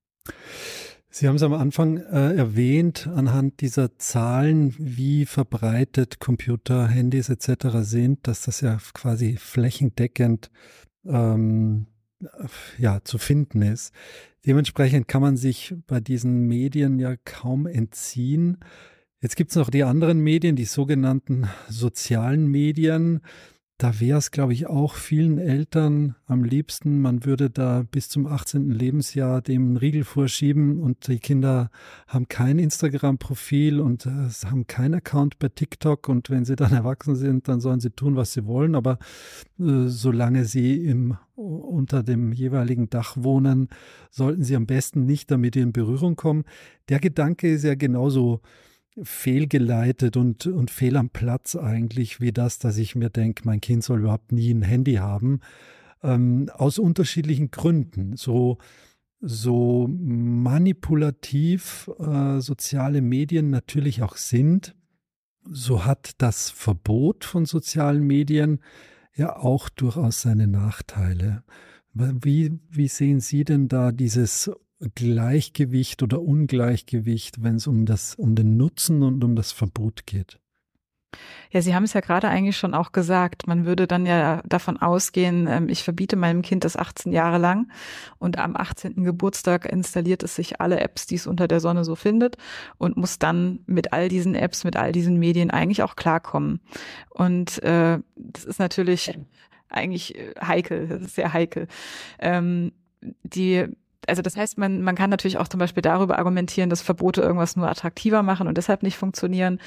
Sie 1.19 1.27
haben 1.27 1.37
es 1.37 1.43
am 1.43 1.55
Anfang 1.55 1.97
äh, 1.97 2.35
erwähnt, 2.35 3.07
anhand 3.07 3.63
dieser 3.63 3.97
Zahlen, 3.97 4.75
wie 4.79 5.25
verbreitet 5.25 6.21
Computer, 6.21 6.89
Handys 6.89 7.31
etc. 7.31 7.79
sind, 7.81 8.29
dass 8.29 8.43
das 8.43 8.61
ja 8.61 8.77
quasi 8.93 9.39
flächendeckend 9.39 10.51
ähm, 11.07 11.87
ja, 12.77 13.03
zu 13.03 13.17
finden 13.17 13.63
ist. 13.63 13.95
Dementsprechend 14.45 15.09
kann 15.09 15.23
man 15.23 15.39
sich 15.39 15.75
bei 15.87 16.01
diesen 16.01 16.49
Medien 16.49 16.99
ja 16.99 17.17
kaum 17.25 17.67
entziehen. 17.67 18.59
Jetzt 19.23 19.37
gibt 19.37 19.53
es 19.53 19.57
noch 19.57 19.71
die 19.71 19.85
anderen 19.85 20.19
Medien, 20.19 20.55
die 20.55 20.67
sogenannten 20.67 21.49
sozialen 21.67 22.47
Medien. 22.47 23.23
Da 23.79 24.01
wäre 24.01 24.17
es, 24.17 24.31
glaube 24.31 24.55
ich, 24.55 24.69
auch 24.69 24.95
vielen 24.95 25.37
Eltern 25.37 26.15
am 26.25 26.45
liebsten, 26.45 27.03
man 27.03 27.27
würde 27.27 27.51
da 27.51 27.85
bis 27.91 28.09
zum 28.09 28.27
18. 28.27 28.71
Lebensjahr 28.71 29.43
dem 29.43 29.67
einen 29.67 29.77
Riegel 29.77 30.05
vorschieben 30.05 30.79
und 30.79 31.09
die 31.09 31.19
Kinder 31.19 31.71
haben 32.07 32.27
kein 32.27 32.59
Instagram-Profil 32.59 33.81
und 33.81 34.07
äh, 34.07 34.31
haben 34.47 34.67
keinen 34.67 34.95
Account 34.95 35.39
bei 35.39 35.51
TikTok 35.51 36.09
und 36.09 36.31
wenn 36.31 36.47
sie 36.47 36.57
dann 36.57 36.73
erwachsen 36.73 37.17
sind, 37.17 37.49
dann 37.49 37.61
sollen 37.61 37.81
sie 37.81 37.91
tun, 37.91 38.17
was 38.17 38.33
sie 38.33 38.47
wollen, 38.47 38.75
aber 38.75 38.99
äh, 39.59 39.89
solange 39.89 40.47
sie 40.47 40.87
im, 40.87 41.19
unter 41.35 42.03
dem 42.03 42.33
jeweiligen 42.33 42.89
Dach 42.89 43.19
wohnen, 43.19 43.69
sollten 44.11 44.43
sie 44.43 44.57
am 44.57 44.65
besten 44.65 45.05
nicht 45.05 45.31
damit 45.31 45.55
in 45.55 45.73
Berührung 45.73 46.17
kommen. 46.17 46.45
Der 46.89 46.99
Gedanke 46.99 47.53
ist 47.53 47.65
ja 47.65 47.75
genauso 47.75 48.41
fehlgeleitet 49.03 50.17
und, 50.17 50.47
und 50.47 50.71
fehl 50.71 50.97
am 50.97 51.11
Platz 51.11 51.57
eigentlich, 51.57 52.21
wie 52.21 52.33
das, 52.33 52.59
dass 52.59 52.79
ich 52.79 52.95
mir 52.95 53.11
denke, 53.11 53.43
mein 53.45 53.61
Kind 53.61 53.85
soll 53.85 54.01
überhaupt 54.01 54.33
nie 54.33 54.53
ein 54.53 54.63
Handy 54.63 54.95
haben, 54.95 55.41
ähm, 56.03 56.51
aus 56.55 56.79
unterschiedlichen 56.79 57.51
Gründen. 57.51 58.17
So, 58.17 58.59
so 59.21 59.87
manipulativ 59.89 61.91
äh, 61.99 62.41
soziale 62.41 63.03
Medien 63.03 63.51
natürlich 63.51 64.03
auch 64.03 64.17
sind, 64.17 64.75
so 65.49 65.85
hat 65.85 66.13
das 66.19 66.51
Verbot 66.51 67.25
von 67.25 67.45
sozialen 67.45 68.07
Medien 68.07 68.61
ja 69.15 69.37
auch 69.37 69.69
durchaus 69.69 70.23
seine 70.23 70.47
Nachteile. 70.47 71.43
Wie, 71.93 72.59
wie 72.69 72.89
sehen 72.89 73.21
Sie 73.21 73.45
denn 73.45 73.69
da 73.69 73.91
dieses 73.91 74.51
Gleichgewicht 74.95 76.03
oder 76.03 76.21
Ungleichgewicht, 76.21 77.43
wenn 77.43 77.57
es 77.57 77.67
um 77.67 77.87
das, 77.87 78.15
um 78.15 78.35
den 78.35 78.57
Nutzen 78.57 79.03
und 79.03 79.25
um 79.25 79.37
das 79.37 79.53
Verbot 79.53 80.07
geht? 80.07 80.39
Ja, 81.51 81.63
Sie 81.63 81.75
haben 81.75 81.85
es 81.85 81.93
ja 81.93 82.01
gerade 82.01 82.29
eigentlich 82.29 82.57
schon 82.57 82.75
auch 82.75 82.93
gesagt. 82.93 83.47
Man 83.47 83.65
würde 83.65 83.87
dann 83.87 84.05
ja 84.05 84.43
davon 84.45 84.77
ausgehen, 84.77 85.47
ähm, 85.49 85.69
ich 85.69 85.83
verbiete 85.83 86.17
meinem 86.17 86.43
Kind 86.43 86.65
das 86.65 86.77
18 86.77 87.13
Jahre 87.13 87.39
lang 87.39 87.71
und 88.19 88.39
am 88.39 88.57
18. 88.57 89.05
Geburtstag 89.05 89.65
installiert 89.65 90.23
es 90.23 90.37
sich 90.37 90.61
alle 90.61 90.81
Apps, 90.81 91.07
die 91.07 91.15
es 91.15 91.27
unter 91.27 91.49
der 91.49 91.61
Sonne 91.61 91.85
so 91.85 91.95
findet 91.95 92.37
und 92.79 92.97
muss 92.97 93.19
dann 93.19 93.61
mit 93.67 93.93
all 93.93 94.09
diesen 94.09 94.35
Apps, 94.35 94.65
mit 94.65 94.77
all 94.77 94.93
diesen 94.93 95.19
Medien 95.19 95.51
eigentlich 95.51 95.83
auch 95.83 95.97
klarkommen. 95.97 96.61
Und 97.11 97.63
äh, 97.63 97.99
das 98.17 98.45
ist 98.45 98.59
natürlich 98.59 99.19
eigentlich 99.69 100.17
äh, 100.17 100.35
heikel, 100.41 100.89
das 100.89 101.03
ist 101.03 101.15
sehr 101.15 101.33
heikel. 101.33 101.69
Ähm, 102.19 102.73
die 103.23 103.67
also 104.07 104.23
das 104.23 104.37
heißt, 104.37 104.59
man, 104.59 104.83
man 104.83 104.95
kann 104.95 105.11
natürlich 105.11 105.39
auch 105.39 105.49
zum 105.49 105.59
Beispiel 105.59 105.83
darüber 105.83 106.19
argumentieren, 106.19 106.71
dass 106.71 106.83
Verbote 106.83 107.23
irgendwas 107.23 107.57
nur 107.57 107.69
attraktiver 107.69 108.23
machen 108.23 108.49
und 108.49 108.57
deshalb 108.57 108.83
nicht 108.83 108.97
funktionieren. 108.97 109.61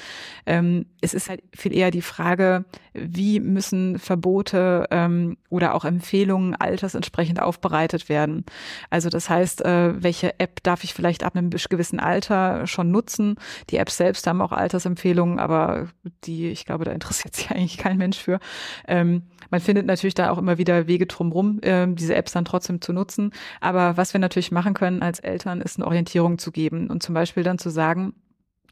Ähm, 0.46 0.86
es 1.00 1.14
ist 1.14 1.28
halt 1.28 1.42
viel 1.54 1.74
eher 1.74 1.90
die 1.90 2.02
Frage, 2.02 2.64
wie 2.92 3.40
müssen 3.40 3.98
Verbote 3.98 4.86
ähm, 4.90 5.36
oder 5.48 5.74
auch 5.74 5.84
Empfehlungen 5.84 6.54
altersentsprechend 6.54 7.40
aufbereitet 7.40 8.08
werden. 8.08 8.44
Also 8.90 9.08
das 9.08 9.30
heißt, 9.30 9.64
äh, 9.64 10.02
welche 10.02 10.38
App 10.40 10.62
darf 10.62 10.84
ich 10.84 10.94
vielleicht 10.94 11.24
ab 11.24 11.36
einem 11.36 11.50
gewissen 11.50 12.00
Alter 12.00 12.66
schon 12.66 12.90
nutzen? 12.90 13.36
Die 13.70 13.76
Apps 13.76 13.96
selbst 13.96 14.26
haben 14.26 14.40
auch 14.40 14.52
Altersempfehlungen, 14.52 15.38
aber 15.38 15.88
die, 16.24 16.48
ich 16.48 16.64
glaube, 16.64 16.84
da 16.84 16.92
interessiert 16.92 17.34
sich 17.36 17.50
eigentlich 17.50 17.78
kein 17.78 17.98
Mensch 17.98 18.18
für. 18.18 18.40
Ähm, 18.86 19.22
man 19.50 19.60
findet 19.60 19.86
natürlich 19.86 20.14
da 20.14 20.30
auch 20.30 20.38
immer 20.38 20.58
wieder 20.58 20.86
Wege 20.86 21.06
drumherum, 21.06 21.60
äh, 21.62 21.86
diese 21.88 22.14
Apps 22.14 22.32
dann 22.32 22.44
trotzdem 22.44 22.80
zu 22.80 22.92
nutzen. 22.92 23.32
Aber 23.60 23.96
was 23.96 24.14
wir 24.14 24.20
natürlich 24.30 24.52
machen 24.52 24.74
können 24.74 25.02
als 25.02 25.18
Eltern, 25.18 25.60
ist 25.60 25.78
eine 25.78 25.86
Orientierung 25.86 26.38
zu 26.38 26.52
geben 26.52 26.88
und 26.88 27.02
zum 27.02 27.14
Beispiel 27.14 27.42
dann 27.42 27.58
zu 27.58 27.68
sagen, 27.68 28.14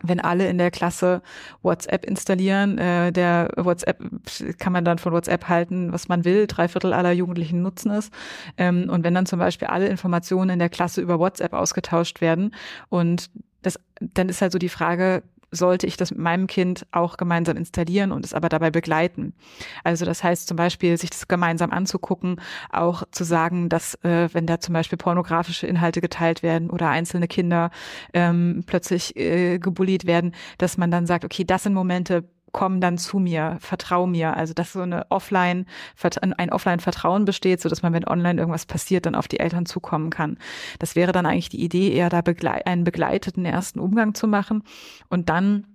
wenn 0.04 0.20
alle 0.20 0.48
in 0.48 0.58
der 0.58 0.70
Klasse 0.70 1.22
WhatsApp 1.62 2.06
installieren, 2.06 2.78
äh, 2.78 3.10
der 3.10 3.50
WhatsApp 3.56 3.98
kann 4.58 4.72
man 4.72 4.84
dann 4.84 4.98
von 4.98 5.12
WhatsApp 5.12 5.48
halten, 5.48 5.92
was 5.92 6.06
man 6.08 6.24
will. 6.24 6.46
Drei 6.46 6.68
Viertel 6.68 6.92
aller 6.92 7.10
Jugendlichen 7.10 7.62
nutzen 7.62 7.90
es. 7.90 8.10
Ähm, 8.56 8.88
und 8.88 9.02
wenn 9.02 9.14
dann 9.14 9.26
zum 9.26 9.40
Beispiel 9.40 9.66
alle 9.66 9.88
Informationen 9.88 10.50
in 10.50 10.58
der 10.60 10.68
Klasse 10.68 11.00
über 11.00 11.18
WhatsApp 11.18 11.52
ausgetauscht 11.52 12.20
werden 12.20 12.54
und 12.88 13.28
das, 13.62 13.80
dann 13.98 14.28
ist 14.28 14.40
halt 14.40 14.52
so 14.52 14.58
die 14.58 14.68
Frage, 14.68 15.24
sollte 15.50 15.86
ich 15.86 15.96
das 15.96 16.10
mit 16.10 16.20
meinem 16.20 16.46
Kind 16.46 16.86
auch 16.92 17.16
gemeinsam 17.16 17.56
installieren 17.56 18.12
und 18.12 18.24
es 18.24 18.34
aber 18.34 18.48
dabei 18.48 18.70
begleiten. 18.70 19.34
Also 19.84 20.04
das 20.04 20.22
heißt 20.22 20.46
zum 20.48 20.56
Beispiel, 20.56 20.96
sich 20.98 21.10
das 21.10 21.28
gemeinsam 21.28 21.70
anzugucken, 21.70 22.40
auch 22.70 23.04
zu 23.10 23.24
sagen, 23.24 23.68
dass 23.68 23.94
äh, 24.04 24.28
wenn 24.32 24.46
da 24.46 24.60
zum 24.60 24.74
Beispiel 24.74 24.98
pornografische 24.98 25.66
Inhalte 25.66 26.00
geteilt 26.00 26.42
werden 26.42 26.70
oder 26.70 26.88
einzelne 26.88 27.28
Kinder 27.28 27.70
ähm, 28.12 28.64
plötzlich 28.66 29.16
äh, 29.16 29.58
gebullied 29.58 30.06
werden, 30.06 30.34
dass 30.58 30.76
man 30.76 30.90
dann 30.90 31.06
sagt, 31.06 31.24
okay, 31.24 31.44
das 31.44 31.62
sind 31.62 31.74
Momente, 31.74 32.24
komm 32.52 32.80
dann 32.80 32.98
zu 32.98 33.18
mir, 33.18 33.56
vertrau 33.60 34.06
mir. 34.06 34.36
Also 34.36 34.54
dass 34.54 34.72
so 34.72 34.80
eine 34.80 35.10
Offline, 35.10 35.66
ein 36.20 36.50
Offline-Vertrauen 36.50 37.24
besteht, 37.24 37.60
so 37.60 37.68
dass 37.68 37.82
man, 37.82 37.92
wenn 37.92 38.06
online 38.06 38.38
irgendwas 38.38 38.66
passiert, 38.66 39.06
dann 39.06 39.14
auf 39.14 39.28
die 39.28 39.40
Eltern 39.40 39.66
zukommen 39.66 40.10
kann. 40.10 40.38
Das 40.78 40.96
wäre 40.96 41.12
dann 41.12 41.26
eigentlich 41.26 41.48
die 41.48 41.62
Idee, 41.62 41.92
eher 41.92 42.10
da 42.10 42.20
begle 42.20 42.66
einen 42.66 42.84
begleiteten 42.84 43.44
ersten 43.44 43.78
Umgang 43.78 44.14
zu 44.14 44.26
machen 44.26 44.62
und 45.08 45.28
dann 45.28 45.66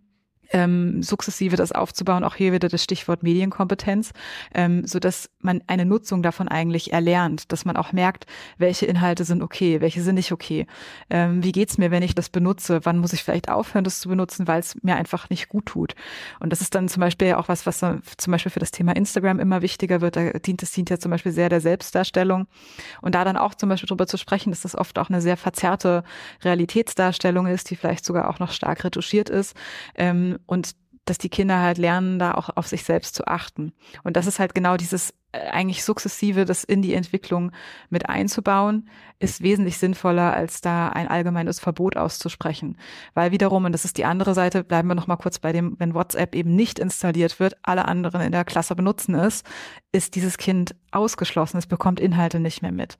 ähm, 0.54 1.04
sukzessive 1.04 1.56
das 1.56 1.72
aufzubauen, 1.72 2.24
auch 2.24 2.36
hier 2.36 2.54
wieder 2.54 2.70
das 2.70 2.84
Stichwort 2.84 3.24
Medienkompetenz, 3.24 4.12
ähm, 4.54 4.86
so 4.86 5.00
dass 5.00 5.30
man 5.40 5.62
eine 5.68 5.86
Nutzung 5.86 6.24
davon 6.24 6.48
eigentlich 6.48 6.94
erlernt, 6.94 7.52
dass 7.52 7.66
man 7.66 7.76
auch 7.76 7.92
merkt, 7.92 8.26
welche 8.58 8.86
Inhalte 8.86 9.26
sind 9.26 9.42
okay, 9.42 9.82
welche 9.82 10.02
sind 10.02 10.16
nicht 10.16 10.32
okay. 10.32 10.68
Ähm, 11.10 11.44
wie 11.44 11.52
geht's 11.52 11.78
mir, 11.78 11.92
wenn 11.92 12.04
ich 12.04 12.16
das 12.16 12.30
benutze? 12.30 12.82
Wann 12.84 13.00
muss 13.00 13.14
ich 13.14 13.24
vielleicht 13.24 13.50
aufhören, 13.50 13.84
das 13.84 14.00
zu 14.00 14.10
benutzen, 14.10 14.48
weil 14.48 14.60
es 14.60 14.82
mir 14.84 14.96
einfach 14.96 15.30
nicht 15.30 15.50
gut 15.50 15.66
tut? 15.66 15.96
Und 16.40 16.52
das 16.52 16.62
ist 16.62 16.76
dann 16.76 16.88
zum 16.88 17.02
Beispiel 17.02 17.34
auch 17.34 17.48
was, 17.48 17.66
was 17.66 17.80
zum 17.80 18.32
Beispiel 18.32 18.52
für 18.52 18.60
das 18.60 18.72
Thema 18.72 18.96
Instagram 18.96 19.40
immer 19.40 19.62
wichtiger 19.62 20.02
wird. 20.02 20.16
Da 20.16 20.32
dient 20.34 20.62
es 20.62 20.72
dient 20.72 20.90
ja 20.90 21.00
zum 21.00 21.12
Beispiel 21.12 21.32
sehr 21.32 21.50
der 21.50 21.62
Selbstdarstellung. 21.62 22.48
Und 23.02 23.16
da 23.16 23.24
dann 23.24 23.38
auch 23.38 23.56
zum 23.56 23.70
Beispiel 23.70 23.88
darüber 23.88 24.08
zu 24.08 24.18
sprechen, 24.18 24.52
dass 24.52 24.62
das 24.62 24.76
oft 24.76 25.00
auch 25.00 25.10
eine 25.10 25.22
sehr 25.22 25.38
verzerrte 25.38 26.04
Realitätsdarstellung 26.44 27.48
ist, 27.48 27.70
die 27.72 27.76
vielleicht 27.76 28.06
sogar 28.06 28.30
auch 28.30 28.40
noch 28.40 28.52
stark 28.52 28.84
retuschiert 28.84 29.30
ist. 29.30 29.56
Ähm, 29.96 30.38
und 30.46 30.76
dass 31.06 31.18
die 31.18 31.30
Kinder 31.30 31.60
halt 31.60 31.78
lernen, 31.78 32.18
da 32.18 32.34
auch 32.34 32.50
auf 32.56 32.68
sich 32.68 32.84
selbst 32.84 33.16
zu 33.16 33.28
achten. 33.28 33.74
Und 34.04 34.16
das 34.16 34.26
ist 34.26 34.40
halt 34.40 34.56
genau 34.56 34.78
dieses 34.78 35.14
äh, 35.34 35.40
eigentlich 35.50 35.84
sukzessive, 35.84 36.46
das 36.46 36.64
in 36.64 36.82
die 36.82 36.94
Entwicklung 36.94 37.52
mit 37.90 38.08
einzubauen, 38.08 38.88
ist 39.20 39.42
wesentlich 39.42 39.78
sinnvoller, 39.78 40.34
als 40.34 40.62
da 40.62 40.90
ein 40.90 41.10
allgemeines 41.10 41.60
Verbot 41.60 41.98
auszusprechen. 41.98 42.78
Weil 43.14 43.32
wiederum, 43.32 43.66
und 43.66 43.74
das 43.74 43.84
ist 43.84 43.98
die 43.98 44.06
andere 44.06 44.34
Seite, 44.34 44.64
bleiben 44.64 44.88
wir 44.88 44.96
noch 44.96 45.08
mal 45.08 45.18
kurz 45.18 45.40
bei 45.40 45.52
dem, 45.52 45.76
wenn 45.78 45.94
WhatsApp 45.94 46.36
eben 46.36 46.56
nicht 46.56 46.80
installiert 46.80 47.40
wird, 47.40 47.58
alle 47.64 47.86
anderen 47.86 48.22
in 48.22 48.32
der 48.32 48.46
Klasse 48.46 48.76
benutzen 48.76 49.16
es, 49.16 49.44
ist 49.92 50.16
dieses 50.16 50.38
Kind 50.38 50.76
ausgeschlossen. 50.92 51.58
Es 51.58 51.68
bekommt 51.68 52.00
Inhalte 52.00 52.40
nicht 52.40 52.62
mehr 52.62 52.72
mit. 52.72 52.98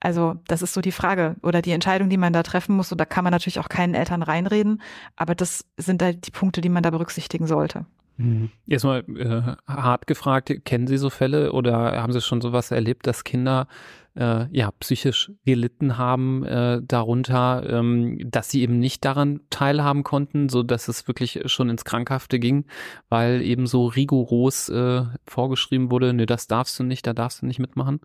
Also 0.00 0.36
das 0.46 0.62
ist 0.62 0.74
so 0.74 0.80
die 0.80 0.92
Frage 0.92 1.36
oder 1.42 1.62
die 1.62 1.72
Entscheidung, 1.72 2.10
die 2.10 2.16
man 2.16 2.32
da 2.32 2.42
treffen 2.42 2.76
muss. 2.76 2.92
Und 2.92 3.00
da 3.00 3.04
kann 3.04 3.24
man 3.24 3.30
natürlich 3.30 3.58
auch 3.58 3.68
keinen 3.68 3.94
Eltern 3.94 4.22
reinreden, 4.22 4.82
aber 5.16 5.34
das 5.34 5.64
sind 5.76 6.02
halt 6.02 6.26
die 6.26 6.30
Punkte, 6.30 6.60
die 6.60 6.68
man 6.68 6.82
da 6.82 6.90
berücksichtigen 6.90 7.46
sollte. 7.46 7.86
Mhm. 8.18 8.50
Erstmal 8.66 9.04
äh, 9.16 9.56
hart 9.70 10.06
gefragt, 10.06 10.52
kennen 10.64 10.86
Sie 10.86 10.96
so 10.96 11.10
Fälle 11.10 11.52
oder 11.52 12.02
haben 12.02 12.12
Sie 12.12 12.20
schon 12.20 12.40
sowas 12.40 12.70
erlebt, 12.70 13.06
dass 13.06 13.24
Kinder 13.24 13.68
äh, 14.16 14.46
ja 14.50 14.70
psychisch 14.80 15.30
gelitten 15.44 15.98
haben 15.98 16.44
äh, 16.44 16.80
darunter, 16.82 17.64
ähm, 17.68 18.18
dass 18.24 18.50
sie 18.50 18.62
eben 18.62 18.78
nicht 18.78 19.04
daran 19.04 19.40
teilhaben 19.50 20.02
konnten, 20.02 20.48
so 20.48 20.62
dass 20.62 20.88
es 20.88 21.06
wirklich 21.06 21.42
schon 21.46 21.68
ins 21.68 21.84
Krankhafte 21.84 22.38
ging, 22.38 22.64
weil 23.08 23.42
eben 23.42 23.66
so 23.66 23.86
rigoros 23.86 24.68
äh, 24.68 25.02
vorgeschrieben 25.26 25.90
wurde, 25.90 26.12
nee, 26.14 26.26
das 26.26 26.46
darfst 26.46 26.78
du 26.78 26.84
nicht, 26.84 27.06
da 27.06 27.12
darfst 27.12 27.42
du 27.42 27.46
nicht 27.46 27.58
mitmachen? 27.58 28.00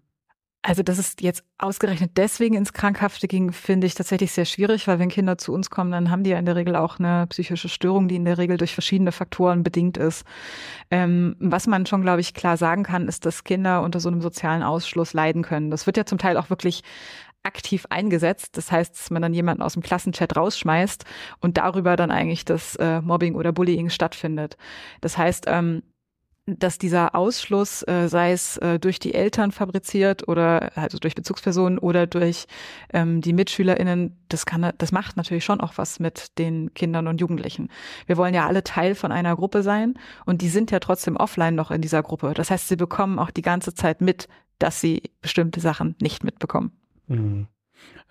Also, 0.64 0.84
dass 0.84 1.00
es 1.00 1.16
jetzt 1.20 1.44
ausgerechnet 1.58 2.12
deswegen 2.18 2.54
ins 2.54 2.72
Krankhafte 2.72 3.28
ging, 3.28 3.52
finde 3.52 3.88
ich 3.88 3.96
tatsächlich 3.96 4.32
sehr 4.32 4.46
schwierig, 4.46 4.88
weil 4.88 5.00
wenn 5.00 5.10
Kinder 5.10 5.40
zu 5.40 5.54
uns 5.54 5.72
kommen, 5.72 5.92
dann 5.92 6.12
haben 6.12 6.24
die 6.24 6.30
ja 6.30 6.38
in 6.38 6.46
der 6.46 6.56
Regel 6.56 6.76
auch 6.76 7.00
eine 7.00 7.26
psychische 7.28 7.68
Störung, 7.68 8.08
die 8.08 8.16
in 8.16 8.26
der 8.26 8.38
Regel 8.38 8.58
durch 8.58 8.74
verschiedene 8.74 9.12
Faktoren 9.12 9.64
bedingt 9.64 9.98
ist. 9.98 10.24
Ähm, 10.92 11.36
was 11.40 11.66
man 11.66 11.88
schon, 11.88 12.04
glaube 12.04 12.22
ich, 12.22 12.36
klar 12.36 12.58
sagen 12.58 12.84
kann, 12.84 13.08
ist, 13.08 13.26
dass 13.26 13.44
Kinder 13.44 13.82
unter 13.82 14.00
so 14.00 14.10
einem 14.10 14.22
sozialen 14.22 14.62
Ausschluss 14.62 15.14
leiden 15.14 15.42
können. 15.42 15.72
Das 15.72 15.88
wird 15.88 15.98
ja 15.98 16.06
zum 16.06 16.20
Teil 16.20 16.38
auch 16.38 16.52
wirklich 16.52 16.84
aktiv 17.44 17.88
eingesetzt. 17.90 18.56
Das 18.56 18.72
heißt, 18.72 18.94
dass 18.94 19.10
man 19.10 19.24
dann 19.24 19.34
jemanden 19.34 19.64
aus 19.64 19.74
dem 19.74 19.82
Klassenchat 19.82 20.36
rausschmeißt 20.38 21.06
und 21.40 21.58
darüber 21.58 21.96
dann 21.96 22.12
eigentlich 22.12 22.46
das 22.46 22.76
äh, 22.76 23.02
Mobbing 23.02 23.34
oder 23.34 23.52
Bullying 23.52 23.90
stattfindet. 23.90 24.58
Das 25.02 25.18
heißt, 25.18 25.46
ähm, 25.48 25.82
dass 26.48 26.78
dieser 26.80 27.16
Ausschluss, 27.16 27.84
äh, 27.88 28.08
sei 28.08 28.32
es 28.32 28.58
äh, 28.58 28.80
durch 28.80 29.00
die 29.00 29.14
Eltern 29.14 29.52
fabriziert 29.52 30.28
oder 30.28 30.76
also 30.76 30.98
durch 30.98 31.14
Bezugspersonen 31.14 31.78
oder 31.78 32.08
durch 32.08 32.46
ähm, 32.94 33.22
die 33.22 33.34
MitschülerInnen, 33.34 34.18
das 34.28 34.46
kann, 34.46 34.72
das 34.78 34.92
macht 34.92 35.18
natürlich 35.18 35.46
schon 35.46 35.62
auch 35.62 35.74
was 35.78 36.00
mit 36.00 36.38
den 36.40 36.74
Kindern 36.74 37.08
und 37.08 37.22
Jugendlichen. 37.22 37.70
Wir 38.08 38.18
wollen 38.18 38.34
ja 38.34 38.48
alle 38.48 38.64
Teil 38.64 38.96
von 38.96 39.12
einer 39.12 39.36
Gruppe 39.36 39.62
sein 39.62 39.94
und 40.26 40.42
die 40.42 40.50
sind 40.50 40.72
ja 40.72 40.80
trotzdem 40.80 41.16
offline 41.16 41.56
noch 41.56 41.70
in 41.70 41.82
dieser 41.82 42.02
Gruppe. 42.02 42.34
Das 42.34 42.50
heißt, 42.50 42.68
sie 42.68 42.76
bekommen 42.76 43.20
auch 43.20 43.32
die 43.32 43.44
ganze 43.44 43.76
Zeit 43.76 44.02
mit, 44.02 44.28
dass 44.58 44.82
sie 44.82 45.04
bestimmte 45.22 45.60
Sachen 45.60 45.96
nicht 46.02 46.24
mitbekommen. 46.24 46.72
Mhm. 47.08 47.48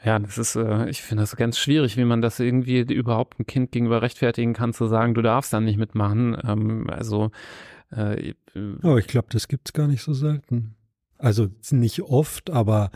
Ja, 0.04 0.18
das 0.18 0.38
ist, 0.38 0.56
äh, 0.56 0.88
ich 0.88 1.02
finde 1.02 1.22
das 1.22 1.36
ganz 1.36 1.58
schwierig, 1.58 1.96
wie 1.96 2.04
man 2.04 2.22
das 2.22 2.40
irgendwie 2.40 2.80
überhaupt 2.80 3.38
ein 3.38 3.46
Kind 3.46 3.72
gegenüber 3.72 4.02
rechtfertigen 4.02 4.54
kann, 4.54 4.72
zu 4.72 4.86
sagen, 4.86 5.14
du 5.14 5.22
darfst 5.22 5.52
dann 5.52 5.64
nicht 5.64 5.78
mitmachen. 5.78 6.38
Ähm, 6.44 6.88
also 6.88 7.30
äh, 7.90 8.34
oh, 8.82 8.96
ich 8.96 9.06
glaube, 9.06 9.28
das 9.30 9.48
gibt 9.48 9.68
es 9.68 9.72
gar 9.72 9.86
nicht 9.86 10.02
so 10.02 10.12
selten. 10.12 10.74
Also 11.18 11.48
nicht 11.70 12.02
oft, 12.02 12.50
aber 12.50 12.90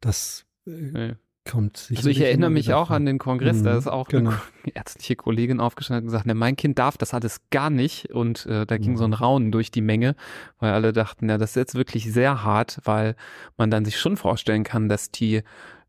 das 0.00 0.46
äh, 0.66 1.14
kommt 1.48 1.76
sicher. 1.76 1.98
Also 1.98 2.10
ich 2.10 2.20
erinnere 2.20 2.50
mich 2.50 2.72
auch 2.72 2.90
an 2.90 3.06
den 3.06 3.18
Kongress, 3.18 3.58
mhm, 3.58 3.64
da 3.64 3.78
ist 3.78 3.86
auch 3.86 4.08
genau. 4.08 4.30
eine 4.30 4.40
ärztliche 4.74 5.16
Kollegin 5.16 5.60
aufgestanden 5.60 6.04
und 6.04 6.12
gesagt, 6.12 6.26
ne, 6.26 6.34
mein 6.34 6.56
Kind 6.56 6.78
darf 6.78 6.98
das 6.98 7.14
alles 7.14 7.40
gar 7.50 7.70
nicht. 7.70 8.10
Und 8.10 8.46
äh, 8.46 8.66
da 8.66 8.78
ging 8.78 8.92
mhm. 8.92 8.96
so 8.96 9.04
ein 9.04 9.12
Raunen 9.12 9.52
durch 9.52 9.70
die 9.70 9.80
Menge, 9.80 10.14
weil 10.58 10.72
alle 10.72 10.92
dachten, 10.92 11.28
ja, 11.28 11.38
das 11.38 11.50
ist 11.50 11.56
jetzt 11.56 11.74
wirklich 11.74 12.12
sehr 12.12 12.44
hart, 12.44 12.80
weil 12.84 13.16
man 13.56 13.70
dann 13.70 13.84
sich 13.84 13.98
schon 13.98 14.16
vorstellen 14.16 14.64
kann, 14.64 14.88
dass 14.88 15.10
die 15.10 15.42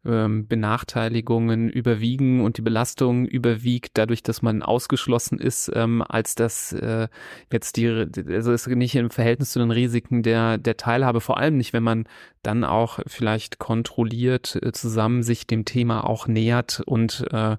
ähm, 0.06 0.48
Benachteiligungen 0.48 1.70
überwiegen 1.70 2.42
und 2.42 2.58
die 2.58 2.62
Belastung 2.62 3.26
überwiegt, 3.26 3.92
dadurch, 3.98 4.24
dass 4.24 4.42
man 4.42 4.62
ausgeschlossen 4.62 5.40
ist, 5.40 5.72
ähm, 5.74 6.04
als 6.08 6.36
dass 6.36 6.72
äh, 6.74 7.08
jetzt 7.52 7.78
die, 7.78 7.88
also 7.88 8.52
ist 8.52 8.68
nicht 8.68 8.96
im 8.96 9.10
Verhältnis 9.10 9.52
zu 9.52 9.60
den 9.60 9.72
Risiken 9.72 10.24
der, 10.24 10.58
der 10.58 10.78
Teilhabe, 10.78 11.22
vor 11.22 11.38
allem 11.38 11.58
nicht, 11.58 11.74
wenn 11.74 11.84
man 11.84 12.06
dann 12.42 12.64
auch 12.64 13.00
vielleicht 13.08 13.60
kontrolliert 13.60 14.58
äh, 14.62 14.72
zusammen 14.72 15.24
sich 15.24 15.48
dem 15.48 15.66
Thema 15.66 16.08
auch 16.08 16.28
nähert 16.28 16.82
und 16.86 17.26
äh, 17.32 17.58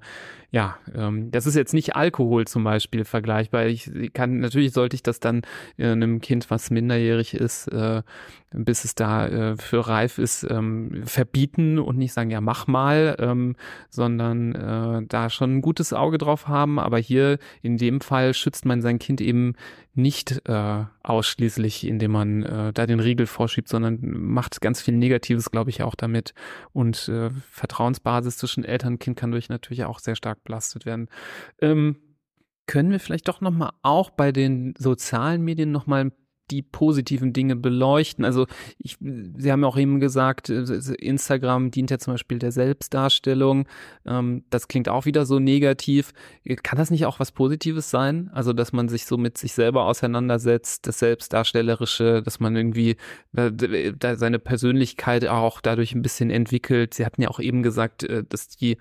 ja, 0.52 0.76
ähm, 0.94 1.30
das 1.30 1.46
ist 1.46 1.54
jetzt 1.54 1.74
nicht 1.74 1.94
Alkohol 1.94 2.46
zum 2.46 2.64
Beispiel 2.64 3.04
vergleichbar. 3.04 3.66
Ich 3.66 3.90
kann, 4.12 4.40
natürlich 4.40 4.72
sollte 4.72 4.96
ich 4.96 5.02
das 5.02 5.20
dann 5.20 5.42
äh, 5.76 5.86
einem 5.86 6.20
Kind, 6.20 6.50
was 6.50 6.70
minderjährig 6.70 7.34
ist, 7.34 7.68
äh, 7.68 8.02
bis 8.50 8.84
es 8.84 8.96
da 8.96 9.28
äh, 9.28 9.56
für 9.56 9.86
reif 9.86 10.18
ist, 10.18 10.44
ähm, 10.50 11.02
verbieten 11.04 11.78
und 11.78 11.98
nicht 11.98 12.12
sagen, 12.12 12.30
ja, 12.30 12.40
mach 12.40 12.66
mal, 12.66 13.16
ähm, 13.20 13.54
sondern 13.90 14.54
äh, 14.54 15.06
da 15.06 15.30
schon 15.30 15.58
ein 15.58 15.62
gutes 15.62 15.92
Auge 15.92 16.18
drauf 16.18 16.48
haben. 16.48 16.80
Aber 16.80 16.98
hier 16.98 17.38
in 17.62 17.76
dem 17.76 18.00
Fall 18.00 18.34
schützt 18.34 18.64
man 18.64 18.82
sein 18.82 18.98
Kind 18.98 19.20
eben 19.20 19.54
nicht 19.94 20.42
äh, 20.48 20.84
ausschließlich, 21.02 21.86
indem 21.86 22.12
man 22.12 22.42
äh, 22.42 22.72
da 22.72 22.86
den 22.86 23.00
Riegel 23.00 23.26
vorschiebt, 23.26 23.68
sondern 23.68 23.98
macht 24.02 24.60
ganz 24.60 24.82
viel 24.82 24.94
Negatives, 24.94 25.50
glaube 25.50 25.70
ich, 25.70 25.82
auch 25.82 25.94
damit. 25.94 26.34
Und 26.72 27.08
äh, 27.08 27.30
Vertrauensbasis 27.50 28.36
zwischen 28.36 28.64
Eltern 28.64 28.94
und 28.94 28.98
Kind 28.98 29.18
kann 29.18 29.30
durch 29.30 29.48
natürlich 29.48 29.84
auch 29.84 29.98
sehr 29.98 30.16
stark 30.16 30.44
belastet 30.44 30.86
werden. 30.86 31.08
Ähm, 31.60 31.96
können 32.66 32.90
wir 32.90 33.00
vielleicht 33.00 33.28
doch 33.28 33.40
nochmal 33.40 33.70
auch 33.82 34.10
bei 34.10 34.30
den 34.30 34.74
sozialen 34.78 35.42
Medien 35.42 35.72
nochmal 35.72 36.04
ein 36.04 36.12
die 36.50 36.62
positiven 36.62 37.32
Dinge 37.32 37.56
beleuchten. 37.56 38.24
Also 38.24 38.46
ich, 38.78 38.96
Sie 39.00 39.52
haben 39.52 39.64
auch 39.64 39.76
eben 39.76 40.00
gesagt, 40.00 40.50
äh, 40.50 40.64
Instagram 40.98 41.70
dient 41.70 41.90
ja 41.90 41.98
zum 41.98 42.14
Beispiel 42.14 42.38
der 42.38 42.52
Selbstdarstellung. 42.52 43.66
Ähm, 44.06 44.44
das 44.50 44.68
klingt 44.68 44.88
auch 44.88 45.04
wieder 45.06 45.26
so 45.26 45.38
negativ. 45.38 46.12
Kann 46.62 46.78
das 46.78 46.90
nicht 46.90 47.06
auch 47.06 47.20
was 47.20 47.32
Positives 47.32 47.90
sein? 47.90 48.30
Also 48.32 48.52
dass 48.52 48.72
man 48.72 48.88
sich 48.88 49.06
so 49.06 49.16
mit 49.16 49.38
sich 49.38 49.52
selber 49.52 49.84
auseinandersetzt, 49.84 50.86
das 50.86 50.98
Selbstdarstellerische, 50.98 52.22
dass 52.22 52.40
man 52.40 52.56
irgendwie 52.56 52.96
äh, 53.36 53.92
seine 54.16 54.38
Persönlichkeit 54.38 55.26
auch 55.26 55.60
dadurch 55.60 55.94
ein 55.94 56.02
bisschen 56.02 56.30
entwickelt. 56.30 56.94
Sie 56.94 57.04
hatten 57.04 57.22
ja 57.22 57.28
auch 57.28 57.40
eben 57.40 57.62
gesagt, 57.62 58.04
äh, 58.04 58.24
dass 58.28 58.48
die 58.48 58.76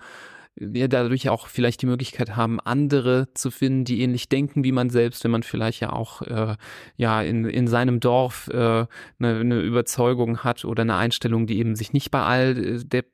wir 0.56 0.88
dadurch 0.88 1.30
auch 1.30 1.48
vielleicht 1.48 1.82
die 1.82 1.86
Möglichkeit 1.86 2.36
haben, 2.36 2.60
andere 2.60 3.30
zu 3.34 3.50
finden, 3.52 3.86
die 3.86 4.02
ähnlich 4.02 4.30
denken 4.30 4.64
wie 4.64 4.72
man 4.72 4.90
selbst, 4.90 5.24
wenn 5.24 5.32
man 5.32 5.44
vielleicht 5.44 5.80
ja 5.80 5.94
auch 5.94 6.22
äh, 6.24 6.56
ja 6.98 7.22
in, 7.22 7.46
in 7.46 7.68
seinem 7.68 8.00
Dorf 8.00 8.50
äh, 8.50 8.58
eine, 8.58 8.88
eine 9.20 9.62
Überzeugung 9.62 10.40
hat 10.40 10.66
oder 10.66 10.82
eine 10.82 10.96
Einstellung, 10.96 11.48
die 11.48 11.60
eben 11.60 11.76
sich 11.76 11.94
nicht 11.94 12.12
bei 12.12 12.22
all 12.22 12.58
äh, 12.58 12.84
der, 12.84 13.06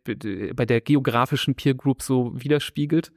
bei 0.53 0.65
der 0.65 0.81
geografischen 0.81 1.55
Peer 1.55 1.75
Group 1.75 2.01
so 2.01 2.31
widerspiegelt. 2.35 3.11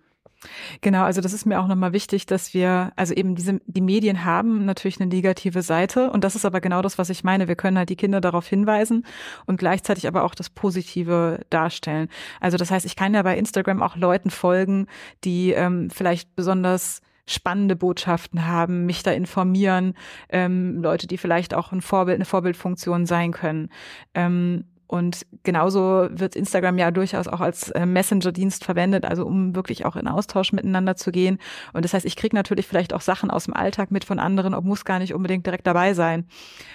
Genau, 0.82 1.02
also 1.02 1.20
das 1.20 1.32
ist 1.32 1.46
mir 1.46 1.60
auch 1.60 1.66
nochmal 1.66 1.92
wichtig, 1.92 2.26
dass 2.26 2.54
wir, 2.54 2.92
also 2.94 3.12
eben 3.12 3.34
diese, 3.34 3.60
die 3.66 3.80
Medien 3.80 4.24
haben 4.24 4.64
natürlich 4.64 5.00
eine 5.00 5.08
negative 5.08 5.62
Seite 5.62 6.10
und 6.10 6.22
das 6.22 6.36
ist 6.36 6.44
aber 6.44 6.60
genau 6.60 6.80
das, 6.80 6.96
was 6.96 7.10
ich 7.10 7.24
meine. 7.24 7.48
Wir 7.48 7.56
können 7.56 7.76
halt 7.76 7.88
die 7.88 7.96
Kinder 7.96 8.20
darauf 8.20 8.46
hinweisen 8.46 9.04
und 9.46 9.58
gleichzeitig 9.58 10.06
aber 10.06 10.22
auch 10.22 10.34
das 10.34 10.48
Positive 10.50 11.44
darstellen. 11.50 12.08
Also 12.40 12.56
das 12.56 12.70
heißt, 12.70 12.86
ich 12.86 12.94
kann 12.94 13.14
ja 13.14 13.22
bei 13.22 13.36
Instagram 13.36 13.82
auch 13.82 13.96
Leuten 13.96 14.30
folgen, 14.30 14.86
die 15.24 15.52
ähm, 15.52 15.90
vielleicht 15.90 16.36
besonders 16.36 17.00
spannende 17.26 17.76
Botschaften 17.76 18.46
haben, 18.46 18.86
mich 18.86 19.02
da 19.02 19.10
informieren, 19.10 19.94
ähm, 20.30 20.82
Leute, 20.82 21.06
die 21.06 21.18
vielleicht 21.18 21.52
auch 21.52 21.72
ein 21.72 21.82
Vorbild, 21.82 22.16
eine 22.16 22.24
Vorbildfunktion 22.24 23.06
sein 23.06 23.32
können. 23.32 23.70
Ähm, 24.14 24.64
und 24.88 25.26
genauso 25.42 26.08
wird 26.10 26.34
Instagram 26.34 26.78
ja 26.78 26.90
durchaus 26.90 27.28
auch 27.28 27.40
als 27.40 27.70
äh, 27.70 27.84
Messenger-Dienst 27.84 28.64
verwendet, 28.64 29.04
also 29.04 29.26
um 29.26 29.54
wirklich 29.54 29.84
auch 29.84 29.96
in 29.96 30.08
Austausch 30.08 30.52
miteinander 30.52 30.96
zu 30.96 31.12
gehen. 31.12 31.38
Und 31.74 31.84
das 31.84 31.92
heißt, 31.92 32.06
ich 32.06 32.16
kriege 32.16 32.34
natürlich 32.34 32.66
vielleicht 32.66 32.94
auch 32.94 33.02
Sachen 33.02 33.30
aus 33.30 33.44
dem 33.44 33.54
Alltag 33.54 33.90
mit 33.90 34.06
von 34.06 34.18
anderen 34.18 34.54
und 34.54 34.64
muss 34.64 34.86
gar 34.86 34.98
nicht 34.98 35.12
unbedingt 35.12 35.44
direkt 35.44 35.66
dabei 35.66 35.92
sein. 35.92 36.26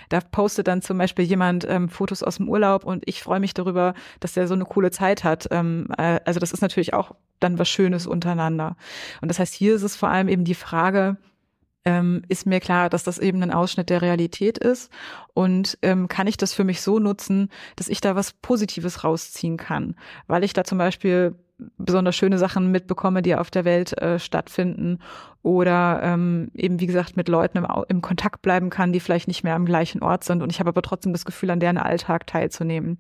Da 0.10 0.20
postet 0.22 0.68
dann 0.68 0.84
zum 0.84 1.00
Beispiel 1.00 1.26
jemand 1.26 1.66
ähm, 1.68 1.90
Fotos 1.90 2.22
aus 2.22 2.38
dem 2.38 2.48
Urlaub 2.48 2.86
und 2.86 3.02
ich 3.08 3.24
freue 3.24 3.40
mich 3.40 3.56
darüber, 3.56 3.96
dass 4.20 4.34
der 4.34 4.48
so 4.48 4.54
eine 4.54 4.66
coole 4.66 4.92
Zeit 4.92 5.24
hat. 5.24 5.48
Ähm, 5.50 5.88
äh, 5.98 6.20
also 6.24 6.40
das 6.40 6.52
ist 6.52 6.62
natürlich 6.62 6.94
auch 6.94 7.16
dann 7.40 7.58
was 7.58 7.68
Schönes 7.68 8.06
untereinander. 8.06 8.78
Und 9.22 9.30
das 9.30 9.40
heißt, 9.40 9.56
hier 9.56 9.74
ist 9.74 9.84
es 9.84 9.96
vor 9.96 10.10
allem 10.10 10.28
eben 10.28 10.44
die 10.44 10.54
Frage, 10.54 11.18
ähm, 11.86 12.24
ist 12.28 12.46
mir 12.46 12.60
klar, 12.60 12.90
dass 12.90 13.04
das 13.04 13.20
eben 13.20 13.42
ein 13.44 13.52
Ausschnitt 13.52 13.90
der 13.90 14.02
Realität 14.02 14.58
ist. 14.58 14.92
Und 15.34 15.78
ähm, 15.82 16.08
kann 16.08 16.28
ich 16.28 16.38
das 16.38 16.54
für 16.54 16.64
mich 16.64 16.82
so 16.82 17.00
nutzen, 17.00 17.50
dass 17.76 17.88
ich 17.90 18.02
da 18.02 18.16
was 18.16 18.34
Positives 18.34 19.04
rausziehen 19.04 19.58
kann, 19.58 19.96
weil 20.28 20.44
ich 20.44 20.54
da 20.54 20.64
zum 20.64 20.78
Beispiel 20.78 21.36
besonders 21.78 22.16
schöne 22.16 22.38
Sachen 22.38 22.72
mitbekomme, 22.72 23.22
die 23.22 23.36
auf 23.36 23.52
der 23.52 23.66
Welt 23.66 23.98
äh, 24.02 24.20
stattfinden 24.20 25.00
oder 25.44 26.00
ähm, 26.02 26.50
eben 26.56 26.80
wie 26.80 26.88
gesagt 26.88 27.18
mit 27.18 27.28
Leuten 27.28 27.58
im, 27.58 27.68
im 27.90 28.02
Kontakt 28.02 28.42
bleiben 28.42 28.70
kann, 28.70 28.94
die 28.94 29.02
vielleicht 29.02 29.28
nicht 29.28 29.44
mehr 29.44 29.56
am 29.56 29.66
gleichen 29.66 30.02
Ort 30.02 30.24
sind 30.24 30.42
und 30.42 30.50
ich 30.50 30.60
habe 30.60 30.70
aber 30.70 30.82
trotzdem 30.82 31.12
das 31.12 31.26
Gefühl, 31.26 31.52
an 31.52 31.60
deren 31.60 31.78
Alltag 31.78 32.26
teilzunehmen. 32.26 32.98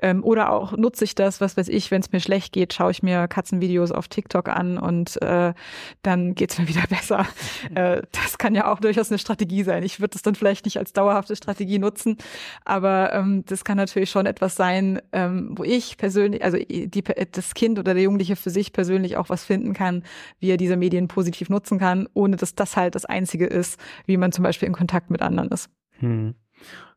Ähm, 0.00 0.22
oder 0.22 0.52
auch 0.52 0.76
nutze 0.76 1.04
ich 1.04 1.16
das, 1.16 1.40
was 1.40 1.56
weiß 1.56 1.68
ich, 1.68 1.90
wenn 1.90 2.00
es 2.00 2.12
mir 2.12 2.20
schlecht 2.20 2.52
geht, 2.52 2.72
schaue 2.72 2.92
ich 2.92 3.02
mir 3.02 3.26
Katzenvideos 3.26 3.90
auf 3.90 4.06
TikTok 4.06 4.48
an 4.48 4.78
und 4.78 5.20
äh, 5.22 5.54
dann 6.02 6.34
geht's 6.36 6.58
mir 6.58 6.68
wieder 6.68 6.84
besser. 6.88 7.26
Äh, 7.74 8.02
das 8.12 8.38
kann 8.38 8.54
ja 8.54 8.70
auch 8.70 8.78
durchaus 8.78 9.10
eine 9.10 9.18
Strategie 9.18 9.64
sein. 9.64 9.82
Ich 9.82 9.98
würde 9.98 10.12
das 10.12 10.22
dann 10.22 10.36
vielleicht 10.36 10.66
nicht 10.66 10.78
als 10.78 10.92
dauerhafte 10.92 11.34
Strategie 11.34 11.80
nutzen, 11.80 12.16
aber 12.64 13.12
ähm, 13.12 13.44
das 13.46 13.64
kann 13.64 13.76
natürlich 13.76 14.10
schon 14.10 14.26
etwas 14.26 14.54
sein, 14.54 15.00
ähm, 15.12 15.54
wo 15.56 15.64
ich 15.64 15.96
persönlich, 15.96 16.44
also 16.44 16.58
die, 16.58 17.02
das 17.32 17.54
Kind 17.54 17.80
oder 17.80 17.92
der 17.94 18.04
Jugendliche 18.04 18.36
für 18.36 18.50
sich 18.50 18.72
persönlich 18.72 19.16
auch 19.16 19.30
was 19.30 19.42
finden 19.42 19.72
kann, 19.72 20.04
wie 20.38 20.50
er 20.52 20.58
diese 20.58 20.76
Medien 20.76 21.08
positiv 21.08 21.48
nutzt 21.48 21.55
nutzen 21.56 21.78
kann, 21.78 22.08
ohne 22.14 22.36
dass 22.36 22.54
das 22.54 22.76
halt 22.76 22.94
das 22.94 23.04
Einzige 23.04 23.46
ist, 23.46 23.80
wie 24.06 24.16
man 24.16 24.32
zum 24.32 24.42
Beispiel 24.42 24.68
in 24.68 24.74
Kontakt 24.74 25.10
mit 25.10 25.22
anderen 25.22 25.48
ist. 25.50 25.70
Hm. 25.98 26.34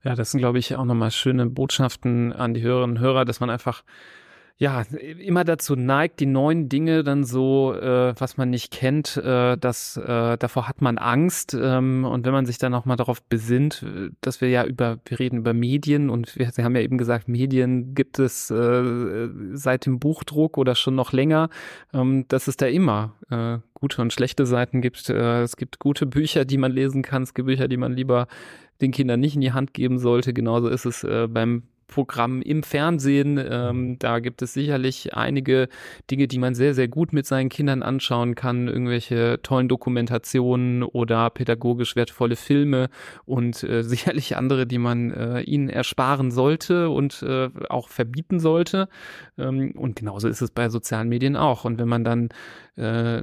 Ja, 0.03 0.15
das 0.15 0.31
sind, 0.31 0.39
glaube 0.39 0.59
ich, 0.59 0.75
auch 0.75 0.85
nochmal 0.85 1.11
schöne 1.11 1.45
Botschaften 1.45 2.31
an 2.31 2.53
die 2.53 2.61
Hörerinnen 2.61 2.97
und 2.97 3.03
Hörer, 3.03 3.25
dass 3.25 3.39
man 3.39 3.49
einfach 3.49 3.83
ja, 4.61 4.81
immer 4.81 5.45
dazu 5.45 5.77
neigt, 5.77 6.19
die 6.19 6.25
neuen 6.25 6.67
Dinge 6.67 7.05
dann 7.05 7.23
so, 7.23 7.73
äh, 7.73 8.13
was 8.19 8.35
man 8.35 8.49
nicht 8.49 8.73
kennt, 8.73 9.15
äh, 9.15 9.57
das, 9.57 9.95
äh, 9.95 10.37
davor 10.37 10.67
hat 10.67 10.81
man 10.81 10.97
Angst. 10.97 11.53
Ähm, 11.53 12.03
und 12.03 12.25
wenn 12.25 12.33
man 12.33 12.45
sich 12.45 12.57
dann 12.57 12.73
auch 12.73 12.83
mal 12.83 12.97
darauf 12.97 13.23
besinnt, 13.23 13.83
äh, 13.83 14.09
dass 14.19 14.41
wir 14.41 14.49
ja 14.49 14.65
über, 14.65 14.99
wir 15.05 15.17
reden 15.17 15.37
über 15.37 15.53
Medien 15.53 16.09
und 16.09 16.37
wir, 16.37 16.51
Sie 16.51 16.65
haben 16.65 16.75
ja 16.75 16.81
eben 16.81 16.97
gesagt, 16.97 17.29
Medien 17.29 17.95
gibt 17.95 18.19
es 18.19 18.51
äh, 18.51 19.29
seit 19.53 19.85
dem 19.85 19.97
Buchdruck 19.97 20.57
oder 20.57 20.75
schon 20.75 20.95
noch 20.95 21.13
länger, 21.13 21.49
ähm, 21.93 22.25
dass 22.27 22.49
es 22.49 22.57
da 22.57 22.65
immer 22.65 23.15
äh, 23.29 23.59
gute 23.73 24.01
und 24.01 24.11
schlechte 24.11 24.45
Seiten 24.45 24.81
gibt. 24.81 25.09
Äh, 25.09 25.41
es 25.41 25.55
gibt 25.55 25.79
gute 25.79 26.05
Bücher, 26.05 26.43
die 26.43 26.57
man 26.57 26.73
lesen 26.73 27.01
kann, 27.01 27.23
es 27.23 27.33
gibt 27.33 27.45
Bücher, 27.45 27.69
die 27.69 27.77
man 27.77 27.93
lieber 27.93 28.27
den 28.81 28.91
Kindern 28.91 29.21
nicht 29.21 29.35
in 29.35 29.41
die 29.41 29.53
Hand 29.53 29.73
geben 29.73 29.99
sollte. 29.99 30.33
Genauso 30.33 30.67
ist 30.67 30.85
es 30.85 31.05
äh, 31.05 31.27
beim 31.29 31.63
Programm 31.89 32.41
im 32.41 32.63
Fernsehen. 32.63 33.37
Ähm, 33.37 33.99
da 33.99 34.19
gibt 34.19 34.41
es 34.41 34.53
sicherlich 34.53 35.13
einige 35.13 35.67
Dinge, 36.09 36.27
die 36.27 36.37
man 36.37 36.55
sehr, 36.55 36.73
sehr 36.73 36.87
gut 36.87 37.11
mit 37.11 37.25
seinen 37.25 37.49
Kindern 37.49 37.83
anschauen 37.83 38.35
kann. 38.35 38.69
Irgendwelche 38.69 39.39
tollen 39.43 39.67
Dokumentationen 39.67 40.83
oder 40.83 41.29
pädagogisch 41.29 41.97
wertvolle 41.97 42.37
Filme 42.37 42.89
und 43.25 43.63
äh, 43.63 43.83
sicherlich 43.89 44.37
andere, 44.37 44.65
die 44.65 44.77
man 44.77 45.11
äh, 45.11 45.41
ihnen 45.41 45.69
ersparen 45.69 46.31
sollte 46.31 46.89
und 46.89 47.21
äh, 47.23 47.49
auch 47.67 47.89
verbieten 47.89 48.39
sollte. 48.39 48.87
Ähm, 49.37 49.71
und 49.75 49.97
genauso 49.97 50.27
ist 50.29 50.41
es 50.41 50.51
bei 50.51 50.69
sozialen 50.69 51.09
Medien 51.09 51.35
auch. 51.35 51.65
Und 51.65 51.77
wenn 51.79 51.89
man 51.89 52.03
dann 52.03 52.29
äh, 52.79 53.21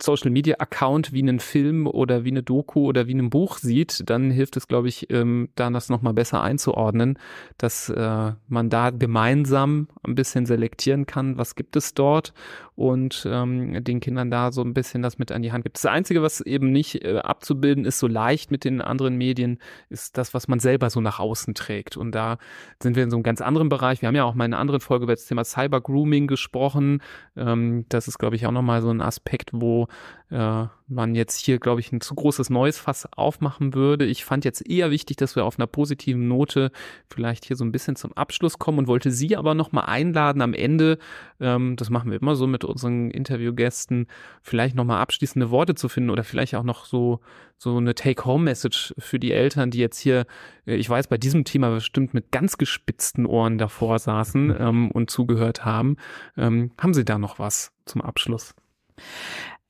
Social 0.00 0.30
Media 0.30 0.56
Account 0.58 1.12
wie 1.12 1.22
einen 1.22 1.40
Film 1.40 1.86
oder 1.86 2.24
wie 2.24 2.30
eine 2.30 2.42
Doku 2.42 2.86
oder 2.86 3.06
wie 3.06 3.14
ein 3.14 3.30
Buch 3.30 3.58
sieht, 3.58 4.08
dann 4.08 4.30
hilft 4.30 4.56
es, 4.56 4.68
glaube 4.68 4.88
ich, 4.88 5.10
ähm, 5.10 5.48
da 5.56 5.68
das 5.70 5.88
nochmal 5.88 6.14
besser 6.14 6.42
einzuordnen, 6.42 7.18
dass 7.58 7.88
äh, 7.88 8.32
man 8.48 8.70
da 8.70 8.90
gemeinsam 8.90 9.88
ein 10.02 10.14
bisschen 10.14 10.46
selektieren 10.46 11.06
kann, 11.06 11.38
was 11.38 11.54
gibt 11.54 11.76
es 11.76 11.94
dort 11.94 12.32
und 12.74 13.26
ähm, 13.30 13.84
den 13.84 14.00
Kindern 14.00 14.30
da 14.30 14.50
so 14.50 14.62
ein 14.62 14.74
bisschen 14.74 15.02
das 15.02 15.18
mit 15.18 15.30
an 15.30 15.42
die 15.42 15.52
Hand 15.52 15.64
gibt. 15.64 15.76
Das 15.76 15.86
Einzige, 15.86 16.22
was 16.22 16.40
eben 16.40 16.72
nicht 16.72 17.04
äh, 17.04 17.18
abzubilden 17.18 17.84
ist, 17.84 17.98
so 17.98 18.06
leicht 18.06 18.50
mit 18.50 18.64
den 18.64 18.80
anderen 18.80 19.16
Medien, 19.16 19.58
ist 19.90 20.16
das, 20.16 20.32
was 20.32 20.48
man 20.48 20.58
selber 20.58 20.88
so 20.88 21.00
nach 21.00 21.20
außen 21.20 21.54
trägt. 21.54 21.96
Und 21.96 22.14
da 22.14 22.38
sind 22.82 22.96
wir 22.96 23.02
in 23.02 23.10
so 23.10 23.16
einem 23.16 23.22
ganz 23.22 23.40
anderen 23.40 23.68
Bereich. 23.68 24.00
Wir 24.00 24.08
haben 24.08 24.16
ja 24.16 24.24
auch 24.24 24.34
mal 24.34 24.46
in 24.46 24.54
einer 24.54 24.60
anderen 24.60 24.80
Folge 24.80 25.04
über 25.04 25.12
das 25.12 25.26
Thema 25.26 25.44
Cyber 25.44 25.80
Grooming 25.80 26.26
gesprochen. 26.26 27.02
Ähm, 27.36 27.84
das 27.88 28.08
ist, 28.08 28.18
glaube 28.18 28.36
ich, 28.36 28.46
auch 28.46 28.52
nochmal 28.52 28.80
so 28.80 28.90
ein 28.90 29.02
Aspekt, 29.02 29.50
wo 29.52 29.88
äh, 30.32 30.66
man 30.88 31.14
jetzt 31.14 31.36
hier, 31.36 31.58
glaube 31.58 31.80
ich, 31.80 31.92
ein 31.92 32.00
zu 32.00 32.14
großes 32.14 32.48
neues 32.48 32.78
Fass 32.78 33.06
aufmachen 33.12 33.74
würde. 33.74 34.06
Ich 34.06 34.24
fand 34.24 34.44
jetzt 34.46 34.66
eher 34.66 34.90
wichtig, 34.90 35.18
dass 35.18 35.36
wir 35.36 35.44
auf 35.44 35.58
einer 35.58 35.66
positiven 35.66 36.26
Note 36.26 36.72
vielleicht 37.06 37.44
hier 37.44 37.56
so 37.56 37.64
ein 37.64 37.72
bisschen 37.72 37.96
zum 37.96 38.14
Abschluss 38.14 38.58
kommen 38.58 38.78
und 38.78 38.86
wollte 38.86 39.10
Sie 39.10 39.36
aber 39.36 39.54
nochmal 39.54 39.84
einladen 39.86 40.40
am 40.40 40.54
Ende, 40.54 40.98
ähm, 41.38 41.76
das 41.76 41.90
machen 41.90 42.10
wir 42.10 42.20
immer 42.20 42.34
so 42.34 42.46
mit 42.46 42.64
unseren 42.64 43.10
Interviewgästen, 43.10 44.06
vielleicht 44.40 44.74
nochmal 44.74 45.02
abschließende 45.02 45.50
Worte 45.50 45.74
zu 45.74 45.90
finden 45.90 46.10
oder 46.10 46.24
vielleicht 46.24 46.54
auch 46.54 46.64
noch 46.64 46.86
so, 46.86 47.20
so 47.58 47.76
eine 47.76 47.94
Take-Home-Message 47.94 48.94
für 48.98 49.18
die 49.18 49.32
Eltern, 49.32 49.70
die 49.70 49.78
jetzt 49.78 49.98
hier, 49.98 50.24
äh, 50.66 50.76
ich 50.76 50.88
weiß, 50.88 51.08
bei 51.08 51.18
diesem 51.18 51.44
Thema 51.44 51.70
bestimmt 51.70 52.14
mit 52.14 52.32
ganz 52.32 52.56
gespitzten 52.56 53.26
Ohren 53.26 53.58
davor 53.58 53.98
saßen 53.98 54.54
ähm, 54.58 54.90
und 54.90 55.10
zugehört 55.10 55.66
haben. 55.66 55.96
Ähm, 56.38 56.72
haben 56.78 56.94
Sie 56.94 57.04
da 57.04 57.18
noch 57.18 57.38
was 57.38 57.72
zum 57.84 58.00
Abschluss? 58.00 58.54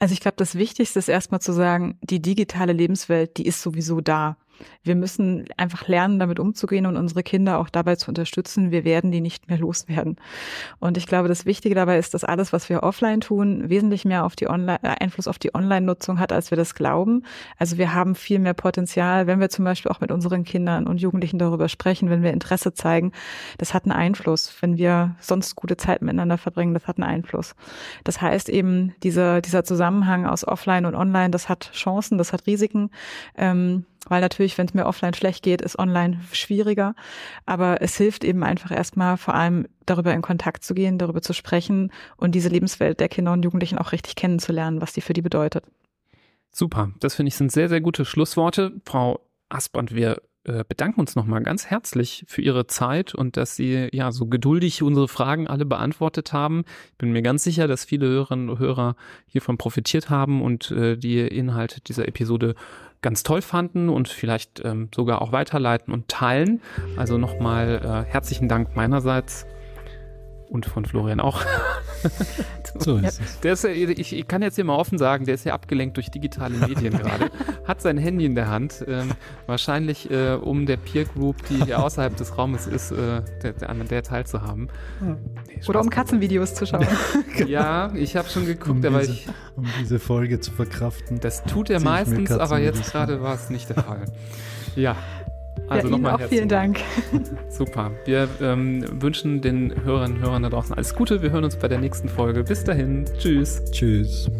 Also 0.03 0.15
ich 0.15 0.21
glaube, 0.21 0.35
das 0.37 0.57
Wichtigste 0.57 0.99
ist 0.99 1.07
erstmal 1.07 1.41
zu 1.41 1.53
sagen, 1.53 1.97
die 2.03 2.21
digitale 2.21 2.73
Lebenswelt, 2.73 3.37
die 3.37 3.47
ist 3.47 3.63
sowieso 3.63 4.01
da. 4.01 4.37
Wir 4.83 4.95
müssen 4.95 5.47
einfach 5.57 5.89
lernen, 5.89 6.19
damit 6.19 6.39
umzugehen 6.39 6.87
und 6.87 6.97
unsere 6.97 7.23
Kinder 7.23 7.59
auch 7.59 7.69
dabei 7.69 7.97
zu 7.97 8.09
unterstützen. 8.09 8.71
Wir 8.71 8.85
werden 8.85 9.11
die 9.11 9.21
nicht 9.21 9.49
mehr 9.49 9.59
loswerden. 9.59 10.17
Und 10.79 10.97
ich 10.97 11.07
glaube, 11.07 11.29
das 11.29 11.47
Wichtige 11.47 11.75
dabei 11.75 11.99
ist, 11.99 12.15
dass 12.15 12.25
alles, 12.25 12.53
was 12.53 12.69
wir 12.69 12.83
offline 12.83 13.21
tun, 13.21 13.69
wesentlich 13.69 14.05
mehr 14.05 14.25
auf 14.25 14.37
die 14.37 14.49
Online 14.49 14.79
äh, 14.83 14.89
Einfluss 15.01 15.29
auf 15.29 15.39
die 15.39 15.55
Online-Nutzung 15.55 16.19
hat, 16.19 16.33
als 16.33 16.51
wir 16.51 16.57
das 16.57 16.75
glauben. 16.75 17.25
Also 17.59 17.79
wir 17.79 17.95
haben 17.95 18.15
viel 18.15 18.39
mehr 18.39 18.55
Potenzial, 18.55 19.27
wenn 19.27 19.41
wir 19.41 19.49
zum 19.49 19.65
Beispiel 19.65 19.91
auch 19.91 20.01
mit 20.01 20.13
unseren 20.13 20.45
Kindern 20.45 20.87
und 20.87 21.01
Jugendlichen 21.01 21.39
darüber 21.39 21.69
sprechen, 21.69 22.11
wenn 22.11 22.23
wir 22.23 22.33
Interesse 22.33 22.73
zeigen. 22.75 23.13
Das 23.59 23.75
hat 23.75 23.85
einen 23.85 23.93
Einfluss. 23.93 24.55
Wenn 24.61 24.77
wir 24.77 25.17
sonst 25.21 25.57
gute 25.57 25.77
Zeit 25.77 26.03
miteinander 26.03 26.39
verbringen, 26.39 26.75
das 26.75 26.87
hat 26.87 26.99
einen 26.99 27.09
Einfluss. 27.09 27.55
Das 28.05 28.21
heißt 28.21 28.49
eben, 28.49 28.95
dieser, 29.03 29.41
dieser 29.41 29.65
Zusammenhang 29.65 30.27
aus 30.27 30.47
Offline 30.47 30.87
und 30.87 30.95
Online, 30.95 31.31
das 31.31 31.49
hat 31.49 31.71
Chancen, 31.73 32.19
das 32.19 32.33
hat 32.33 32.47
Risiken. 32.47 32.91
Ähm, 33.37 33.85
weil 34.13 34.21
natürlich, 34.21 34.59
wenn 34.59 34.67
es 34.67 34.75
mir 34.75 34.85
offline 34.85 35.15
schlecht 35.15 35.43
geht, 35.43 35.63
ist 35.63 35.79
online 35.79 36.21
schwieriger. 36.33 36.95
Aber 37.47 37.81
es 37.81 37.97
hilft 37.97 38.25
eben 38.25 38.45
einfach 38.45 38.71
erstmal 38.71 39.17
vor 39.17 39.35
allem 39.35 39.67
darüber 39.87 40.13
in 40.13 40.21
Kontakt 40.21 40.65
zu 40.65 40.75
gehen, 40.75 40.99
darüber 40.99 41.23
zu 41.23 41.33
sprechen 41.33 41.91
und 42.19 42.35
diese 42.35 42.51
Lebenswelt 42.51 43.01
der 43.01 43.09
Kinder 43.09 43.33
und 43.33 43.43
Jugendlichen 43.43 43.79
auch 43.79 43.93
richtig 43.93 44.15
kennenzulernen, 44.15 44.83
was 44.83 44.93
die 44.93 45.01
für 45.01 45.15
die 45.15 45.23
bedeutet. 45.23 45.65
Super, 46.51 46.91
das 47.01 47.15
finde 47.15 47.29
ich 47.29 47.37
sind 47.37 47.51
sehr, 47.51 47.71
sehr 47.71 47.81
gute 47.81 48.05
Schlussworte. 48.05 48.83
Frau 48.85 49.27
Asbrand, 49.49 49.95
wir 49.95 50.21
äh, 50.45 50.63
bedanken 50.69 51.01
uns 51.01 51.17
nochmal 51.17 51.43
ganz 51.43 51.67
herzlich 51.67 52.27
für 52.29 52.43
Ihre 52.43 52.67
Zeit 52.67 53.15
und 53.15 53.39
dass 53.39 53.57
Sie 53.57 53.89
ja 53.93 54.13
so 54.13 54.27
geduldig 54.27 54.83
unsere 54.83 55.09
Fragen 55.09 55.47
alle 55.47 55.65
beantwortet 55.65 56.35
haben. 56.35 56.65
Ich 56.91 56.99
bin 56.99 57.13
mir 57.13 57.23
ganz 57.23 57.45
sicher, 57.45 57.67
dass 57.67 57.87
viele 57.87 58.09
Hörerinnen 58.09 58.51
und 58.51 58.59
Hörer 58.59 58.97
hiervon 59.27 59.57
profitiert 59.57 60.11
haben 60.11 60.43
und 60.43 60.71
äh, 60.71 60.99
die 60.99 61.21
Inhalte 61.21 61.81
dieser 61.81 62.07
Episode 62.07 62.57
ganz 63.03 63.23
toll 63.23 63.43
fanden 63.43 63.89
und 63.89 64.09
vielleicht 64.09 64.65
ähm, 64.65 64.89
sogar 64.95 65.21
auch 65.21 65.33
weiterleiten 65.33 65.93
und 65.93 66.09
teilen. 66.09 66.61
Also 66.97 67.19
nochmal 67.19 68.05
äh, 68.07 68.11
herzlichen 68.11 68.49
Dank 68.49 68.75
meinerseits 68.77 69.47
und 70.53 70.67
von 70.67 70.85
Florian 70.85 71.19
auch. 71.19 71.41
so 72.79 72.99
ist 72.99 73.21
es. 73.21 73.41
Der 73.41 73.55
ist 73.55 73.65
ja, 73.65 73.71
ich, 73.71 74.13
ich, 74.13 74.29
kann 74.29 74.43
jetzt 74.43 74.57
hier 74.57 74.65
mal 74.65 74.77
offen 74.77 74.99
sagen, 74.99 75.25
der 75.25 75.35
ist 75.35 75.45
ja 75.45 75.55
abgelenkt 75.55 75.97
durch 75.97 76.11
digitale 76.11 76.59
Medien 76.59 76.99
gerade, 76.99 77.31
hat 77.67 77.81
sein 77.81 77.97
Handy 77.97 78.27
in 78.27 78.35
der 78.35 78.49
Hand, 78.49 78.85
ähm, 78.87 79.13
wahrscheinlich 79.47 80.11
äh, 80.11 80.35
um 80.35 80.67
der 80.67 80.77
Peer 80.77 81.07
Group, 81.07 81.37
die 81.49 81.65
hier 81.65 81.83
außerhalb 81.83 82.15
des 82.17 82.37
Raumes 82.37 82.67
ist, 82.67 82.93
äh, 82.93 83.23
der, 83.43 83.55
der, 83.55 83.71
an 83.71 83.87
der 83.89 84.03
teilzuhaben. 84.03 84.69
Ja. 85.01 85.17
Nee, 85.49 85.61
Oder 85.67 85.81
um 85.81 85.89
Katzenvideos 85.89 86.55
zu 86.55 86.67
schauen. 86.67 86.87
ja, 87.47 87.91
ich 87.95 88.17
habe 88.17 88.29
schon 88.29 88.45
geguckt, 88.45 88.85
um 88.85 88.85
aber 88.85 89.01
diese, 89.01 89.13
ich. 89.13 89.29
Um 89.57 89.67
diese 89.81 89.99
Folge 89.99 90.41
zu 90.41 90.53
verkraften. 90.53 91.19
Das 91.21 91.45
tut 91.45 91.71
er 91.71 91.81
meistens, 91.81 92.31
aber 92.31 92.59
jetzt 92.59 92.93
gerade 92.93 93.23
war 93.23 93.35
es 93.35 93.49
nicht 93.49 93.71
der 93.71 93.83
Fall. 93.83 94.05
Ja, 94.77 94.97
also 95.69 95.89
ja, 95.89 95.93
nochmal 95.93 96.19
vielen 96.29 96.49
Dank. 96.49 96.81
Super. 97.49 97.91
Wir 98.05 98.29
ähm, 98.41 98.85
wünschen 99.03 99.41
den 99.41 99.85
Hörerinnen 99.85 100.19
und 100.19 100.23
Hörern 100.23 100.43
da 100.43 100.51
draußen 100.51 100.75
alles 100.75 100.95
Gute. 100.95 101.23
Wir 101.23 101.31
hören 101.31 101.45
uns 101.45 101.57
bei 101.57 101.69
der 101.69 101.79
nächsten 101.79 102.09
Folge. 102.09 102.45
Bis 102.45 102.65
dahin. 102.65 103.05
Tschüss. 103.19 103.63
Tschüss. 103.71 104.31